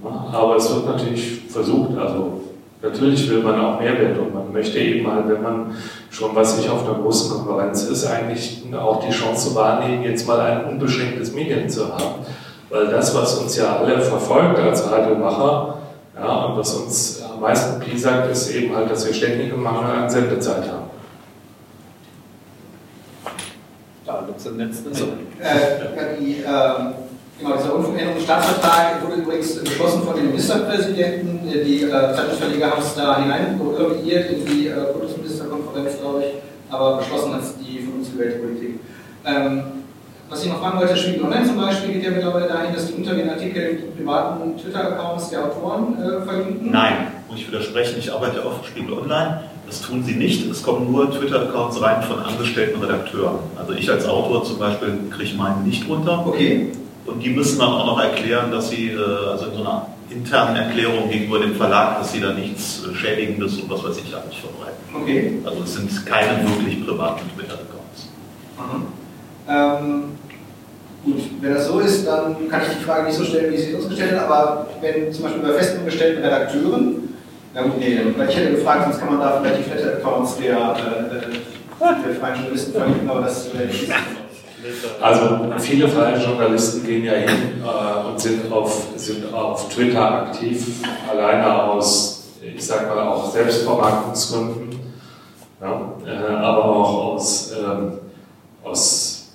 Aber 0.04 0.56
es 0.56 0.74
wird 0.74 0.88
natürlich 0.88 1.42
versucht, 1.48 1.96
also 1.98 2.44
Natürlich 2.84 3.30
will 3.30 3.42
man 3.42 3.58
auch 3.62 3.80
Mehrwert 3.80 4.20
und 4.20 4.34
man 4.34 4.52
möchte 4.52 4.78
eben 4.78 5.04
mal, 5.06 5.24
wenn 5.26 5.42
man 5.42 5.74
schon, 6.10 6.36
was 6.36 6.60
ich 6.60 6.70
auf 6.70 6.86
einer 6.86 7.02
großen 7.02 7.32
Konferenz 7.32 7.84
ist, 7.84 8.06
eigentlich 8.06 8.62
auch 8.78 9.02
die 9.08 9.10
Chance 9.10 9.56
wahrnehmen, 9.56 10.04
jetzt 10.04 10.28
mal 10.28 10.42
ein 10.42 10.66
unbeschränktes 10.66 11.32
Medien 11.32 11.70
zu 11.70 11.88
haben. 11.94 12.26
Weil 12.70 12.88
das, 12.88 13.16
was 13.16 13.36
uns 13.36 13.56
ja 13.56 13.78
alle 13.78 14.02
verfolgt 14.02 14.60
als 14.60 14.92
Radiomacher, 14.92 15.78
ja, 16.14 16.46
und 16.46 16.58
was 16.58 16.74
uns 16.74 17.24
am 17.24 17.40
meisten 17.40 17.80
piesackt, 17.80 18.30
ist 18.30 18.54
eben 18.54 18.76
halt, 18.76 18.92
dass 18.92 19.08
wir 19.08 19.14
ständig 19.14 19.54
einen 19.54 19.64
Mangel 19.64 19.90
an 19.90 20.10
Sendezeit 20.10 20.70
haben. 20.70 20.83
Ja, 24.46 24.66
das 24.66 24.76
ist 24.78 24.86
letzte 24.86 24.90
also, 24.90 25.06
äh, 25.40 26.20
die, 26.20 26.44
äh, 26.44 26.94
Genau, 27.40 27.58
dieser 27.58 27.72
Rundfunkänderungsstaatsvertrag 27.72 29.04
wurde 29.04 29.22
übrigens 29.22 29.60
beschlossen 29.60 30.04
von 30.04 30.16
den 30.16 30.28
Ministerpräsidenten. 30.28 31.40
Die 31.52 31.82
äh, 31.82 31.90
Zeitungsverleger 31.90 32.72
haben 32.72 32.82
es 32.82 32.94
da 32.96 33.22
hinein 33.22 33.60
korrigiert 33.60 34.30
in 34.30 34.46
die 34.46 34.68
äh, 34.68 34.74
Bundesministerkonferenz, 34.94 36.00
glaube 36.00 36.24
ich, 36.24 36.74
aber 36.74 36.98
beschlossen 36.98 37.34
hat 37.34 37.42
es 37.42 37.56
die 37.58 37.80
von 37.80 37.96
uns 37.96 38.12
gewählte 38.12 38.38
Politik. 38.38 38.80
Ähm, 39.26 39.64
was 40.30 40.44
ich 40.44 40.52
noch 40.52 40.62
fragen 40.62 40.80
wollte, 40.80 40.96
Spiegel 40.96 41.24
Online 41.24 41.46
zum 41.46 41.58
Beispiel 41.58 41.94
geht 41.94 42.04
ja 42.04 42.12
mittlerweile 42.12 42.48
dahin, 42.48 42.74
dass 42.74 42.88
die 42.88 42.94
unter 42.94 43.14
den 43.14 43.30
Artikeln 43.30 43.78
die 43.78 44.02
privaten 44.02 44.58
Twitter-Accounts 44.58 45.30
der 45.32 45.46
Autoren 45.46 45.98
äh, 46.02 46.26
verlinken. 46.26 46.72
Nein, 46.72 47.08
muss 47.30 47.40
ich 47.40 47.48
widersprechen. 47.48 47.96
Ich 48.00 48.12
arbeite 48.12 48.46
auch 48.46 48.62
für 48.62 48.68
Spiegel 48.68 48.94
Online. 48.94 49.44
Das 49.68 49.82
tun 49.82 50.04
sie 50.04 50.14
nicht. 50.14 50.50
Es 50.50 50.62
kommen 50.62 50.92
nur 50.92 51.12
Twitter-Accounts 51.12 51.82
rein 51.82 52.04
von 52.04 52.20
angestellten 52.20 52.82
Redakteuren. 52.82 53.40
Also 53.58 53.74
ich 53.74 53.90
als 53.90 54.06
Autor 54.06 54.44
zum 54.44 54.60
Beispiel 54.60 54.98
kriege 55.10 55.36
meinen 55.36 55.64
nicht 55.66 55.88
runter. 55.88 56.26
Okay. 56.28 56.72
Und 57.06 57.22
die 57.24 57.30
müssen 57.30 57.60
dann 57.60 57.70
auch 57.70 57.86
noch 57.86 58.00
erklären, 58.00 58.52
dass 58.52 58.70
sie, 58.70 58.90
äh, 58.90 59.30
also 59.30 59.48
in 59.48 59.56
so 59.56 59.62
einer 59.62 59.88
internen 60.10 60.56
Erklärung 60.56 61.10
gegenüber 61.10 61.40
dem 61.40 61.56
Verlag, 61.56 62.00
dass 62.00 62.12
sie 62.12 62.22
da 62.22 62.34
nichts 62.34 62.84
äh, 62.86 62.96
Schädigendes 62.96 63.60
und 63.60 63.70
was 63.70 63.84
weiß 63.84 63.98
ich 63.98 64.16
eigentlich 64.16 64.40
verbreiten. 64.40 64.74
Okay. 64.94 65.40
Also 65.44 65.64
es 65.64 65.74
sind 65.74 66.06
keine 66.06 66.48
wirklich 66.48 66.86
privaten 66.86 67.24
Twitter-Accounts. 67.36 68.10
Ähm, 69.50 70.04
gut, 71.04 71.22
wenn 71.42 71.54
das 71.54 71.68
so 71.68 71.80
ist, 71.80 72.08
dann 72.08 72.48
kann 72.48 72.62
ich 72.62 72.78
die 72.78 72.84
Frage 72.84 73.08
nicht 73.08 73.18
so 73.18 73.26
stellen, 73.26 73.52
wie 73.52 73.56
ich 73.56 73.66
sie 73.66 73.74
uns 73.74 73.90
gestellt 73.90 74.20
habe, 74.20 74.34
aber 74.34 74.68
wenn 74.80 75.12
zum 75.12 75.24
Beispiel 75.24 75.42
bei 75.42 75.54
festangestellten 75.54 76.24
Redakteuren, 76.24 77.13
na 77.54 77.62
gut, 77.62 77.78
nee, 77.80 78.00
ich 78.30 78.36
hätte 78.36 78.52
gefragt, 78.52 78.86
sonst 78.86 79.00
kann 79.00 79.10
man 79.10 79.20
da 79.20 79.40
vielleicht 79.40 79.60
die 79.60 79.70
Flatter-Accounts 79.70 80.38
der, 80.38 80.58
äh, 80.58 82.06
der 82.08 82.16
freien 82.16 82.36
Journalisten 82.36 82.74
verlinken, 82.74 83.10
aber 83.10 83.22
das 83.22 83.48
äh, 83.54 83.70
ist 83.70 83.92
also 85.02 85.40
viele 85.60 85.88
freie 85.90 86.18
Journalisten 86.18 86.86
gehen 86.86 87.04
ja 87.04 87.14
hin 87.14 87.62
äh, 87.62 88.08
und 88.08 88.20
sind 88.20 88.52
auf, 88.52 88.88
sind 88.96 89.34
auf 89.34 89.68
Twitter 89.70 90.12
aktiv, 90.24 90.82
alleine 91.10 91.64
aus, 91.64 92.24
ich 92.42 92.66
sag 92.66 92.88
mal, 92.88 93.08
auch 93.08 93.30
Selbstvermarktungsgründen, 93.32 94.80
ja, 95.62 95.94
äh, 96.06 96.34
aber 96.36 96.66
auch 96.66 97.14
aus, 97.14 97.52
ähm, 97.58 97.94
aus 98.64 99.34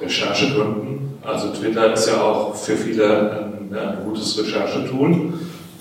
Recherchegründen. 0.00 1.18
Also 1.24 1.52
Twitter 1.52 1.92
ist 1.92 2.08
ja 2.08 2.20
auch 2.20 2.54
für 2.54 2.76
viele 2.76 3.50
ein, 3.70 3.76
ein 3.76 4.04
gutes 4.04 4.36
Recherchetool, 4.38 5.34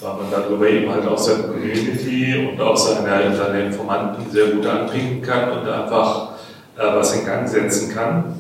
weil 0.04 0.16
man 0.16 0.32
darüber 0.32 0.68
eben 0.68 0.92
halt 0.92 1.08
auch 1.08 1.18
seine 1.18 1.44
Community 1.44 2.50
und 2.50 2.60
auch 2.62 2.76
seine, 2.76 3.36
seine 3.36 3.66
Informanten 3.66 4.30
sehr 4.30 4.48
gut 4.48 4.66
anbringen 4.66 5.22
kann 5.22 5.50
und 5.52 5.68
einfach 5.68 6.32
äh, 6.78 6.82
was 6.82 7.16
in 7.16 7.26
Gang 7.26 7.48
setzen 7.48 7.94
kann. 7.94 8.40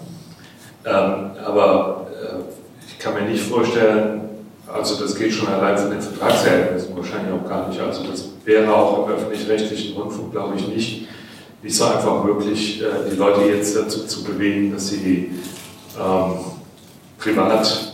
Ähm, 0.85 1.31
aber 1.43 2.07
äh, 2.11 2.87
ich 2.87 2.99
kann 2.99 3.13
mir 3.13 3.21
nicht 3.21 3.43
vorstellen, 3.43 4.21
also 4.67 5.01
das 5.01 5.15
geht 5.15 5.31
schon 5.31 5.47
allein 5.47 5.77
von 5.77 5.91
den 5.91 6.01
Vertragsverhältnissen 6.01 6.97
wahrscheinlich 6.97 7.33
auch 7.33 7.47
gar 7.47 7.69
nicht. 7.69 7.79
Also 7.79 8.03
das 8.09 8.25
wäre 8.43 8.73
auch 8.73 9.07
im 9.07 9.13
öffentlich-rechtlichen 9.13 9.95
Rundfunk, 9.95 10.31
glaube 10.31 10.55
ich, 10.57 10.67
nicht, 10.67 11.07
nicht 11.61 11.75
so 11.75 11.85
einfach 11.85 12.23
möglich, 12.25 12.81
äh, 12.81 13.09
die 13.09 13.15
Leute 13.15 13.41
jetzt 13.41 13.77
dazu 13.77 14.05
zu 14.05 14.23
bewegen, 14.25 14.73
dass 14.73 14.89
sie 14.89 15.31
ähm, 15.97 16.33
privat, 17.17 17.93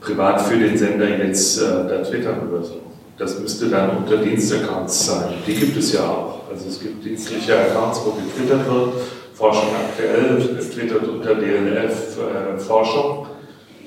privat 0.00 0.40
für 0.42 0.56
den 0.56 0.78
Sender 0.78 1.08
jetzt 1.08 1.60
äh, 1.60 1.88
da 1.88 2.02
twittern 2.02 2.48
oder 2.48 2.62
so. 2.62 2.87
Das 3.18 3.38
müsste 3.40 3.68
dann 3.68 3.96
unter 3.96 4.18
Dienstaccounts 4.18 5.06
sein. 5.06 5.34
Die 5.46 5.54
gibt 5.54 5.76
es 5.76 5.92
ja 5.92 6.02
auch. 6.02 6.42
Also 6.50 6.68
es 6.68 6.80
gibt 6.80 7.04
dienstliche 7.04 7.58
Accounts, 7.58 8.00
wo 8.04 8.12
getwittert 8.12 8.70
wird 8.70 8.92
Forschung 9.34 9.68
aktuell, 9.74 10.56
es 10.58 10.70
twittert 10.70 11.06
unter 11.06 11.36
DLF 11.36 12.18
äh, 12.18 12.58
Forschung. 12.58 13.26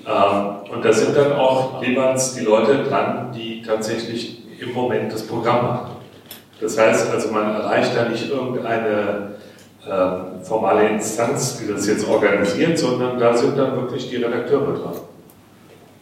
Ähm, 0.08 0.74
und 0.74 0.86
da 0.86 0.94
sind 0.94 1.16
dann 1.16 1.34
auch 1.34 1.84
jeweils 1.84 2.36
die 2.36 2.46
Leute 2.46 2.84
dran, 2.84 3.32
die 3.34 3.62
tatsächlich 3.62 4.44
im 4.60 4.74
Moment 4.74 5.12
das 5.12 5.24
Programm 5.24 5.66
machen. 5.66 5.96
Das 6.62 6.78
heißt 6.78 7.12
also, 7.12 7.32
man 7.32 7.54
erreicht 7.56 7.92
da 7.96 8.08
nicht 8.08 8.30
irgendeine 8.30 9.34
äh, 9.86 10.44
formale 10.44 10.90
Instanz, 10.90 11.60
die 11.60 11.72
das 11.72 11.88
jetzt 11.88 12.08
organisiert, 12.08 12.78
sondern 12.78 13.20
da 13.20 13.36
sind 13.36 13.58
dann 13.58 13.76
wirklich 13.76 14.10
die 14.10 14.18
Redakteure 14.18 14.74
dran. 14.74 14.94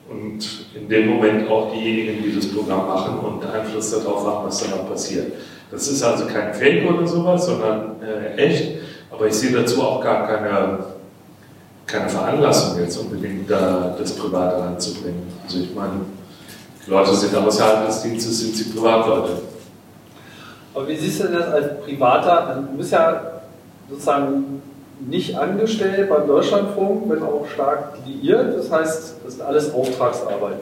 Und 0.09 0.65
in 0.75 0.89
dem 0.89 1.07
Moment 1.07 1.49
auch 1.49 1.71
diejenigen, 1.71 2.23
die 2.23 2.35
das 2.35 2.47
Programm 2.47 2.87
machen 2.87 3.19
und 3.19 3.45
Einfluss 3.45 3.91
darauf 3.91 4.25
haben, 4.25 4.47
was 4.47 4.63
dann 4.63 4.79
auch 4.79 4.89
passiert. 4.89 5.33
Das 5.71 5.87
ist 5.87 6.01
also 6.01 6.25
kein 6.25 6.53
Fake 6.53 6.89
oder 6.89 7.05
sowas, 7.05 7.45
sondern 7.45 8.01
äh, 8.01 8.35
echt. 8.35 8.79
Aber 9.11 9.27
ich 9.27 9.33
sehe 9.33 9.51
dazu 9.51 9.83
auch 9.83 10.03
gar 10.03 10.25
keine, 10.27 10.79
keine 11.85 12.09
Veranlassung, 12.09 12.79
jetzt 12.79 12.97
unbedingt 12.97 13.49
da 13.49 13.95
das 13.97 14.13
Private 14.13 14.63
anzubringen. 14.63 15.27
Also 15.43 15.59
ich 15.59 15.75
meine, 15.75 16.01
die 16.85 16.89
Leute 16.89 17.13
sind 17.13 17.35
außerhalb 17.35 17.85
des 17.85 18.01
Dienstes, 18.01 18.39
sind 18.39 18.55
sie 18.55 18.63
Privatleute. 18.65 19.43
Aber 20.73 20.87
wie 20.87 20.95
siehst 20.95 21.19
du 21.19 21.23
denn 21.25 21.33
das 21.33 21.47
als 21.47 21.81
Privater? 21.83 22.63
Du 22.71 22.77
bist 22.77 22.91
ja 22.91 23.41
sozusagen 23.89 24.61
nicht 24.99 25.37
angestellt 25.37 26.09
beim 26.09 26.27
Deutschlandfunk, 26.27 27.09
wenn 27.09 27.23
auch 27.23 27.45
stark 27.53 27.93
liiert. 28.05 28.57
Das 28.57 28.71
heißt, 28.71 29.15
das 29.23 29.33
sind 29.33 29.45
alles 29.45 29.73
Auftragsarbeiten. 29.73 30.59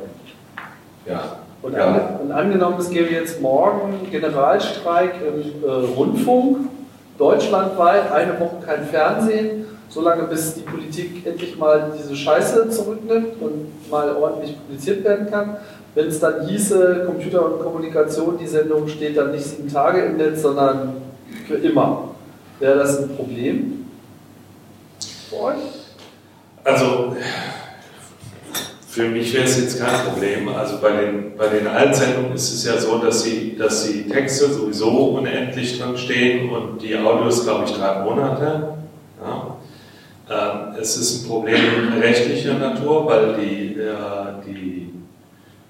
Ja. 1.05 1.38
Und, 1.61 1.73
ja. 1.73 1.85
ange 1.85 2.19
und 2.21 2.31
angenommen, 2.31 2.75
es 2.79 2.89
gäbe 2.89 3.09
jetzt 3.09 3.41
morgen 3.41 4.07
Generalstreik 4.11 5.15
im 5.21 5.67
äh, 5.67 5.71
Rundfunk, 5.95 6.69
deutschlandweit, 7.17 8.11
eine 8.11 8.39
Woche 8.39 8.57
kein 8.63 8.85
Fernsehen, 8.85 9.65
solange 9.89 10.23
bis 10.23 10.53
die 10.53 10.61
Politik 10.61 11.25
endlich 11.25 11.57
mal 11.57 11.91
diese 11.97 12.15
Scheiße 12.15 12.69
zurücknimmt 12.69 13.41
und 13.41 13.89
mal 13.89 14.15
ordentlich 14.15 14.55
publiziert 14.55 15.03
werden 15.03 15.31
kann. 15.31 15.57
Wenn 15.95 16.07
es 16.07 16.19
dann 16.19 16.47
hieße, 16.47 17.05
Computer 17.07 17.43
und 17.43 17.63
Kommunikation, 17.63 18.38
die 18.38 18.45
Sendung 18.45 18.88
steht 18.88 19.17
dann 19.17 19.31
nicht 19.31 19.45
sieben 19.45 19.71
Tage 19.71 20.01
im 20.01 20.17
Netz, 20.17 20.43
sondern 20.43 20.93
für 21.47 21.55
immer. 21.55 22.09
Wäre 22.59 22.77
das 22.77 23.01
ein 23.01 23.15
Problem 23.15 23.76
euch? 25.34 25.57
Also, 26.63 27.15
für 28.97 29.09
mich 29.09 29.32
wäre 29.34 29.43
es 29.43 29.59
jetzt 29.59 29.80
kein 29.80 30.07
Problem. 30.07 30.49
Also 30.49 30.80
bei 30.82 30.91
den, 30.91 31.38
bei 31.38 31.47
den 31.47 31.67
Altsendungen 31.67 32.34
ist 32.34 32.51
es 32.51 32.65
ja 32.65 32.78
so, 32.80 32.97
dass 32.97 33.23
sie, 33.23 33.55
dass 33.55 33.88
die 33.88 34.07
Texte 34.07 34.49
sowieso 34.51 34.89
unendlich 34.89 35.80
drin 35.80 35.95
stehen 35.95 36.49
und 36.49 36.82
die 36.82 36.97
Audios, 36.97 37.43
glaube 37.43 37.65
ich, 37.65 37.71
drei 37.73 38.03
Monate. 38.03 38.73
Ja. 39.23 39.57
Ähm, 40.30 40.75
es 40.82 40.97
ist 40.97 41.23
ein 41.23 41.28
Problem 41.30 41.59
rechtlicher 42.01 42.55
Natur, 42.55 43.05
weil 43.05 43.36
die, 43.36 43.80
äh, 43.80 44.43
die, 44.45 44.89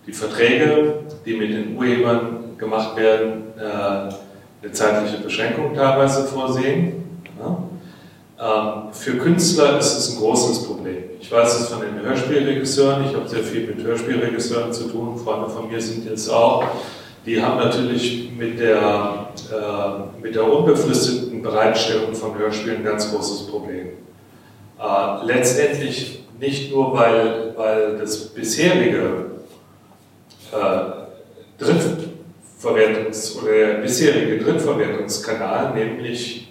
die 0.07 0.13
Verträge, 0.13 1.01
die 1.25 1.33
mit 1.33 1.51
den 1.51 1.75
Urhebern 1.75 2.57
gemacht 2.57 2.95
werden, 2.95 3.43
äh, 3.59 4.63
eine 4.63 4.71
zeitliche 4.71 5.17
Beschränkung 5.17 5.75
teilweise 5.75 6.23
vorsehen. 6.23 7.06
Ähm, 8.39 8.93
für 8.93 9.17
Künstler 9.17 9.79
ist 9.79 9.97
es 9.97 10.11
ein 10.11 10.19
großes 10.19 10.65
Problem. 10.65 11.03
Ich 11.19 11.31
weiß 11.31 11.59
es 11.59 11.69
von 11.69 11.81
den 11.81 11.99
Hörspielregisseuren, 11.99 13.05
ich 13.05 13.15
habe 13.15 13.27
sehr 13.27 13.43
viel 13.43 13.65
mit 13.65 13.83
Hörspielregisseuren 13.83 14.71
zu 14.71 14.83
tun, 14.89 15.17
Freunde 15.17 15.49
von 15.49 15.69
mir 15.69 15.81
sind 15.81 16.07
jetzt 16.07 16.29
auch. 16.29 16.63
Die 17.25 17.41
haben 17.41 17.57
natürlich 17.57 18.31
mit 18.37 18.59
der, 18.59 19.29
äh, 19.51 20.21
mit 20.21 20.35
der 20.35 20.45
unbefristeten 20.51 21.41
Bereitstellung 21.41 22.13
von 22.13 22.37
Hörspielen 22.37 22.77
ein 22.77 22.83
ganz 22.83 23.11
großes 23.11 23.47
Problem. 23.47 23.87
Äh, 24.79 25.25
letztendlich 25.25 26.23
nicht 26.39 26.71
nur, 26.71 26.93
weil, 26.93 27.53
weil 27.57 27.97
das 27.97 28.27
bisherige 28.27 29.31
äh, 30.51 31.61
Drittverwertungs- 31.61 33.41
oder 33.41 33.51
der 33.51 33.73
bisherige 33.81 34.37
Drittverwertungskanal, 34.43 35.73
nämlich 35.73 36.46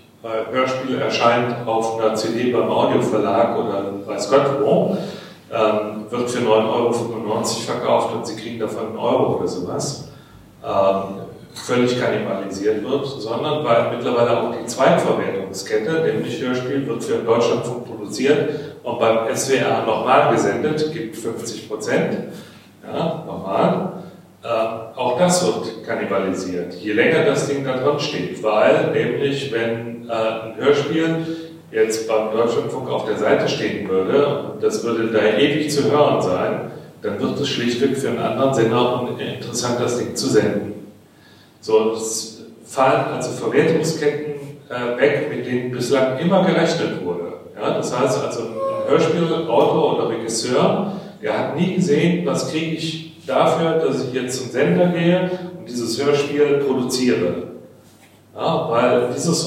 Hörspiel 0.50 0.98
erscheint 0.98 1.54
auf 1.66 2.00
einer 2.00 2.14
CD 2.14 2.52
beim 2.52 2.70
Audioverlag 2.70 3.56
oder 3.56 3.84
weiß 4.06 4.30
Gott 4.30 4.60
wo, 4.60 4.96
ähm, 5.52 6.06
wird 6.10 6.30
für 6.30 6.40
9,95 6.40 6.48
Euro 6.48 6.92
verkauft 6.92 8.14
und 8.14 8.26
Sie 8.26 8.36
kriegen 8.36 8.58
davon 8.58 8.88
einen 8.88 8.98
Euro 8.98 9.36
oder 9.36 9.48
sowas, 9.48 10.08
ähm, 10.64 11.20
völlig 11.54 12.00
kannibalisiert 12.00 12.82
wird, 12.82 13.06
sondern 13.06 13.64
weil 13.64 13.96
mittlerweile 13.96 14.40
auch 14.40 14.52
die 14.52 14.66
Zweitverwertungskette, 14.66 16.02
nämlich 16.04 16.40
Hörspiel, 16.40 16.86
wird 16.86 17.04
für 17.04 17.18
Deutschlandfunk 17.18 17.86
produziert 17.86 18.50
und 18.82 18.98
beim 18.98 19.34
SWR 19.34 19.84
nochmal 19.86 20.32
gesendet, 20.32 20.92
gibt 20.92 21.16
50 21.16 21.68
Prozent, 21.68 22.18
ja, 22.86 23.24
nochmal. 23.26 23.92
Äh, 24.46 24.98
auch 24.98 25.18
das 25.18 25.44
wird 25.44 25.84
kannibalisiert, 25.84 26.74
je 26.74 26.92
länger 26.92 27.24
das 27.24 27.48
Ding 27.48 27.64
da 27.64 27.78
drin 27.78 27.98
steht, 27.98 28.40
weil 28.44 28.92
nämlich, 28.92 29.50
wenn 29.50 30.08
äh, 30.08 30.12
ein 30.12 30.56
Hörspiel 30.56 31.26
jetzt 31.72 32.06
beim 32.06 32.30
Deutschlandfunk 32.30 32.88
auf 32.88 33.06
der 33.06 33.16
Seite 33.16 33.48
stehen 33.48 33.88
würde 33.88 34.52
das 34.60 34.84
würde 34.84 35.08
da 35.08 35.36
ewig 35.36 35.70
zu 35.70 35.90
hören 35.90 36.22
sein, 36.22 36.70
dann 37.02 37.20
wird 37.20 37.40
es 37.40 37.48
schlichtweg 37.48 37.96
für 37.96 38.08
einen 38.08 38.20
anderen 38.20 38.54
Sender 38.54 39.02
uninteressant, 39.02 39.80
das 39.80 39.98
Ding 39.98 40.14
zu 40.14 40.28
senden. 40.28 40.86
So, 41.60 41.92
es 41.92 42.44
fallen 42.64 43.06
also 43.14 43.30
Verwertungsketten 43.32 44.34
äh, 44.68 45.00
weg, 45.00 45.28
mit 45.28 45.46
denen 45.46 45.72
bislang 45.72 46.18
immer 46.18 46.44
gerechnet 46.44 47.04
wurde. 47.04 47.32
Ja, 47.60 47.74
das 47.74 47.98
heißt 47.98 48.24
also, 48.24 48.42
ein 48.42 48.90
Hörspielautor 48.90 49.96
oder 49.96 50.08
Regisseur, 50.10 50.92
der 51.20 51.36
hat 51.36 51.56
nie 51.56 51.74
gesehen, 51.74 52.24
was 52.24 52.50
kriege 52.50 52.76
ich 52.76 53.15
dafür, 53.26 53.78
dass 53.84 54.04
ich 54.04 54.12
jetzt 54.12 54.38
zum 54.38 54.50
Sender 54.50 54.86
gehe 54.88 55.30
und 55.58 55.68
dieses 55.68 56.02
Hörspiel 56.02 56.64
produziere. 56.66 57.46
Ja, 58.34 58.70
weil 58.70 59.08
dieses 59.14 59.46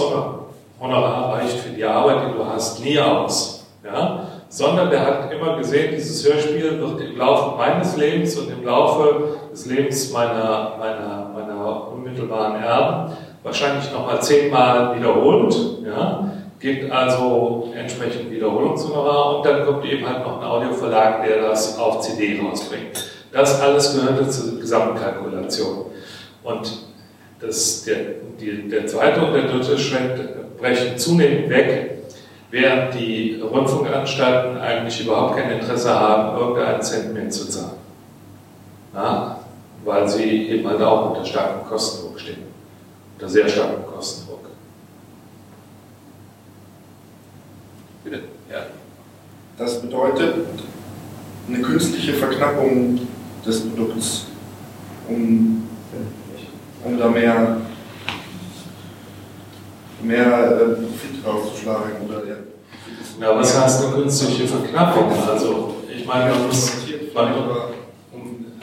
Honorar 0.80 1.34
reicht 1.34 1.60
für 1.60 1.70
die 1.70 1.84
Arbeit, 1.84 2.28
die 2.28 2.38
du 2.38 2.46
hast, 2.46 2.84
nie 2.84 3.00
aus. 3.00 3.68
Ja? 3.84 4.26
Sondern 4.50 4.90
der 4.90 5.06
hat 5.06 5.32
immer 5.32 5.58
gesehen, 5.58 5.94
dieses 5.96 6.28
Hörspiel 6.28 6.80
wird 6.80 7.02
im 7.02 7.18
Laufe 7.18 7.56
meines 7.56 7.96
Lebens 7.96 8.36
und 8.38 8.52
im 8.52 8.66
Laufe 8.66 9.38
des 9.52 9.68
Lebens 9.68 10.12
meiner, 10.12 10.76
meiner, 10.80 11.30
meiner 11.36 11.88
unmittelbaren 11.90 12.62
Erben 12.62 13.14
wahrscheinlich 13.44 13.92
nochmal 13.92 14.22
zehnmal 14.22 14.98
wiederholt. 14.98 15.56
Ja? 15.86 16.32
Gibt 16.60 16.92
also 16.92 17.70
entsprechend 17.78 18.32
Wiederholungshonorar 18.32 19.38
und 19.38 19.46
dann 19.46 19.66
kommt 19.66 19.86
eben 19.86 20.08
halt 20.08 20.26
noch 20.26 20.42
ein 20.42 20.48
Audioverlag, 20.48 21.24
der 21.24 21.44
das 21.44 21.78
auf 21.78 22.02
CD 22.02 22.42
rausbringt. 22.42 23.19
Das 23.32 23.62
alles 23.62 23.96
gehörte 23.96 24.28
zur 24.28 24.60
Gesamtkalkulation. 24.60 25.86
Und 26.44 26.72
das, 27.40 27.84
der, 27.84 27.98
die, 28.40 28.68
der 28.68 28.88
zweite 28.88 29.26
und 29.26 29.34
der 29.34 29.44
dritte 29.44 29.78
Schritt 29.78 30.58
brechen 30.58 30.98
zunehmend 30.98 31.50
weg, 31.50 32.04
während 32.52 32.94
die 32.96 33.42
Rundfunkanstalten 33.42 34.58
eigentlich 34.58 35.06
überhaupt 35.06 35.38
kein 35.38 35.52
Interesse 35.52 35.98
haben, 35.98 36.38
irgendeinen 36.38 36.82
Cent 36.82 37.14
mehr 37.14 37.30
zu 37.30 37.48
zahlen. 37.48 37.78
Ja, 38.94 39.40
weil 39.86 40.10
sie 40.10 40.50
eben 40.50 40.68
halt 40.68 40.82
auch 40.82 41.12
unter 41.12 41.26
starkem 41.26 41.68
Kostendruck 41.68 42.20
stehen. 42.20 42.44
Unter 43.16 43.30
sehr 43.30 43.48
starkem 43.48 43.86
Kostendruck. 43.86 44.50
Bitte. 48.04 48.24
Ja. 48.52 48.66
Das 49.58 49.82
bedeutet 49.82 50.36
eine 51.48 51.62
künstliche 51.62 52.14
Verknappung 52.14 53.00
des 53.46 53.62
Produkts, 53.62 54.26
um, 55.08 55.68
um 56.84 56.98
da 56.98 57.08
mehr, 57.08 57.58
mehr 60.02 60.26
äh, 60.26 60.66
Profit 60.76 61.26
rauszuschlagen. 61.26 61.92
Oder, 62.08 62.28
ja. 62.28 62.36
ja, 63.22 63.38
was 63.38 63.60
heißt 63.60 63.86
eine 63.86 63.94
künstliche 63.94 64.48
Verknappung? 64.48 65.12
Also, 65.28 65.76
ich 65.94 66.06
meine, 66.06 66.32
man 66.32 66.48
muss, 66.48 66.72
man, 67.14 67.34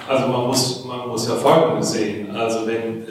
also 0.08 0.28
man 0.28 0.46
muss, 0.46 0.84
man 0.84 1.08
muss 1.08 1.28
ja 1.28 1.34
Folgendes 1.34 1.92
sehen. 1.92 2.34
Also, 2.34 2.66
wenn, 2.66 3.04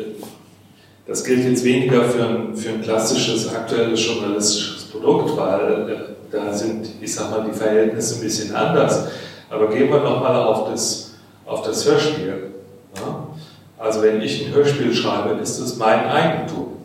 das 1.08 1.24
gilt 1.24 1.46
jetzt 1.46 1.64
weniger 1.64 2.04
für 2.06 2.26
ein, 2.26 2.56
für 2.56 2.70
ein 2.70 2.82
klassisches, 2.82 3.54
aktuelles 3.54 4.06
journalistisches 4.06 4.86
Produkt, 4.86 5.38
weil 5.38 5.90
äh, 5.90 6.16
da 6.32 6.52
sind, 6.52 6.88
ich 7.00 7.14
sag 7.14 7.30
mal, 7.30 7.46
die 7.48 7.56
Verhältnisse 7.56 8.16
ein 8.16 8.22
bisschen 8.22 8.56
anders. 8.56 9.08
Aber 9.50 9.68
gehen 9.68 9.90
wir 9.90 10.00
nochmal 10.00 10.36
auf 10.36 10.72
das, 10.72 11.05
auf 11.46 11.64
das 11.64 11.86
Hörspiel. 11.86 12.52
Ja? 12.96 13.28
Also 13.78 14.02
wenn 14.02 14.22
ich 14.22 14.46
ein 14.46 14.54
Hörspiel 14.54 14.94
schreibe, 14.94 15.40
ist 15.42 15.60
es 15.60 15.78
mein 15.78 16.06
Eigentum. 16.06 16.78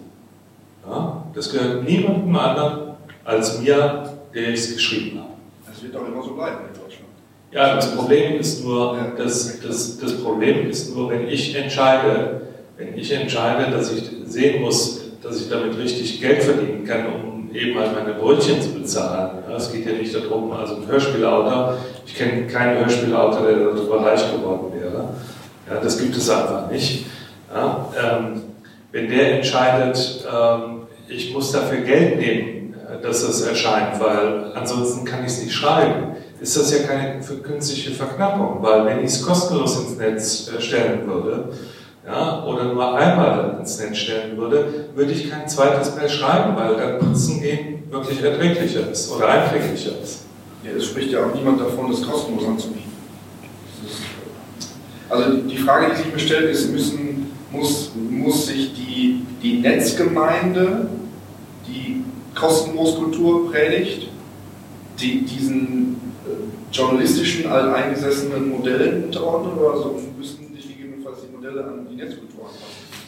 Ja? 0.87 1.25
Das 1.35 1.53
gehört 1.53 1.85
niemandem 1.85 2.35
anderen 2.37 2.95
als 3.25 3.61
mir, 3.61 4.13
der 4.35 4.49
ich 4.49 4.61
es 4.61 4.75
geschrieben 4.75 5.21
habe. 5.21 5.31
Das 5.67 5.83
wird 5.83 5.97
auch 5.97 6.07
immer 6.07 6.23
so 6.23 6.35
bleiben 6.35 6.59
in 6.73 6.81
Deutschland. 6.81 7.07
Ja, 7.53 7.75
das 7.75 7.95
Problem 7.95 8.39
ist 8.39 8.65
nur, 8.65 8.97
das, 9.17 9.61
das, 9.61 9.99
das 9.99 10.23
Problem 10.23 10.69
ist 10.69 10.95
nur, 10.95 11.11
wenn 11.11 11.29
ich 11.29 11.55
entscheide, 11.55 12.43
wenn 12.77 12.97
ich 12.97 13.11
entscheide, 13.13 13.71
dass 13.71 13.93
ich 13.93 14.05
sehen 14.25 14.63
muss, 14.63 15.01
dass 15.23 15.41
ich 15.41 15.51
damit 15.51 15.77
richtig 15.77 16.21
Geld 16.21 16.43
verdienen 16.43 16.85
kann, 16.85 17.07
um 17.07 17.30
eben 17.55 17.79
halt 17.79 17.95
meine 17.95 18.15
Brötchen 18.15 18.61
zu 18.61 18.71
bezahlen. 18.71 19.39
Es 19.57 19.73
geht 19.73 19.87
ja 19.87 19.93
nicht 19.93 20.15
darum, 20.15 20.53
also 20.53 20.77
ein 20.77 20.87
Hörspielautor, 20.87 21.77
ich 22.07 22.15
kenne 22.15 22.47
keinen 22.47 22.79
Hörspielautor, 22.79 23.47
der 23.47 23.57
darüber 23.57 24.05
reich 24.05 24.33
geworden 24.33 24.73
wäre. 24.73 25.09
Ja, 25.69 25.81
das 25.83 25.99
gibt 25.99 26.17
es 26.17 26.29
einfach 26.31 26.71
nicht. 26.71 27.07
Ja, 27.53 27.89
ähm, 28.01 28.43
wenn 28.93 29.09
der 29.09 29.37
entscheidet, 29.37 30.25
ähm, 30.33 30.83
ich 31.09 31.33
muss 31.33 31.53
dafür 31.53 31.81
Geld 31.81 32.19
nehmen, 32.19 32.75
dass 33.03 33.27
das 33.27 33.43
erscheint, 33.43 34.01
weil 34.01 34.53
ansonsten 34.55 35.05
kann 35.05 35.21
ich 35.21 35.33
es 35.33 35.43
nicht 35.43 35.55
schreiben, 35.55 36.17
ist 36.41 36.57
das 36.57 36.73
ja 36.73 36.87
keine 36.87 37.21
künstliche 37.21 37.91
Verknappung, 37.93 38.63
weil 38.63 38.87
wenn 38.87 38.99
ich 39.01 39.07
es 39.07 39.23
kostenlos 39.23 39.79
ins 39.81 39.99
Netz 39.99 40.51
äh, 40.57 40.61
stellen 40.61 41.07
würde, 41.07 41.51
ja, 42.11 42.45
oder 42.45 42.65
nur 42.65 42.97
einmal 42.97 43.57
ins 43.61 43.79
Netz 43.79 43.99
stellen 43.99 44.37
würde, 44.37 44.91
würde 44.95 45.13
ich 45.13 45.31
kein 45.31 45.49
zweites 45.49 45.95
mehr 45.95 46.09
schreiben, 46.09 46.57
weil 46.57 46.77
dann 46.77 46.99
Putzen 46.99 47.41
gehen 47.41 47.85
wirklich 47.91 48.23
erträglicher 48.23 48.91
ist 48.91 49.11
oder 49.13 49.29
einträglicher 49.29 49.93
ist. 50.03 50.25
Ja, 50.65 50.73
es 50.77 50.87
spricht 50.87 51.11
ja 51.13 51.25
auch 51.25 51.35
niemand 51.35 51.61
davon, 51.61 51.91
das 51.91 52.03
kostenlos 52.03 52.47
anzubieten. 52.47 52.91
Also 55.09 55.39
die 55.39 55.57
Frage, 55.57 55.91
die 55.91 55.97
sich 55.97 56.13
mir 56.13 56.19
stellt, 56.19 56.51
ist, 56.51 56.71
müssen, 56.71 57.33
muss, 57.51 57.91
muss 57.95 58.47
sich 58.47 58.75
die, 58.75 59.27
die 59.43 59.59
Netzgemeinde, 59.59 60.89
die 61.67 62.05
kostenlos 62.35 62.97
Kultur 62.97 63.51
predigt, 63.51 64.09
die, 65.01 65.25
diesen 65.25 65.97
äh, 66.27 66.75
journalistischen, 66.77 67.51
alteingesessenen 67.51 68.51
Modellen 68.51 69.05
unterordnen 69.05 69.59
oder 69.59 69.77
so 69.79 70.01
müssen 70.17 70.40
Modelle 71.41 71.65
an 71.65 71.87
die 71.89 71.97
Netzkultur 71.97 72.45
anpassen? 72.45 73.01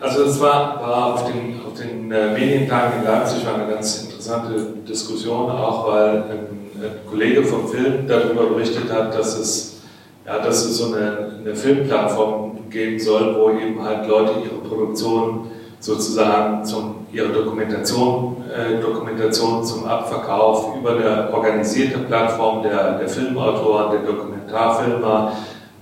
Also 0.00 0.24
es 0.24 0.40
war, 0.40 0.80
war 0.80 1.14
auf 1.14 1.30
den, 1.30 1.60
auf 1.66 1.78
den 1.78 2.10
äh, 2.10 2.32
Medientagen 2.32 3.00
in 3.00 3.04
Leipzig 3.04 3.46
eine 3.46 3.70
ganz 3.70 4.04
interessante 4.04 4.54
Diskussion, 4.88 5.50
auch 5.50 5.88
weil 5.88 6.22
ein, 6.22 6.82
ein 6.82 7.06
Kollege 7.06 7.44
vom 7.44 7.68
Film 7.68 8.06
darüber 8.08 8.46
berichtet 8.46 8.90
hat, 8.90 9.14
dass 9.14 9.38
es, 9.38 9.80
ja, 10.24 10.38
dass 10.38 10.64
es 10.64 10.78
so 10.78 10.94
eine, 10.94 11.34
eine 11.40 11.54
Filmplattform 11.54 12.70
geben 12.70 12.98
soll, 12.98 13.36
wo 13.36 13.50
eben 13.50 13.84
halt 13.84 14.08
Leute 14.08 14.32
ihre 14.42 14.66
Produktion 14.66 15.50
sozusagen 15.80 16.64
zum, 16.64 17.06
ihre 17.12 17.28
Dokumentation, 17.28 18.36
äh, 18.50 18.80
Dokumentation 18.80 19.62
zum 19.62 19.84
Abverkauf 19.84 20.78
über 20.78 20.92
eine 20.92 21.30
organisierte 21.30 21.98
Plattform 21.98 22.62
der, 22.62 22.98
der 22.98 23.08
Filmautoren, 23.08 23.90
der 23.90 24.00
Dokumentarfilmer 24.10 25.32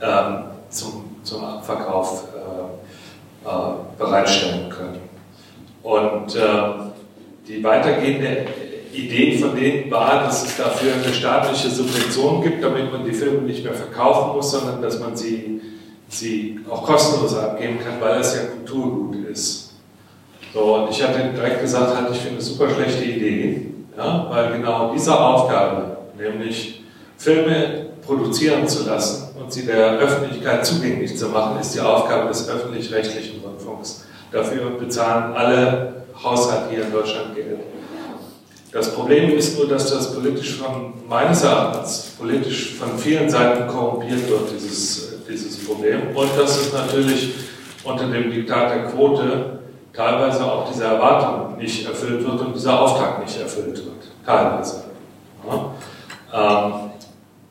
ähm, 0.00 0.44
zum, 0.70 1.07
zum 1.28 1.44
Abverkauf 1.44 2.24
äh, 2.34 3.48
äh, 3.48 3.72
bereitstellen 3.98 4.70
können. 4.70 5.00
Und 5.82 6.34
äh, 6.34 6.40
die 7.46 7.62
weitergehende 7.62 8.46
Idee 8.92 9.38
von 9.38 9.54
denen 9.54 9.90
war, 9.90 10.24
dass 10.24 10.44
es 10.44 10.56
dafür 10.56 10.94
eine 10.94 11.12
staatliche 11.12 11.70
Subvention 11.70 12.42
gibt, 12.42 12.62
damit 12.62 12.90
man 12.90 13.04
die 13.04 13.12
Filme 13.12 13.42
nicht 13.42 13.62
mehr 13.62 13.74
verkaufen 13.74 14.36
muss, 14.36 14.50
sondern 14.50 14.82
dass 14.82 14.98
man 14.98 15.16
sie, 15.16 15.60
sie 16.08 16.60
auch 16.68 16.84
kostenlos 16.84 17.36
abgeben 17.36 17.78
kann, 17.78 18.00
weil 18.00 18.20
es 18.20 18.34
ja 18.34 18.42
Kulturgut 18.44 19.28
ist. 19.28 19.74
So, 20.52 20.76
und 20.76 20.90
ich 20.90 21.02
hatte 21.02 21.30
direkt 21.34 21.60
gesagt, 21.60 21.94
halte 21.94 22.12
ich 22.12 22.20
für 22.20 22.30
eine 22.30 22.40
super 22.40 22.70
schlechte 22.70 23.04
Idee, 23.04 23.66
ja, 23.96 24.26
weil 24.30 24.52
genau 24.52 24.92
diese 24.92 25.18
Aufgabe, 25.18 25.98
nämlich 26.16 26.82
Filme 27.18 27.87
produzieren 28.08 28.66
zu 28.66 28.86
lassen 28.86 29.28
und 29.38 29.52
sie 29.52 29.66
der 29.66 29.98
Öffentlichkeit 29.98 30.64
zugänglich 30.64 31.16
zu 31.16 31.28
machen, 31.28 31.60
ist 31.60 31.74
die 31.74 31.80
Aufgabe 31.80 32.28
des 32.28 32.48
öffentlich-rechtlichen 32.48 33.42
Rundfunks. 33.44 34.06
Dafür 34.32 34.70
bezahlen 34.70 35.34
alle 35.34 36.04
Haushalte 36.22 36.70
hier 36.70 36.84
in 36.84 36.92
Deutschland 36.92 37.34
Geld. 37.34 37.60
Das 38.72 38.94
Problem 38.94 39.36
ist 39.36 39.58
nur, 39.58 39.68
dass 39.68 39.90
das 39.90 40.14
politisch 40.14 40.56
von 40.56 40.94
meines 41.06 41.42
Erachtens 41.42 42.14
politisch 42.18 42.74
von 42.74 42.98
vielen 42.98 43.28
Seiten 43.28 43.66
korrumpiert 43.66 44.28
wird, 44.28 44.52
dieses, 44.54 45.18
dieses 45.28 45.64
Problem. 45.66 46.14
Und 46.14 46.30
dass 46.38 46.58
es 46.58 46.72
natürlich 46.72 47.34
unter 47.84 48.08
dem 48.08 48.30
Diktat 48.30 48.70
der 48.74 48.84
Quote 48.86 49.58
teilweise 49.92 50.44
auch 50.44 50.70
diese 50.70 50.84
Erwartung 50.84 51.58
nicht 51.58 51.86
erfüllt 51.86 52.24
wird 52.26 52.40
und 52.40 52.54
dieser 52.54 52.80
Auftrag 52.80 53.20
nicht 53.20 53.38
erfüllt 53.38 53.76
wird. 53.76 54.08
Teilweise. 54.24 54.84
Ja. 55.46 55.72
Ähm, 56.32 56.87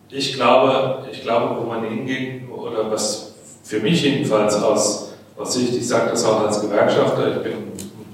ich 0.10 0.34
glaube, 0.34 1.06
ich 1.12 1.22
glaube, 1.22 1.58
wo 1.60 1.68
man 1.68 1.84
hingeht, 1.84 2.44
oder 2.50 2.90
was 2.92 3.36
für 3.64 3.80
mich 3.80 4.02
jedenfalls 4.04 4.56
aus, 4.62 5.14
aus 5.38 5.54
Sicht, 5.54 5.76
ich 5.76 5.88
sage 5.88 6.12
das 6.12 6.26
auch 6.26 6.46
als 6.46 6.62
Gewerkschafter, 6.62 7.38
ich 7.38 7.44
bin 7.44 7.54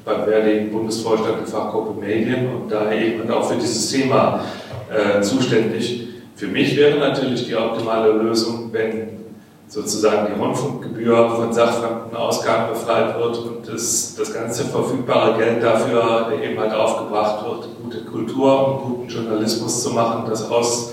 beim 0.03 0.23
Verdi 0.25 0.69
Bundesvorstand 0.71 1.39
der 1.39 1.47
Fachgruppe 1.47 1.99
Medien 1.99 2.49
und 2.49 2.71
daher 2.71 2.99
eben 2.99 3.29
auch 3.31 3.43
für 3.43 3.55
dieses 3.55 3.91
Thema 3.91 4.41
äh, 4.89 5.21
zuständig. 5.21 6.07
Für 6.35 6.47
mich 6.47 6.75
wäre 6.75 6.99
natürlich 6.99 7.45
die 7.45 7.55
optimale 7.55 8.11
Lösung, 8.11 8.69
wenn 8.73 9.23
sozusagen 9.67 10.33
die 10.33 10.39
Rundfunkgebühr 10.39 11.29
von 11.29 11.53
sachfremden 11.53 12.11
befreit 12.11 13.17
wird 13.17 13.37
und 13.37 13.67
das, 13.67 14.15
das 14.15 14.33
ganze 14.33 14.65
verfügbare 14.65 15.37
Geld 15.37 15.63
dafür 15.63 16.31
eben 16.43 16.59
halt 16.59 16.73
aufgebracht 16.73 17.45
wird, 17.45 17.67
gute 17.81 18.03
Kultur 18.05 18.67
und 18.67 18.83
guten 18.83 19.07
Journalismus 19.09 19.83
zu 19.83 19.91
machen, 19.91 20.25
das 20.29 20.49
aus, 20.49 20.92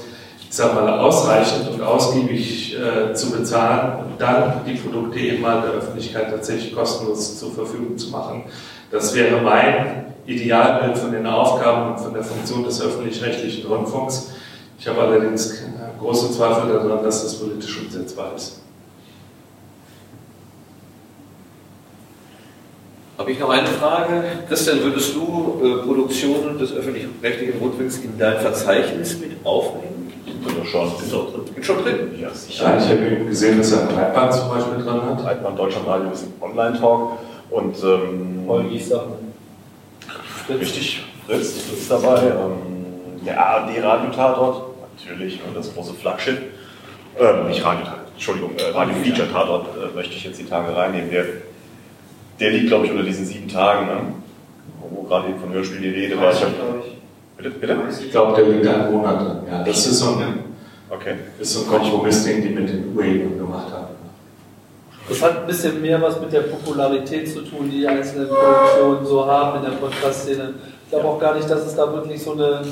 ich 0.50 0.56
sag 0.56 0.74
mal, 0.74 0.98
ausreichend 0.98 1.70
und 1.70 1.80
ausgiebig 1.80 2.76
äh, 2.76 3.14
zu 3.14 3.30
bezahlen 3.30 4.04
und 4.04 4.20
dann 4.20 4.64
die 4.66 4.74
Produkte 4.74 5.20
eben 5.20 5.46
halt 5.46 5.62
der 5.62 5.70
Öffentlichkeit 5.74 6.28
tatsächlich 6.28 6.74
kostenlos 6.74 7.38
zur 7.38 7.52
Verfügung 7.52 7.96
zu 7.96 8.10
machen. 8.10 8.42
Das 8.90 9.14
wäre 9.14 9.40
mein 9.40 10.06
Idealbild 10.26 10.98
von 10.98 11.12
den 11.12 11.24
Aufgaben 11.24 11.92
und 11.92 12.00
von 12.00 12.12
der 12.12 12.24
Funktion 12.24 12.64
des 12.64 12.82
öffentlich-rechtlichen 12.82 13.64
Rundfunks. 13.68 14.32
Ich 14.76 14.88
habe 14.88 15.02
allerdings 15.02 15.54
große 16.00 16.32
Zweifel 16.32 16.72
daran, 16.72 17.04
dass 17.04 17.22
das 17.22 17.36
politisch 17.36 17.78
umsetzbar 17.82 18.32
ist. 18.34 18.60
Habe 23.18 23.30
ich 23.30 23.38
noch 23.38 23.50
eine 23.50 23.68
Frage? 23.68 24.24
Christian, 24.48 24.82
würdest 24.82 25.14
du 25.14 25.60
äh, 25.62 25.86
Produktionen 25.86 26.58
des 26.58 26.72
öffentlich-rechtlichen 26.72 27.60
Rundfunks 27.60 27.98
in 27.98 28.18
dein 28.18 28.40
Verzeichnis 28.40 29.16
mit 29.20 29.32
aufnehmen? 29.44 29.99
Ja, 30.26 30.64
schon. 30.64 30.86
Ist 30.86 31.14
auch 31.14 31.30
drin. 31.30 31.42
Ist 31.56 31.66
schon 31.66 31.82
drin? 31.82 32.18
Ja, 32.20 32.30
sicher. 32.30 32.64
Ja, 32.64 32.78
ich 32.78 32.88
habe 32.90 33.24
gesehen, 33.26 33.58
dass 33.58 33.72
er 33.72 33.86
Breitband 33.86 34.32
zum 34.32 34.48
Beispiel 34.48 34.84
dran 34.84 35.02
hat. 35.02 35.22
Breitband 35.22 35.58
Deutschlandradio 35.58 36.10
ist 36.10 36.24
ein 36.24 36.32
Online-Talk 36.40 37.18
und 37.50 37.76
ähm, 37.82 38.44
Holgi 38.46 38.78
Sachen. 38.78 39.12
richtig 40.48 41.04
Fritz 41.26 41.56
ist 41.72 41.90
dabei. 41.90 42.22
Ähm, 42.22 43.24
der 43.24 43.38
ARD-Radio-Tatort, 43.38 44.64
natürlich, 44.96 45.40
und 45.46 45.56
das 45.56 45.74
große 45.74 45.94
Flaggschiff. 45.94 46.38
Ähm, 47.18 47.48
nicht 47.48 47.64
Radio, 47.64 47.86
Entschuldigung, 48.14 48.52
äh, 48.56 48.70
Radio-Feature-Tatort 48.70 49.66
äh, 49.76 49.94
möchte 49.94 50.14
ich 50.14 50.24
jetzt 50.24 50.40
die 50.40 50.46
Tage 50.46 50.74
reinnehmen. 50.74 51.10
Der 51.10 51.24
der 52.40 52.50
liegt, 52.50 52.68
glaube 52.68 52.86
ich, 52.86 52.92
unter 52.92 53.04
diesen 53.04 53.26
sieben 53.26 53.48
Tagen, 53.48 53.86
ne? 53.86 54.00
wo 54.88 55.02
gerade 55.02 55.28
eben 55.28 55.38
von 55.38 55.52
Hörspiel 55.52 55.80
die 55.80 55.88
Rede 55.90 56.18
war. 56.18 56.32
Ich 56.32 56.40
hab, 56.40 56.48
bitte, 57.42 57.50
bitte? 57.58 57.76
Ich 58.00 58.10
glaube, 58.10 58.36
der 58.36 58.50
liegt 58.50 58.66
einen 58.66 58.92
Monat 58.92 59.20
drin. 59.20 59.38
Ja, 59.50 59.62
das 59.64 59.86
ist 59.86 59.98
so 59.98 60.16
ein, 60.16 60.44
okay. 60.90 61.14
ist 61.38 61.52
so 61.52 61.60
ein 61.60 61.66
Kompromiss, 61.68 62.24
den 62.24 62.42
die 62.42 62.50
mit 62.50 62.68
den 62.68 62.94
Urhebern 62.94 63.38
gemacht 63.38 63.72
haben. 63.72 63.86
Das 65.08 65.22
hat 65.22 65.40
ein 65.40 65.46
bisschen 65.46 65.82
mehr 65.82 66.00
was 66.00 66.20
mit 66.20 66.32
der 66.32 66.42
Popularität 66.42 67.28
zu 67.28 67.40
tun, 67.40 67.68
die 67.70 67.80
die 67.80 67.88
einzelnen 67.88 68.28
Produktionen 68.28 69.04
so 69.04 69.26
haben 69.26 69.58
in 69.58 69.70
der 69.70 69.76
Podcast-Szene. 69.76 70.54
Ich 70.84 70.90
glaube 70.90 71.08
auch 71.08 71.18
gar 71.18 71.34
nicht, 71.34 71.50
dass 71.50 71.66
es 71.66 71.74
da 71.74 71.92
wirklich 71.92 72.22
so 72.22 72.32
eine 72.32 72.62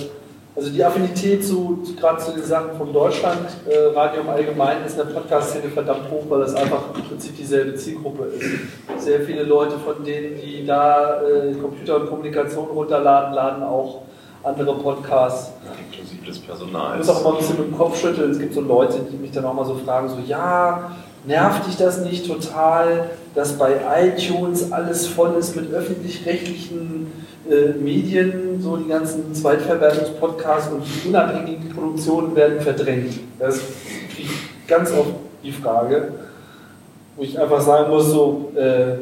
also 0.59 0.71
die 0.71 0.83
Affinität 0.83 1.47
zu, 1.47 1.85
gerade 2.01 2.21
zu 2.21 2.33
den 2.33 2.43
Sachen 2.43 2.77
von 2.77 2.93
Deutschland, 2.93 3.47
äh, 3.69 3.97
Radio 3.97 4.23
im 4.23 4.29
Allgemeinen, 4.29 4.85
ist 4.85 4.99
in 4.99 5.07
der 5.07 5.15
Podcast-Szene 5.15 5.69
verdammt 5.69 6.11
hoch, 6.11 6.25
weil 6.29 6.41
das 6.41 6.55
einfach 6.57 6.83
im 6.97 7.03
Prinzip 7.05 7.37
dieselbe 7.37 7.77
Zielgruppe 7.77 8.25
ist. 8.25 9.05
Sehr 9.05 9.21
viele 9.21 9.45
Leute 9.45 9.77
von 9.79 10.03
denen, 10.03 10.35
die 10.35 10.67
da 10.67 11.23
äh, 11.23 11.55
Computer 11.55 12.01
und 12.01 12.09
Kommunikation 12.09 12.67
runterladen, 12.71 13.35
laden 13.35 13.63
auch 13.63 14.03
andere 14.43 14.75
Podcasts. 14.75 15.53
Inklusive 15.93 16.25
des 16.25 16.39
Personals. 16.39 17.01
Ich 17.01 17.07
muss 17.07 17.17
auch 17.17 17.25
mal 17.25 17.33
ein 17.33 17.39
bisschen 17.39 17.59
mit 17.59 17.67
dem 17.69 17.77
Kopf 17.77 18.01
schütteln. 18.01 18.31
Es 18.31 18.39
gibt 18.39 18.55
so 18.55 18.61
Leute, 18.61 19.01
die 19.11 19.17
mich 19.17 19.33
dann 19.33 19.45
auch 19.45 19.55
mal 19.55 19.65
so 19.65 19.75
fragen, 19.75 20.09
so, 20.09 20.17
ja, 20.27 20.93
nervt 21.27 21.67
dich 21.67 21.77
das 21.77 21.99
nicht 21.99 22.27
total, 22.27 23.11
dass 23.35 23.59
bei 23.59 23.77
iTunes 24.01 24.73
alles 24.73 25.07
voll 25.07 25.35
ist 25.39 25.57
mit 25.57 25.73
öffentlich-rechtlichen 25.73 27.13
äh, 27.51 27.79
Medien, 27.79 28.61
so 28.61 28.77
die 28.77 28.89
ganzen 28.89 29.35
Zweitverwertungspodcasts 29.35 30.73
und 30.73 30.83
die 30.85 31.09
unabhängigen 31.09 31.71
Produktionen 31.71 32.35
werden 32.35 32.61
verdrängt. 32.61 33.15
Das 33.39 33.61
kriege 34.15 34.29
ich 34.29 34.67
ganz 34.67 34.93
oft 34.93 35.11
die 35.43 35.53
Frage, 35.53 36.13
wo 37.17 37.23
ich 37.23 37.39
einfach 37.39 37.61
sagen 37.61 37.91
muss, 37.91 38.07
so, 38.07 38.53
äh, 38.55 38.99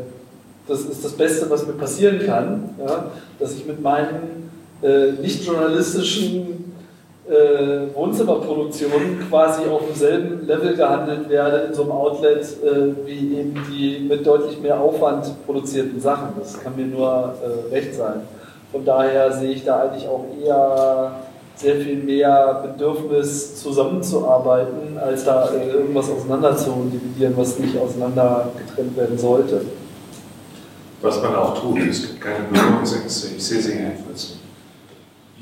das 0.68 0.80
ist 0.80 1.05
das 1.05 1.12
Beste, 1.12 1.49
was 1.49 1.66
mir 1.66 1.74
passieren 1.74 2.20
kann, 2.26 2.70
ja, 2.84 3.07
dass 3.39 3.55
ich 3.55 3.66
mit 3.66 3.80
meinen 3.80 4.45
äh, 4.82 5.12
nicht 5.20 5.44
journalistischen 5.44 6.66
äh, 7.28 7.94
Wohnzimmerproduktionen 7.94 9.28
quasi 9.28 9.62
auf 9.64 9.82
demselben 9.86 10.46
Level 10.46 10.76
gehandelt 10.76 11.28
werde 11.28 11.66
in 11.68 11.74
so 11.74 11.82
einem 11.82 11.92
Outlet 11.92 12.42
äh, 12.62 12.94
wie 13.04 13.38
eben 13.38 13.54
die 13.70 14.06
mit 14.08 14.24
deutlich 14.26 14.60
mehr 14.60 14.80
Aufwand 14.80 15.44
produzierten 15.44 16.00
Sachen. 16.00 16.28
Das 16.38 16.60
kann 16.62 16.76
mir 16.76 16.86
nur 16.86 17.34
äh, 17.42 17.74
recht 17.74 17.94
sein. 17.94 18.20
Von 18.70 18.84
daher 18.84 19.32
sehe 19.32 19.50
ich 19.50 19.64
da 19.64 19.80
eigentlich 19.80 20.06
auch 20.06 20.24
eher 20.40 21.12
sehr 21.56 21.76
viel 21.76 21.96
mehr 21.96 22.62
Bedürfnis 22.62 23.60
zusammenzuarbeiten, 23.62 24.98
als 24.98 25.24
da 25.24 25.48
irgendwas 25.52 26.10
auseinander 26.10 26.56
zu 26.56 26.70
dividieren, 26.92 27.32
was 27.36 27.58
nicht 27.58 27.76
auseinander 27.78 28.50
getrennt 28.58 28.96
werden 28.96 29.16
sollte. 29.16 29.62
Was 31.00 31.22
man 31.22 31.34
auch 31.34 31.58
tut, 31.58 31.78
es 31.88 32.02
gibt 32.02 32.20
keine 32.20 32.44
Berührungsängste, 32.52 33.28
ich 33.36 33.44
sehe 33.44 33.60
sie 33.60 33.72
jedenfalls. 33.72 34.36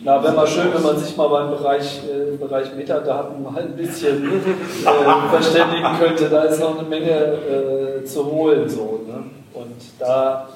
Na, 0.05 0.23
wäre 0.23 0.35
mal 0.35 0.47
schön, 0.47 0.73
wenn 0.75 0.83
man 0.83 0.99
sich 0.99 1.17
mal 1.17 1.29
beim 1.29 1.49
Bereich, 1.49 2.03
äh, 2.07 2.35
im 2.35 2.39
Bereich 2.39 2.75
Metadaten 2.75 3.43
mal 3.43 3.63
ein 3.63 3.75
bisschen 3.75 4.23
äh, 4.23 5.31
verständigen 5.31 5.99
könnte. 5.99 6.29
Da 6.29 6.43
ist 6.43 6.61
noch 6.61 6.79
eine 6.79 6.87
Menge 6.87 7.11
äh, 7.11 8.05
zu 8.05 8.27
holen. 8.27 8.69
So, 8.69 9.01
ne? 9.07 9.25
Und 9.55 9.81
da 9.99 10.47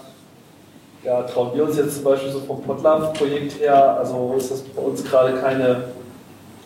ja, 1.02 1.22
trauen 1.22 1.52
wir 1.54 1.64
uns 1.64 1.78
jetzt 1.78 1.94
zum 1.94 2.04
Beispiel 2.04 2.30
so 2.30 2.40
vom 2.40 2.60
Podlove-Projekt 2.60 3.58
her, 3.60 3.96
also 3.98 4.34
ist 4.36 4.50
das 4.50 4.60
bei 4.60 4.82
uns 4.82 5.02
gerade 5.02 5.38
keine, 5.38 5.84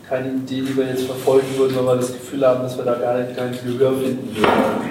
keine 0.08 0.30
Idee, 0.30 0.62
die 0.62 0.76
wir 0.76 0.86
jetzt 0.86 1.04
verfolgen 1.04 1.56
würden, 1.56 1.76
weil 1.76 1.84
wir 1.84 1.96
das 1.96 2.12
Gefühl 2.12 2.44
haben, 2.44 2.62
dass 2.64 2.76
wir 2.76 2.84
da 2.84 2.94
gar 2.94 3.18
nicht 3.18 3.36
kein 3.36 3.52
Gehör 3.52 3.92
finden 3.92 4.34
würden. 4.34 4.90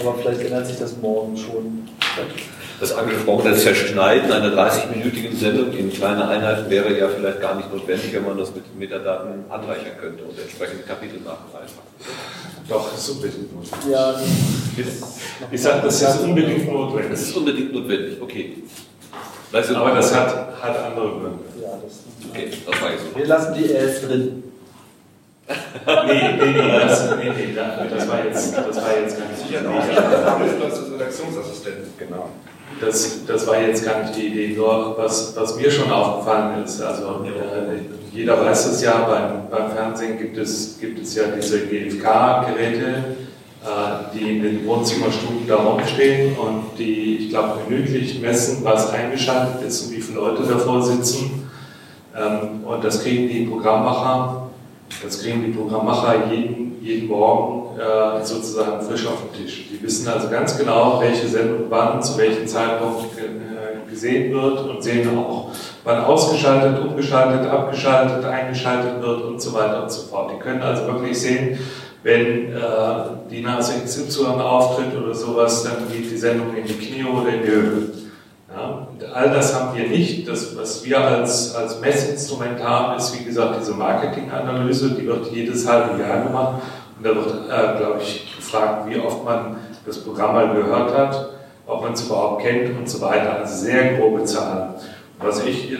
Aber 0.00 0.14
vielleicht 0.20 0.42
ändert 0.42 0.66
sich 0.66 0.78
das 0.78 0.98
morgen 0.98 1.34
schon. 1.34 1.88
Das 2.82 2.92
angesprochene 2.96 3.54
Zerschneiden 3.56 4.32
einer 4.32 4.48
30-minütigen 4.48 5.36
Sendung 5.38 5.70
in 5.72 5.92
kleine 5.92 6.26
Einheiten 6.26 6.68
wäre 6.68 6.98
ja 6.98 7.06
vielleicht 7.06 7.40
gar 7.40 7.54
nicht 7.54 7.72
notwendig, 7.72 8.12
wenn 8.12 8.24
man 8.24 8.36
das 8.36 8.52
mit 8.52 8.76
Metadaten 8.76 9.44
anreichern 9.48 9.92
könnte 10.00 10.24
und 10.24 10.36
entsprechende 10.36 10.82
Kapitel 10.82 11.20
nachreichen. 11.20 11.78
Doch, 12.68 12.92
ist 12.92 13.08
unbedingt 13.10 13.54
notwendig. 13.54 13.88
Ja, 13.88 14.20
Ich 15.52 15.62
sage, 15.62 15.82
das 15.84 16.02
ist 16.02 16.20
unbedingt 16.22 16.72
notwendig. 16.72 17.10
Das 17.12 17.22
ist 17.22 17.36
unbedingt 17.36 17.72
notwendig, 17.72 18.20
okay. 18.20 18.56
Aber 19.52 19.90
das 19.94 20.12
hat, 20.12 20.60
hat 20.60 20.84
andere 20.84 21.08
Gründe. 21.08 21.38
ja, 21.62 21.78
das, 21.80 22.00
Okay, 22.30 22.48
das 22.68 22.82
war 22.82 22.90
jetzt 22.90 23.02
so. 23.12 23.16
wir 23.16 23.26
lassen 23.26 23.54
die 23.54 23.70
erst 23.70 24.08
drin. 24.08 24.42
Nee, 26.06 26.36
nee, 26.36 26.52
nee, 26.52 26.78
das, 26.80 27.10
nee, 27.16 27.30
nee, 27.30 27.54
das 27.54 28.08
war 28.08 28.24
jetzt, 28.24 28.56
das 28.56 28.76
war 28.76 28.98
jetzt 29.00 29.18
gar 29.18 29.28
nicht 29.28 29.48
die 29.48 29.54
Ja, 29.54 29.60
Idee. 29.60 29.68
auch 29.68 30.32
Arbeitsplatz 30.32 30.80
des 30.80 30.92
Redaktionsassistenten. 30.94 31.84
Genau. 31.98 32.28
Das, 32.80 33.24
das 33.26 33.46
war 33.46 33.60
jetzt 33.60 33.84
gar 33.84 34.02
nicht 34.02 34.16
die 34.16 34.28
Idee. 34.28 34.54
Nur 34.56 34.94
was, 34.98 35.36
was 35.36 35.56
mir 35.56 35.70
schon 35.70 35.90
aufgefallen 35.90 36.62
ist, 36.64 36.80
also 36.80 37.24
äh, 37.24 37.78
jeder 38.12 38.44
weiß 38.44 38.66
es 38.66 38.82
ja, 38.82 39.06
beim, 39.08 39.48
beim 39.50 39.70
Fernsehen 39.70 40.18
gibt 40.18 40.36
es, 40.36 40.78
gibt 40.80 41.00
es 41.00 41.14
ja 41.14 41.24
diese 41.34 41.66
GFK-Geräte, 41.66 43.16
äh, 43.64 44.14
die 44.14 44.36
in 44.36 44.42
den 44.42 44.66
Wohnzimmerstuben 44.66 45.46
da 45.46 45.56
rumstehen 45.56 46.36
und 46.36 46.78
die, 46.78 47.16
ich 47.16 47.30
glaube, 47.30 47.60
minütlich 47.68 48.20
messen, 48.20 48.64
was 48.64 48.90
eingeschaltet 48.90 49.62
ist 49.66 49.86
und 49.86 49.96
wie 49.96 50.00
viele 50.00 50.18
Leute 50.18 50.42
davor 50.42 50.82
sitzen. 50.82 51.48
Ähm, 52.14 52.64
und 52.64 52.84
das 52.84 53.02
kriegen 53.02 53.28
die 53.28 53.46
Programmmacher, 53.46 54.50
das 55.02 55.22
kriegen 55.22 55.44
die 55.44 55.52
Programmmacher 55.52 56.30
jeden, 56.30 56.82
jeden 56.82 57.08
Morgen 57.08 57.61
äh, 57.78 58.24
sozusagen 58.24 58.80
frisch 58.82 59.06
auf 59.06 59.22
den 59.22 59.44
Tisch. 59.44 59.68
Die 59.70 59.82
wissen 59.82 60.08
also 60.08 60.28
ganz 60.28 60.56
genau, 60.56 61.00
welche 61.00 61.26
Sendung 61.28 61.66
wann, 61.68 62.02
zu 62.02 62.18
welchem 62.18 62.46
Zeitpunkt 62.46 63.18
äh, 63.18 63.90
gesehen 63.90 64.32
wird 64.32 64.68
und 64.68 64.82
sehen 64.82 65.16
auch, 65.16 65.50
wann 65.84 66.04
ausgeschaltet, 66.04 66.82
umgeschaltet, 66.82 67.48
abgeschaltet, 67.48 68.24
eingeschaltet 68.24 69.02
wird 69.02 69.22
und 69.22 69.40
so 69.40 69.52
weiter 69.52 69.82
und 69.82 69.90
so 69.90 70.02
fort. 70.02 70.32
Die 70.34 70.38
können 70.38 70.62
also 70.62 70.86
wirklich 70.86 71.20
sehen, 71.20 71.58
wenn 72.02 72.52
äh, 72.52 72.58
die 73.30 73.42
Nase 73.42 73.74
XY 73.84 74.24
auftritt 74.40 74.96
oder 74.96 75.14
sowas, 75.14 75.62
dann 75.62 75.88
geht 75.90 76.10
die 76.10 76.16
Sendung 76.16 76.54
in 76.56 76.64
die 76.64 76.74
Knie 76.74 77.04
oder 77.04 77.28
in 77.28 77.42
die 77.42 77.48
Höhe. 77.48 77.82
Ja, 78.54 78.86
all 79.14 79.30
das 79.30 79.54
haben 79.54 79.76
wir 79.76 79.88
nicht. 79.88 80.28
Das, 80.28 80.56
was 80.56 80.84
wir 80.84 81.00
als, 81.00 81.54
als 81.54 81.80
Messinstrument 81.80 82.62
haben, 82.62 82.98
ist 82.98 83.18
wie 83.18 83.24
gesagt 83.24 83.60
diese 83.60 83.72
Marketinganalyse, 83.72 84.90
die 84.90 85.06
wird 85.06 85.32
jedes 85.32 85.66
halbe 85.66 86.00
Jahr 86.02 86.22
gemacht. 86.24 86.62
Und 87.02 87.08
da 87.08 87.16
wird, 87.16 87.34
äh, 87.48 87.78
glaube 87.78 87.98
ich, 88.00 88.36
gefragt, 88.36 88.88
wie 88.88 89.00
oft 89.00 89.24
man 89.24 89.56
das 89.84 89.98
Programm 89.98 90.34
mal 90.34 90.54
gehört 90.54 90.96
hat, 90.96 91.30
ob 91.66 91.82
man 91.82 91.94
es 91.94 92.06
überhaupt 92.06 92.44
kennt 92.44 92.78
und 92.78 92.88
so 92.88 93.00
weiter. 93.00 93.40
Also 93.40 93.64
sehr 93.64 93.94
grobe 93.94 94.22
Zahlen. 94.22 94.74
Was 95.18 95.44
ich 95.44 95.76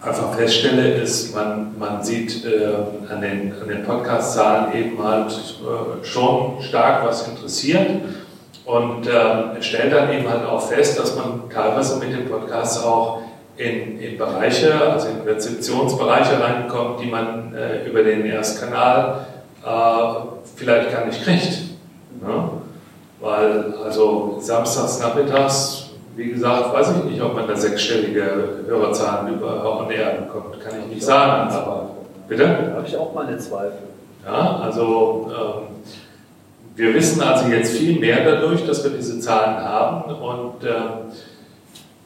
einfach 0.00 0.34
feststelle, 0.34 0.94
ist, 0.94 1.32
man, 1.32 1.78
man 1.78 2.02
sieht 2.02 2.44
äh, 2.44 2.74
an 3.08 3.20
den, 3.20 3.54
an 3.60 3.68
den 3.68 3.84
Podcast-Zahlen 3.84 4.74
eben 4.74 5.00
halt 5.00 5.30
äh, 5.30 6.04
schon 6.04 6.60
stark 6.60 7.06
was 7.06 7.28
interessiert 7.28 8.02
und 8.64 9.06
äh, 9.06 9.62
stellt 9.62 9.92
dann 9.92 10.12
eben 10.12 10.28
halt 10.28 10.44
auch 10.44 10.68
fest, 10.68 10.98
dass 10.98 11.14
man 11.14 11.50
teilweise 11.50 11.98
mit 11.98 12.12
dem 12.12 12.28
Podcast 12.28 12.84
auch 12.84 13.22
in, 13.56 14.00
in 14.00 14.18
Bereiche, 14.18 14.74
also 14.74 15.06
in 15.06 15.20
Rezeptionsbereiche 15.20 16.42
reinkommt, 16.42 17.00
die 17.00 17.06
man 17.06 17.54
äh, 17.54 17.86
über 17.86 18.02
den 18.02 18.26
Erstkanal 18.26 19.26
vielleicht 20.56 20.92
gar 20.92 21.06
nicht 21.06 21.22
kriegt. 21.22 21.58
Ne? 22.20 22.50
Weil 23.20 23.74
also 23.84 24.38
samstags 24.40 24.98
nachmittags, 24.98 25.90
wie 26.16 26.30
gesagt, 26.30 26.74
weiß 26.74 26.92
ich 26.96 27.04
nicht, 27.04 27.22
ob 27.22 27.34
man 27.34 27.46
da 27.46 27.54
sechsstellige 27.54 28.64
Hörerzahlen 28.66 29.34
über 29.34 29.80
On 29.80 29.90
Air 29.90 30.22
bekommt, 30.22 30.60
kann 30.60 30.80
ich 30.80 30.94
nicht 30.94 31.02
sagen, 31.04 31.50
aber 31.52 31.90
bitte? 32.26 32.44
Da 32.44 32.76
habe 32.76 32.86
ich 32.86 32.96
auch 32.96 33.14
meine 33.14 33.38
Zweifel. 33.38 33.88
Ja, 34.26 34.60
also 34.62 35.30
ähm, 35.30 35.76
wir 36.74 36.94
wissen 36.94 37.22
also 37.22 37.48
jetzt 37.48 37.76
viel 37.76 37.98
mehr 37.98 38.24
dadurch, 38.24 38.66
dass 38.66 38.82
wir 38.82 38.90
diese 38.90 39.20
Zahlen 39.20 39.56
haben 39.56 40.12
und 40.14 40.64
ähm, 40.64 41.12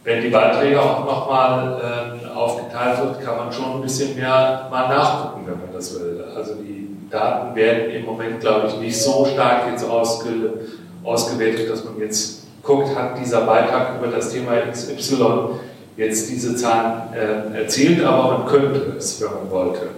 wenn 0.04 0.22
die 0.22 0.28
Beiträge 0.28 0.80
auch 0.80 1.04
nochmal 1.04 1.80
ähm, 1.82 2.30
aufgeteilt 2.30 2.98
wird, 2.98 3.20
kann 3.22 3.38
man 3.38 3.52
schon 3.52 3.76
ein 3.76 3.80
bisschen 3.80 4.14
mehr 4.14 4.68
mal 4.70 4.88
nachgucken, 4.88 5.46
wenn 5.46 5.58
man 5.58 5.72
das 5.72 5.98
will. 5.98 6.24
Also 6.36 6.54
die 6.54 6.75
Daten 7.10 7.54
werden 7.54 7.90
im 7.90 8.04
Moment, 8.04 8.40
glaube 8.40 8.68
ich, 8.68 8.76
nicht 8.78 9.00
so 9.00 9.24
stark 9.26 9.70
jetzt 9.70 9.88
ausge, 9.88 10.30
ausgewertet, 11.04 11.70
dass 11.70 11.84
man 11.84 11.98
jetzt 11.98 12.46
guckt, 12.62 12.94
hat 12.96 13.18
dieser 13.18 13.42
Beitrag 13.42 13.98
über 13.98 14.08
das 14.08 14.30
Thema 14.30 14.52
XY 14.70 15.60
jetzt 15.96 16.30
diese 16.30 16.56
Zahlen 16.56 17.14
äh, 17.14 17.62
erzielt, 17.62 18.04
aber 18.04 18.38
man 18.38 18.46
könnte 18.46 18.94
es, 18.98 19.20
wenn 19.20 19.28
man 19.28 19.50
wollte. 19.50 19.88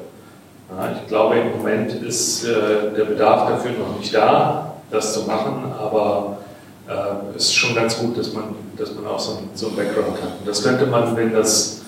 Ja, 0.70 0.92
ich 0.92 1.08
glaube, 1.08 1.36
im 1.36 1.56
Moment 1.56 1.94
ist 2.02 2.44
äh, 2.44 2.94
der 2.96 3.04
Bedarf 3.04 3.48
dafür 3.48 3.72
noch 3.72 3.98
nicht 3.98 4.14
da, 4.14 4.74
das 4.90 5.14
zu 5.14 5.22
machen, 5.22 5.72
aber 5.78 6.38
äh, 6.86 7.36
es 7.36 7.44
ist 7.44 7.54
schon 7.54 7.74
ganz 7.74 7.98
gut, 7.98 8.18
dass 8.18 8.32
man, 8.34 8.54
dass 8.76 8.94
man 8.94 9.06
auch 9.06 9.18
so 9.18 9.38
ein, 9.38 9.50
so 9.54 9.70
Background 9.70 10.22
hat. 10.22 10.38
Und 10.40 10.46
das 10.46 10.62
könnte 10.62 10.86
man, 10.86 11.16
wenn 11.16 11.32
das, 11.32 11.82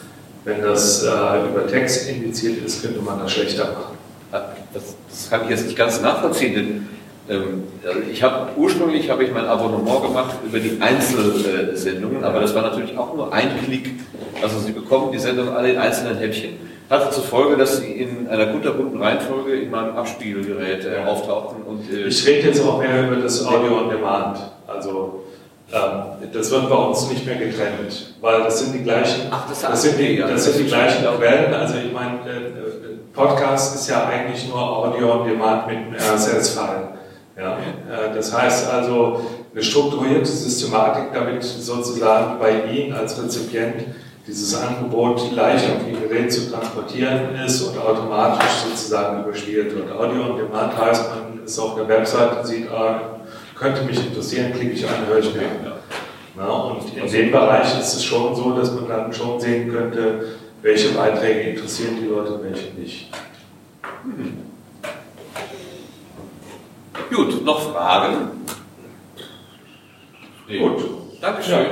wenn 0.45 0.63
das 0.63 1.05
äh, 1.05 1.09
über 1.49 1.67
Text 1.69 2.09
indiziert 2.09 2.65
ist, 2.65 2.83
könnte 2.83 3.01
man 3.01 3.19
das 3.19 3.33
schlechter 3.33 3.65
machen. 3.65 4.60
Das, 4.73 4.83
das 5.09 5.31
kann 5.31 5.43
ich 5.45 5.51
jetzt 5.51 5.67
nicht 5.67 5.77
ganz 5.77 6.01
nachvollziehen, 6.01 6.55
denn 6.55 6.89
ähm, 7.29 7.65
also 7.87 8.01
ich 8.11 8.23
habe 8.23 8.49
ursprünglich 8.57 9.11
habe 9.11 9.25
ich 9.25 9.33
mein 9.33 9.47
Abonnement 9.47 10.03
gemacht 10.03 10.37
über 10.47 10.59
die 10.61 10.79
Einzelsendungen, 10.81 12.23
aber 12.25 12.41
das 12.41 12.55
war 12.55 12.63
natürlich 12.63 12.97
auch 12.97 13.15
nur 13.15 13.33
ein 13.33 13.49
Klick. 13.65 13.91
Also 14.43 14.59
Sie 14.61 14.73
bekommen 14.73 15.13
die 15.13 15.19
Sendung 15.19 15.49
alle 15.51 15.73
in 15.73 15.79
einzelnen 15.79 16.17
Häppchen. 16.19 16.51
Hatte 16.89 17.11
zur 17.11 17.23
Folge, 17.23 17.57
dass 17.57 17.77
sie 17.79 17.87
in 17.93 18.27
einer 18.29 18.47
kunterbunden 18.47 19.01
Reihenfolge 19.01 19.53
in 19.61 19.71
meinem 19.71 19.97
Abspielgerät 19.97 20.85
äh, 20.85 21.09
auftauchten. 21.09 21.63
Und, 21.63 21.89
äh, 21.89 22.07
Ich 22.09 22.27
rede 22.27 22.49
jetzt 22.49 22.61
auch 22.65 22.79
mehr 22.79 23.07
über 23.07 23.15
das 23.17 23.47
Audio 23.47 23.79
on 23.79 23.91
Demand. 23.91 24.39
Also 24.67 25.23
ähm, 25.73 26.29
das 26.33 26.51
wird 26.51 26.69
bei 26.69 26.75
uns 26.75 27.09
nicht 27.09 27.25
mehr 27.27 27.37
getrennt, 27.37 28.15
weil 28.21 28.43
das 28.43 28.59
sind 28.59 28.73
die 28.75 28.83
gleichen, 28.83 29.29
Ach, 29.31 29.49
das- 29.49 29.61
das 29.63 29.83
sind 29.83 30.01
die, 30.01 30.17
ja, 30.17 30.27
das 30.27 30.45
sind 30.47 30.59
die 30.59 30.63
das 30.65 30.73
gleichen 30.73 31.05
verstehe 31.05 31.29
ich. 31.29 31.35
Quellen. 31.37 31.55
Also 31.55 31.75
ich 31.77 31.93
meine, 31.93 32.15
äh, 32.29 32.90
Podcast 33.13 33.75
ist 33.75 33.89
ja 33.89 34.07
eigentlich 34.07 34.49
nur 34.49 34.61
Audio 34.61 35.13
on 35.13 35.29
Demand 35.29 35.67
mit 35.67 35.77
einem 35.77 35.95
RSS-File. 35.95 36.89
Ja, 37.37 37.57
äh, 37.57 38.15
das 38.15 38.37
heißt 38.37 38.71
also 38.71 39.21
eine 39.53 39.63
strukturierte 39.63 40.27
Systematik, 40.27 41.13
damit 41.13 41.43
sozusagen 41.43 42.39
bei 42.39 42.65
Ihnen 42.67 42.93
als 42.93 43.21
Rezipient 43.21 43.87
dieses 44.27 44.55
Angebot 44.55 45.33
leicht 45.33 45.65
auf 45.65 45.89
Ihr 45.91 46.09
Gerät 46.09 46.33
zu 46.33 46.51
transportieren 46.51 47.35
ist 47.45 47.63
und 47.63 47.79
automatisch 47.79 48.51
sozusagen 48.69 49.25
überspielt 49.25 49.75
wird. 49.75 49.91
Audio 49.91 50.23
on 50.23 50.37
Demand 50.37 50.77
heißt, 50.77 51.11
man 51.11 51.45
ist 51.45 51.59
auf 51.59 51.75
der 51.75 51.89
Webseite, 51.89 52.47
sieht, 52.47 52.71
ah, 52.71 53.21
könnte 53.59 53.83
mich 53.83 53.99
interessieren, 53.99 54.53
klicke 54.53 54.73
ich 54.73 54.87
an, 54.87 55.07
höre 55.09 55.19
ich 55.19 55.35
mir. 55.35 55.43
Na, 56.37 56.49
und 56.49 56.97
in 56.97 57.11
dem 57.11 57.33
Bereich 57.33 57.79
ist 57.79 57.95
es 57.95 58.05
schon 58.05 58.35
so, 58.37 58.53
dass 58.53 58.73
man 58.73 58.89
dann 58.89 59.13
schon 59.13 59.41
sehen 59.41 59.71
könnte, 59.71 60.25
welche 60.63 60.91
Beiträge 60.91 61.51
interessieren 61.51 61.97
die 62.01 62.07
Leute, 62.07 62.41
welche 62.43 62.75
nicht. 62.75 63.11
Gut, 67.11 67.45
noch 67.45 67.73
Fragen? 67.73 68.31
Gut. 70.47 70.85
Dankeschön. 71.21 71.55
Ja, 71.55 71.71